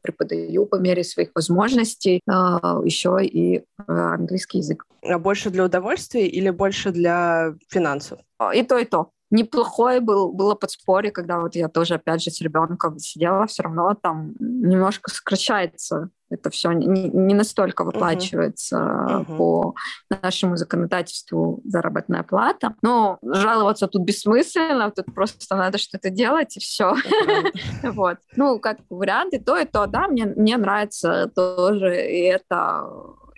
преподаю 0.03 0.67
по 0.67 0.75
мере 0.75 1.05
своих 1.05 1.31
возможностей 1.37 2.21
э, 2.27 2.31
еще 2.85 3.19
и 3.23 3.59
э, 3.59 3.63
английский 3.87 4.59
язык. 4.59 4.85
А 5.03 5.21
больше 5.21 5.51
для 5.51 5.65
удовольствия 5.65 6.27
или 6.27 6.51
больше 6.51 6.91
для 6.91 7.55
финансов? 7.69 8.19
И 8.53 8.65
то, 8.65 8.77
и 8.77 8.85
то 8.85 9.11
неплохое 9.33 10.01
был, 10.01 10.33
было 10.33 10.55
подспорье, 10.55 11.11
когда 11.11 11.41
вот 11.41 11.57
я 11.57 11.69
тоже, 11.69 11.95
опять 11.95 12.23
же, 12.23 12.31
с 12.31 12.41
ребенком 12.41 12.99
сидела, 12.99 13.47
все 13.47 13.65
равно 13.65 13.95
там 14.01 14.35
немножко 14.39 15.11
сокращается 15.11 16.11
это 16.33 16.51
все 16.51 16.73
не, 16.73 17.09
не 17.09 17.35
настолько 17.35 17.85
выплачивается 17.85 18.77
uh-huh. 18.77 19.37
по 19.37 19.75
нашему 20.09 20.57
законодательству 20.57 21.61
заработная 21.65 22.23
плата. 22.23 22.75
Но 22.83 23.19
жаловаться 23.23 23.87
тут 23.87 24.03
бессмысленно, 24.03 24.91
тут 24.91 25.15
просто 25.15 25.57
надо 25.57 25.79
что-то 25.79 26.11
делать, 26.11 26.57
и 26.57 26.61
все. 26.61 26.95
Uh-huh. 26.95 27.53
вот. 27.93 28.19
Ну, 28.37 28.59
как 28.59 28.79
варианты, 28.89 29.39
то 29.41 29.59
и 29.59 29.65
то, 29.65 29.87
да, 29.87 30.09
мне, 30.09 30.27
мне 30.27 30.57
нравится 30.57 31.31
тоже 31.35 32.07
и 32.11 32.23
это 32.23 32.89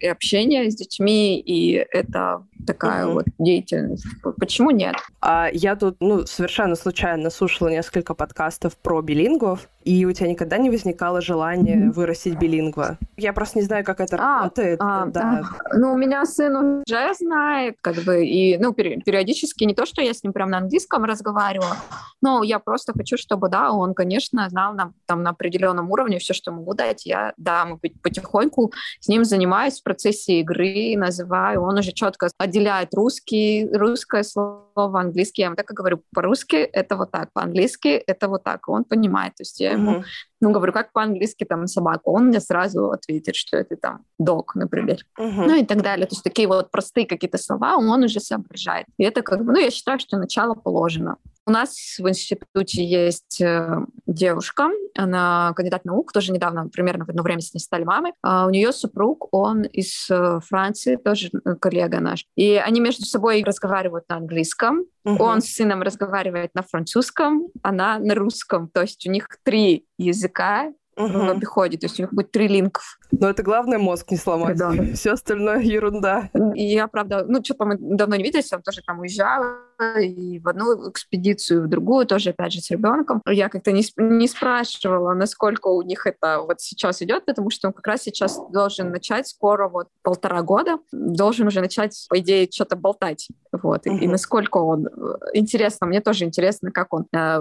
и 0.04 0.06
общение 0.06 0.70
с 0.70 0.76
детьми, 0.76 1.40
и 1.40 1.72
это 1.90 2.44
такая 2.66 3.06
угу. 3.06 3.14
вот 3.14 3.26
деятельность. 3.38 4.06
Почему 4.38 4.70
нет? 4.70 4.96
А 5.20 5.48
я 5.52 5.76
тут, 5.76 5.96
ну, 6.00 6.26
совершенно 6.26 6.76
случайно 6.76 7.30
слушала 7.30 7.68
несколько 7.68 8.14
подкастов 8.14 8.76
про 8.76 9.00
билингвов, 9.00 9.68
и 9.84 10.06
у 10.06 10.12
тебя 10.12 10.28
никогда 10.28 10.56
не 10.56 10.70
возникало 10.70 11.20
желания 11.20 11.90
вырастить 11.90 12.38
билингва? 12.38 12.98
Я 13.16 13.32
просто 13.32 13.58
не 13.58 13.64
знаю, 13.64 13.84
как 13.84 14.00
это 14.00 14.16
а, 14.16 14.42
работает. 14.42 14.78
А, 14.80 15.06
да. 15.06 15.42
а, 15.42 15.76
ну, 15.76 15.92
у 15.92 15.96
меня 15.96 16.24
сын 16.24 16.56
уже 16.56 17.14
знает, 17.14 17.76
как 17.80 17.96
бы, 17.96 18.26
и, 18.26 18.56
ну, 18.58 18.72
периодически 18.72 19.64
не 19.64 19.74
то, 19.74 19.84
что 19.84 20.00
я 20.00 20.14
с 20.14 20.22
ним 20.22 20.32
прям 20.32 20.50
на 20.50 20.58
английском 20.58 21.04
разговаривала, 21.04 21.76
но 22.22 22.42
я 22.42 22.58
просто 22.58 22.92
хочу, 22.94 23.18
чтобы, 23.18 23.50
да, 23.50 23.72
он, 23.72 23.94
конечно, 23.94 24.48
знал 24.48 24.72
на, 24.72 24.92
там 25.06 25.22
на 25.22 25.30
определенном 25.30 25.90
уровне 25.90 26.18
все, 26.18 26.32
что 26.32 26.50
могу 26.50 26.72
дать. 26.74 27.04
Я, 27.04 27.34
да, 27.36 27.66
мы 27.66 27.78
потихоньку 27.78 28.72
с 29.00 29.08
ним 29.08 29.24
занимаюсь 29.24 29.80
процессе 29.94 30.40
игры, 30.40 30.96
называю, 30.96 31.62
он 31.62 31.78
уже 31.78 31.92
четко 31.92 32.28
отделяет 32.38 32.92
русский, 32.94 33.68
русское 33.72 34.24
слово, 34.24 35.00
английский. 35.00 35.42
Я 35.42 35.46
ему 35.46 35.56
так 35.56 35.70
и 35.70 35.74
говорю, 35.74 36.02
по-русски 36.12 36.56
это 36.56 36.96
вот 36.96 37.12
так, 37.12 37.32
по-английски 37.32 37.88
это 37.88 38.28
вот 38.28 38.42
так. 38.42 38.68
Он 38.68 38.84
понимает, 38.84 39.34
то 39.36 39.42
есть 39.42 39.60
я 39.60 39.72
ему, 39.72 39.92
uh-huh. 39.92 40.04
ну, 40.40 40.50
говорю, 40.50 40.72
как 40.72 40.92
по-английски 40.92 41.44
там 41.44 41.68
собака, 41.68 42.08
он 42.08 42.26
мне 42.26 42.40
сразу 42.40 42.90
ответит, 42.90 43.36
что 43.36 43.56
это 43.56 43.76
там 43.76 44.00
дог, 44.18 44.56
например, 44.56 44.98
uh-huh. 45.18 45.46
ну 45.46 45.54
и 45.54 45.64
так 45.64 45.82
далее. 45.82 46.06
То 46.06 46.14
есть 46.14 46.24
такие 46.24 46.48
вот 46.48 46.72
простые 46.72 47.06
какие-то 47.06 47.38
слова 47.38 47.76
он 47.76 48.02
уже 48.02 48.18
соображает. 48.18 48.86
И 48.98 49.04
это 49.04 49.22
как 49.22 49.44
бы, 49.44 49.52
ну, 49.52 49.60
я 49.60 49.70
считаю, 49.70 50.00
что 50.00 50.18
начало 50.18 50.54
положено. 50.54 51.16
У 51.46 51.50
нас 51.50 51.96
в 51.98 52.08
институте 52.08 52.84
есть 52.84 53.40
э, 53.40 53.78
девушка, 54.06 54.70
она 54.96 55.52
кандидат 55.54 55.84
наук, 55.84 56.10
тоже 56.12 56.32
недавно, 56.32 56.68
примерно 56.68 57.04
в 57.04 57.10
одно 57.10 57.22
время 57.22 57.40
с 57.42 57.52
ней 57.52 57.60
стали 57.60 57.84
мамой. 57.84 58.12
А 58.22 58.46
у 58.46 58.50
нее 58.50 58.72
супруг, 58.72 59.28
он 59.30 59.62
из 59.62 60.08
э, 60.10 60.40
Франции, 60.46 60.96
тоже 60.96 61.30
э, 61.44 61.54
коллега 61.56 62.00
наш. 62.00 62.24
И 62.34 62.54
они 62.54 62.80
между 62.80 63.04
собой 63.04 63.44
разговаривают 63.44 64.08
на 64.08 64.16
английском. 64.16 64.86
Uh-huh. 65.06 65.16
Он 65.18 65.42
с 65.42 65.52
сыном 65.52 65.82
разговаривает 65.82 66.54
на 66.54 66.62
французском, 66.62 67.48
она 67.62 67.98
на 67.98 68.14
русском. 68.14 68.68
То 68.68 68.80
есть 68.80 69.06
у 69.06 69.10
них 69.10 69.28
три 69.42 69.86
языка 69.98 70.72
uh-huh. 70.96 71.26
в 71.26 71.30
обиходе, 71.30 71.76
то 71.76 71.86
есть 71.86 71.98
у 72.00 72.04
них 72.04 72.14
будет 72.14 72.30
три 72.30 72.48
лингв. 72.48 72.98
Но 73.10 73.28
это 73.28 73.42
главное 73.42 73.78
мозг 73.78 74.10
не 74.10 74.16
сломать. 74.16 74.56
Да. 74.56 74.72
Все 74.94 75.12
остальное 75.12 75.60
ерунда. 75.60 76.30
И 76.54 76.64
я, 76.64 76.88
правда, 76.88 77.24
ну, 77.26 77.42
что-то 77.42 77.64
мы 77.64 77.76
давно 77.78 78.16
не 78.16 78.24
виделись, 78.24 78.52
я 78.52 78.58
тоже 78.58 78.82
там 78.86 79.00
уезжала 79.00 79.58
и 80.00 80.38
в 80.38 80.48
одну 80.48 80.90
экспедицию, 80.90 81.60
и 81.60 81.66
в 81.66 81.68
другую, 81.68 82.06
тоже, 82.06 82.30
опять 82.30 82.52
же, 82.52 82.60
с 82.60 82.70
ребенком. 82.70 83.22
Я 83.26 83.48
как-то 83.48 83.72
не, 83.72 83.84
не 83.96 84.28
спрашивала, 84.28 85.14
насколько 85.14 85.68
у 85.68 85.82
них 85.82 86.06
это 86.06 86.40
вот 86.40 86.60
сейчас 86.60 87.02
идет, 87.02 87.24
потому 87.24 87.50
что 87.50 87.68
он 87.68 87.74
как 87.74 87.86
раз 87.86 88.02
сейчас 88.02 88.38
должен 88.52 88.90
начать 88.90 89.26
скоро, 89.28 89.68
вот 89.68 89.88
полтора 90.02 90.42
года, 90.42 90.78
должен 90.92 91.46
уже 91.46 91.60
начать, 91.60 92.06
по 92.08 92.18
идее, 92.18 92.48
что-то 92.50 92.76
болтать. 92.76 93.28
Вот. 93.50 93.86
Uh-huh. 93.86 93.98
И, 93.98 94.04
и 94.04 94.08
насколько 94.08 94.58
он... 94.58 94.86
Э, 94.86 94.90
интересно, 95.32 95.86
мне 95.86 96.00
тоже 96.00 96.24
интересно, 96.24 96.70
как 96.70 96.92
он 96.92 97.06
э, 97.12 97.38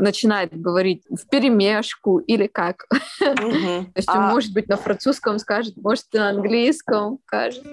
начинает 0.00 0.60
говорить 0.60 1.02
в 1.08 1.28
перемешку 1.28 2.18
или 2.18 2.46
как. 2.46 2.86
То 3.18 3.86
есть 3.94 4.08
он, 4.08 4.16
а... 4.16 4.30
может 4.30 4.52
быть, 4.52 4.68
на 4.68 4.76
французском 4.76 5.11
скажет, 5.12 5.76
может, 5.76 6.06
на 6.12 6.30
английском 6.30 7.18
скажет. 7.26 7.64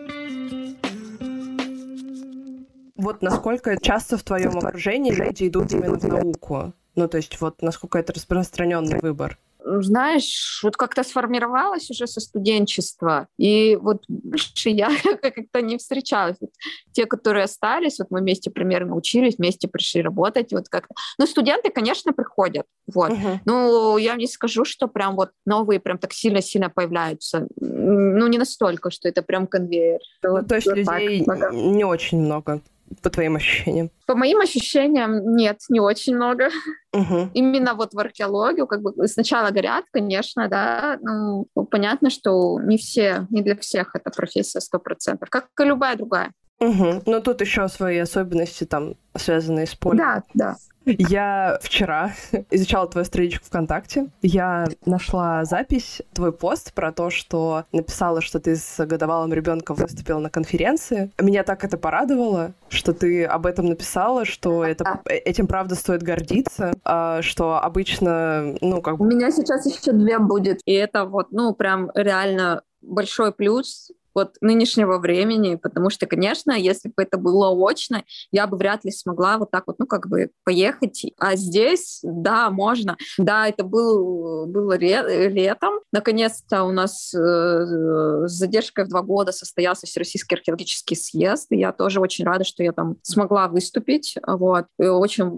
Вот 2.95 3.21
насколько 3.21 3.79
часто 3.81 4.17
в 4.17 4.23
твоем 4.23 4.57
окружении 4.57 5.13
люди 5.13 5.47
идут 5.47 5.71
именно 5.71 5.97
в 5.97 6.03
науку? 6.03 6.73
Ну, 6.95 7.07
то 7.07 7.17
есть 7.17 7.39
вот 7.39 7.61
насколько 7.61 7.97
это 7.97 8.13
распространенный 8.13 8.99
выбор? 8.99 9.39
Знаешь, 9.63 10.61
вот 10.63 10.77
как-то 10.77 11.03
сформировалась 11.03 11.89
уже 11.89 12.07
со 12.07 12.19
студенчества, 12.19 13.27
и 13.37 13.75
вот 13.75 14.03
больше 14.07 14.69
я 14.69 14.89
как-то 15.21 15.61
не 15.61 15.77
встречалась. 15.77 16.37
Вот 16.39 16.51
те, 16.91 17.05
которые 17.05 17.43
остались, 17.43 17.99
вот 17.99 18.11
мы 18.11 18.19
вместе 18.19 18.51
примерно 18.51 18.95
учились, 18.95 19.37
вместе 19.37 19.67
пришли 19.67 20.01
работать, 20.01 20.51
вот 20.51 20.69
как-то. 20.69 20.95
Ну, 21.17 21.25
студенты, 21.25 21.69
конечно, 21.69 22.13
приходят, 22.13 22.65
вот. 22.87 23.11
Uh-huh. 23.11 23.39
Ну, 23.45 23.97
я 23.97 24.15
не 24.15 24.27
скажу, 24.27 24.65
что 24.65 24.87
прям 24.87 25.15
вот 25.15 25.31
новые 25.45 25.79
прям 25.79 25.97
так 25.97 26.13
сильно-сильно 26.13 26.69
появляются. 26.69 27.47
Ну, 27.59 28.27
не 28.27 28.37
настолько, 28.37 28.91
что 28.91 29.09
это 29.09 29.21
прям 29.21 29.47
конвейер. 29.47 29.99
Ну, 30.23 30.31
вот, 30.31 30.47
то 30.47 30.55
есть 30.55 30.67
вот 30.67 30.77
людей 30.77 31.23
так, 31.25 31.51
не 31.53 31.83
очень 31.83 32.19
много 32.19 32.61
по 33.01 33.09
твоим 33.09 33.35
ощущениям? 33.35 33.91
По 34.07 34.15
моим 34.15 34.39
ощущениям, 34.39 35.35
нет, 35.35 35.59
не 35.69 35.79
очень 35.79 36.15
много. 36.15 36.49
Угу. 36.93 37.31
Именно 37.33 37.73
вот 37.75 37.93
в 37.93 37.99
археологию, 37.99 38.67
как 38.67 38.81
бы 38.81 39.07
сначала 39.07 39.51
горят, 39.51 39.85
конечно, 39.91 40.47
да, 40.47 40.97
ну, 41.01 41.47
понятно, 41.69 42.09
что 42.09 42.59
не 42.59 42.77
все, 42.77 43.27
не 43.29 43.41
для 43.41 43.55
всех 43.55 43.95
эта 43.95 44.09
профессия 44.09 44.59
сто 44.59 44.79
процентов, 44.79 45.29
как 45.29 45.47
и 45.59 45.63
любая 45.63 45.95
другая. 45.95 46.31
Угу. 46.59 47.03
Но 47.05 47.19
тут 47.21 47.41
еще 47.41 47.67
свои 47.67 47.97
особенности 47.97 48.65
там 48.65 48.95
связанные 49.15 49.65
с 49.65 49.75
полем. 49.75 49.97
Да, 49.97 50.23
да. 50.33 50.57
Я 50.85 51.59
вчера 51.61 52.13
изучала 52.51 52.87
твою 52.87 53.05
страничку 53.05 53.45
ВКонтакте. 53.45 54.07
Я 54.21 54.67
нашла 54.85 55.45
запись, 55.45 56.01
твой 56.13 56.31
пост 56.31 56.73
про 56.73 56.91
то, 56.91 57.09
что 57.09 57.65
написала, 57.71 58.21
что 58.21 58.39
ты 58.39 58.55
с 58.55 58.85
годовалым 58.85 59.33
ребенком 59.33 59.75
выступила 59.75 60.19
на 60.19 60.29
конференции. 60.29 61.11
Меня 61.19 61.43
так 61.43 61.63
это 61.63 61.77
порадовало, 61.77 62.53
что 62.69 62.93
ты 62.93 63.25
об 63.25 63.45
этом 63.45 63.67
написала, 63.67 64.25
что 64.25 64.65
это, 64.65 65.01
этим 65.05 65.47
правда 65.47 65.75
стоит 65.75 66.01
гордиться, 66.01 66.73
а, 66.83 67.21
что 67.21 67.61
обычно, 67.61 68.55
ну, 68.61 68.81
как 68.81 68.97
бы... 68.97 69.05
У 69.05 69.09
меня 69.09 69.31
сейчас 69.31 69.65
еще 69.65 69.91
две 69.91 70.19
будет, 70.19 70.61
и 70.65 70.73
это 70.73 71.05
вот, 71.05 71.27
ну, 71.31 71.53
прям 71.53 71.91
реально 71.93 72.63
большой 72.81 73.33
плюс 73.33 73.91
вот 74.15 74.35
нынешнего 74.41 74.97
времени, 74.97 75.55
потому 75.55 75.89
что, 75.89 76.07
конечно, 76.07 76.51
если 76.51 76.89
бы 76.89 77.03
это 77.03 77.17
было 77.17 77.49
очно, 77.69 78.03
я 78.31 78.47
бы 78.47 78.57
вряд 78.57 78.83
ли 78.85 78.91
смогла 78.91 79.37
вот 79.37 79.51
так 79.51 79.63
вот, 79.67 79.77
ну, 79.79 79.85
как 79.85 80.07
бы 80.07 80.31
поехать. 80.43 81.05
А 81.17 81.35
здесь, 81.35 81.99
да, 82.03 82.49
можно. 82.49 82.97
Да, 83.17 83.47
это 83.47 83.63
был, 83.63 84.47
было 84.47 84.77
летом. 84.77 85.75
Наконец-то 85.91 86.63
у 86.63 86.71
нас 86.71 87.13
э, 87.13 87.17
с 87.19 88.31
задержкой 88.31 88.85
в 88.85 88.89
два 88.89 89.01
года 89.01 89.31
состоялся 89.31 89.85
Всероссийский 89.85 90.37
археологический 90.37 90.95
съезд, 90.95 91.47
и 91.51 91.57
я 91.57 91.71
тоже 91.71 91.99
очень 91.99 92.25
рада, 92.25 92.43
что 92.43 92.63
я 92.63 92.71
там 92.71 92.97
смогла 93.03 93.47
выступить. 93.47 94.15
Вот. 94.25 94.65
И 94.79 94.85
очень 94.85 95.29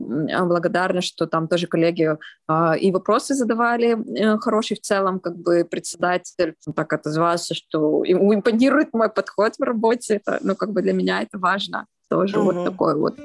благодарна, 0.46 1.02
что 1.02 1.28
там 1.28 1.48
тоже 1.48 1.68
коллеги 1.68 2.18
э, 2.48 2.78
и 2.80 2.92
вопросы 2.92 3.34
задавали 3.34 3.98
э, 4.18 4.38
хороший 4.38 4.78
в 4.78 4.82
целом, 4.82 5.20
как 5.20 5.38
бы 5.38 5.66
председатель 5.70 6.56
так 6.76 6.94
отозвался, 6.94 7.54
что 7.54 8.04
ему 8.04 8.34
импонирует 8.34 8.61
мотивирует 8.62 8.94
мой 8.94 9.10
подход 9.10 9.56
в 9.58 9.64
работе. 9.64 10.16
Это, 10.16 10.40
ну, 10.42 10.56
как 10.56 10.72
бы 10.72 10.82
для 10.82 10.94
меня 10.94 11.22
это 11.22 11.38
важно. 11.38 11.88
Тоже 12.10 12.40
угу. 12.40 12.52
вот 12.52 12.66
такой 12.66 12.96
вот. 12.96 13.20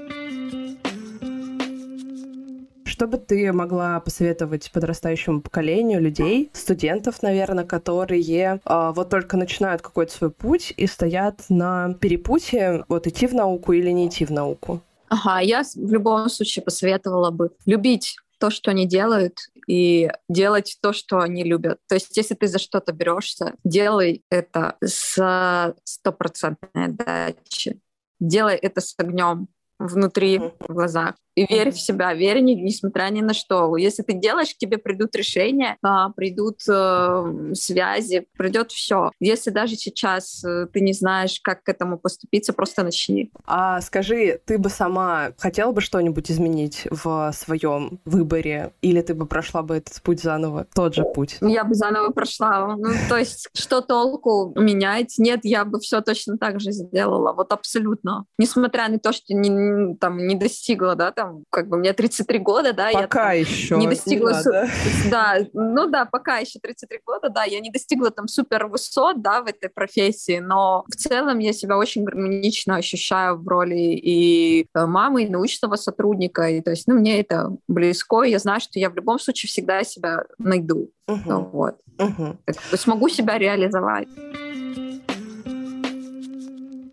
Что 2.85 3.07
бы 3.07 3.19
ты 3.19 3.53
могла 3.53 4.01
посоветовать 4.01 4.71
подрастающему 4.73 5.43
поколению 5.43 6.01
людей, 6.01 6.51
студентов, 6.55 7.23
наверное, 7.23 7.65
которые 7.65 8.61
э, 8.65 8.93
вот 8.95 9.11
только 9.11 9.37
начинают 9.37 9.83
какой-то 9.83 10.13
свой 10.13 10.31
путь 10.31 10.73
и 10.79 10.87
стоят 10.87 11.45
на 11.51 11.93
перепутье, 12.01 12.87
вот 12.89 13.07
идти 13.07 13.27
в 13.27 13.35
науку 13.35 13.73
или 13.73 13.91
не 13.91 14.07
идти 14.07 14.25
в 14.25 14.31
науку? 14.31 14.81
Ага, 15.09 15.41
я 15.41 15.63
в 15.63 15.93
любом 15.93 16.31
случае 16.31 16.65
посоветовала 16.65 17.31
бы 17.31 17.51
любить 17.67 18.17
то, 18.39 18.51
что 18.51 18.71
они 18.71 18.87
делают, 18.87 19.39
и 19.67 20.11
делать 20.29 20.79
то, 20.81 20.93
что 20.93 21.19
они 21.19 21.43
любят. 21.43 21.79
То 21.89 21.95
есть, 21.95 22.17
если 22.17 22.35
ты 22.35 22.47
за 22.47 22.59
что-то 22.59 22.93
берешься, 22.93 23.55
делай 23.65 24.25
это 24.31 24.77
с 24.83 25.75
стопроцентной 25.85 26.87
отдачей. 26.87 27.81
Делай 28.21 28.57
это 28.57 28.81
с 28.81 28.95
огнем 28.99 29.49
внутри, 29.79 30.39
в 30.39 30.73
глазах 30.73 31.15
и 31.37 31.47
верь 31.47 31.71
в 31.71 31.79
себя, 31.79 32.15
верь 32.15 32.41
не, 32.41 32.55
несмотря 32.55 33.09
ни 33.11 33.21
на 33.21 33.35
что. 33.35 33.77
Если 33.77 34.03
ты 34.03 34.15
делаешь, 34.15 34.55
к 34.55 34.57
тебе 34.57 34.79
придут 34.79 35.15
решения, 35.15 35.77
а, 35.83 36.09
придут 36.11 36.61
э, 36.69 37.53
связи, 37.53 38.27
придет 38.39 38.73
все. 38.73 39.11
Если 39.21 39.51
даже 39.51 39.77
сейчас 39.77 40.43
э, 40.43 40.67
ты 40.73 40.81
не 40.81 40.95
знаешь, 40.95 41.39
как 41.43 41.63
к 41.63 41.69
этому 41.69 41.99
поступиться, 41.99 42.55
просто 42.55 42.83
начни. 42.83 43.31
А 43.45 43.83
скажи, 43.83 44.41
ты 44.47 44.57
бы 44.57 44.71
сама 44.71 45.33
хотела 45.39 45.73
бы 45.73 45.83
что-нибудь 45.83 46.31
изменить 46.31 46.89
в 46.91 47.31
своем 47.35 48.01
выборе, 48.07 48.73
или 48.81 49.03
ты 49.03 49.15
бы 49.15 49.27
прошла 49.27 49.63
бы 49.63 49.77
этот 49.77 50.01
путь 50.03 50.23
заново, 50.23 50.67
тот 50.75 50.95
же 50.95 51.05
путь? 51.05 51.37
Я 51.43 51.65
бы 51.65 51.75
заново 51.75 52.13
прошла. 52.13 52.77
Ну, 52.77 52.89
то 53.11 53.19
есть, 53.19 53.49
что 53.53 53.83
толку 53.83 54.55
менять? 54.57 55.17
Нет, 55.19 55.41
я 55.43 55.67
бы 55.67 55.81
все 55.81 56.01
точно 56.01 56.39
так 56.39 56.61
же 56.61 56.73
сделала, 56.73 57.35
вот 57.35 57.53
абсолютно. 57.53 58.25
Несмотря 58.39 58.89
на 58.89 58.99
то, 58.99 59.13
что 59.13 59.35
не, 59.35 59.95
там, 59.97 60.17
не 60.17 60.35
достигла, 60.35 60.95
да, 60.95 61.13
там, 61.13 61.26
там, 61.27 61.45
как 61.51 61.69
бы 61.69 61.77
мне 61.77 61.93
33 61.93 62.39
года, 62.39 62.73
да, 62.73 62.91
пока 62.93 63.33
я 63.33 63.41
еще 63.41 63.77
не 63.77 63.87
достигла, 63.87 64.31
не 64.31 64.43
су... 64.43 65.11
да, 65.11 65.39
ну 65.53 65.89
да, 65.89 66.05
пока 66.05 66.39
еще 66.39 66.59
33 66.59 67.01
года, 67.05 67.29
да, 67.29 67.45
я 67.45 67.61
не 67.61 67.71
достигла 67.71 68.11
там 68.11 68.29
супер 68.29 68.67
высот, 68.67 69.23
да, 69.23 69.43
в 69.43 69.47
этой 69.47 69.69
профессии, 69.69 70.39
но 70.39 70.85
в 70.89 70.97
целом 70.97 71.39
я 71.39 71.53
себя 71.53 71.77
очень 71.77 72.05
гармонично 72.05 72.77
ощущаю 72.77 73.39
в 73.39 73.49
роли 73.49 73.75
и 73.75 74.67
э, 74.75 74.87
мамы, 74.87 75.25
и 75.25 75.29
научного 75.29 75.77
сотрудника, 75.77 76.49
и 76.49 76.61
то 76.61 76.71
есть, 76.71 76.87
ну, 76.87 76.95
мне 76.95 77.21
это 77.21 77.51
близко, 77.69 78.23
и 78.23 78.31
я 78.31 78.39
знаю, 78.39 78.61
что 78.61 78.79
я 78.79 78.91
в 78.91 78.95
любом 78.95 79.19
случае 79.19 79.49
всегда 79.49 79.83
себя 79.85 80.25
найду, 80.39 80.91
uh-huh. 81.09 81.51
вот, 81.51 81.77
uh-huh. 81.99 82.37
смогу 82.77 83.09
себя 83.09 83.39
реализовать. 83.39 84.09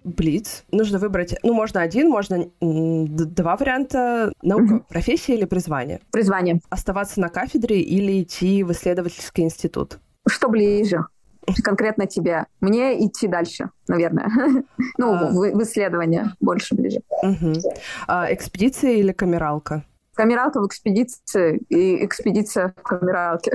Блиц. 0.03 0.63
Нужно 0.71 0.99
выбрать, 0.99 1.35
ну, 1.43 1.53
можно 1.53 1.81
один, 1.81 2.09
можно 2.09 2.49
два 2.59 3.55
варианта. 3.55 4.33
Наука, 4.41 4.73
угу. 4.73 4.85
профессия 4.89 5.35
или 5.35 5.45
призвание? 5.45 6.01
Призвание. 6.11 6.59
Оставаться 6.69 7.19
на 7.19 7.29
кафедре 7.29 7.81
или 7.81 8.21
идти 8.21 8.63
в 8.63 8.71
исследовательский 8.71 9.43
институт? 9.43 9.99
Что 10.27 10.49
ближе? 10.49 11.05
конкретно 11.63 12.07
тебе. 12.07 12.45
Мне 12.61 13.05
идти 13.05 13.27
дальше, 13.27 13.69
наверное. 13.87 14.29
ну, 14.97 15.13
а... 15.13 15.29
в, 15.29 15.63
исследование 15.63 16.33
больше 16.39 16.75
ближе. 16.75 17.01
А, 18.07 18.33
экспедиция 18.33 18.91
или 18.93 19.11
камералка? 19.11 19.83
Камералка 20.15 20.61
в 20.61 20.67
экспедиции 20.67 21.61
и 21.69 22.05
экспедиция 22.05 22.73
в 22.77 22.83
камералке. 22.83 23.51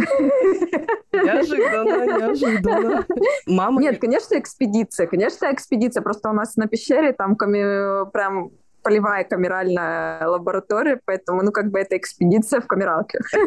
Неожиданно, 1.12 2.18
неожиданно. 2.18 3.06
Мама... 3.46 3.80
Нет, 3.80 4.00
конечно, 4.00 4.38
экспедиция. 4.38 5.06
Конечно, 5.06 5.52
экспедиция. 5.52 6.02
Просто 6.02 6.30
у 6.30 6.32
нас 6.32 6.56
на 6.56 6.66
пещере 6.66 7.12
там 7.12 7.36
прям 7.36 8.50
полевая 8.82 9.24
камеральная 9.24 10.26
лаборатория, 10.26 11.00
поэтому, 11.04 11.42
ну, 11.42 11.52
как 11.52 11.70
бы 11.70 11.78
это 11.78 11.96
экспедиция 11.96 12.60
в 12.60 12.66
камералке. 12.66 13.18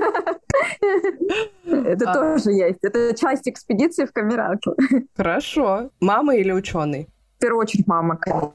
Это 1.66 2.12
а. 2.12 2.14
тоже 2.14 2.51
есть. 2.51 2.80
Это 2.84 3.16
часть 3.16 3.47
экспедиции 3.47 4.05
в 4.05 4.12
камералке. 4.12 4.72
Хорошо. 5.16 5.89
Мама 5.99 6.36
или 6.36 6.51
ученый? 6.51 7.07
В 7.38 7.39
первую 7.39 7.62
очередь 7.62 7.88
мама, 7.88 8.18
конечно. 8.18 8.51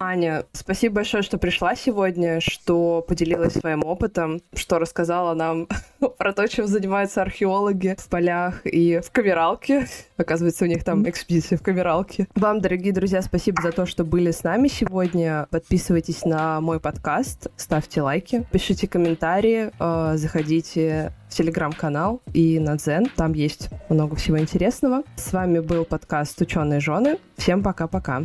Аня, 0.00 0.44
спасибо 0.52 0.96
большое, 0.96 1.22
что 1.22 1.38
пришла 1.38 1.74
сегодня, 1.74 2.40
что 2.40 3.04
поделилась 3.06 3.54
своим 3.54 3.84
опытом, 3.84 4.40
что 4.54 4.78
рассказала 4.78 5.34
нам 5.34 5.66
про 6.18 6.32
то, 6.32 6.46
чем 6.46 6.66
занимаются 6.68 7.20
археологи 7.22 7.96
в 7.98 8.08
полях 8.08 8.60
и 8.64 9.00
в 9.04 9.10
Камералке. 9.10 9.88
Оказывается, 10.16 10.64
у 10.64 10.68
них 10.68 10.84
там 10.84 11.08
экспедиция 11.08 11.58
в 11.58 11.62
Камералке. 11.62 12.28
Вам, 12.36 12.60
дорогие 12.60 12.92
друзья, 12.92 13.22
спасибо 13.22 13.60
за 13.60 13.72
то, 13.72 13.86
что 13.86 14.04
были 14.04 14.30
с 14.30 14.44
нами 14.44 14.68
сегодня. 14.68 15.48
Подписывайтесь 15.50 16.24
на 16.24 16.60
мой 16.60 16.78
подкаст, 16.78 17.48
ставьте 17.56 18.00
лайки, 18.00 18.46
пишите 18.52 18.86
комментарии, 18.86 19.72
э, 19.78 20.16
заходите 20.16 21.12
в 21.28 21.34
телеграм-канал 21.34 22.22
и 22.32 22.60
на 22.60 22.76
Дзен. 22.76 23.06
Там 23.16 23.32
есть 23.32 23.68
много 23.88 24.14
всего 24.14 24.38
интересного. 24.38 25.02
С 25.16 25.32
вами 25.32 25.58
был 25.58 25.84
подкаст 25.84 26.40
«Ученые 26.40 26.78
жены». 26.78 27.18
Всем 27.36 27.62
пока-пока. 27.62 28.24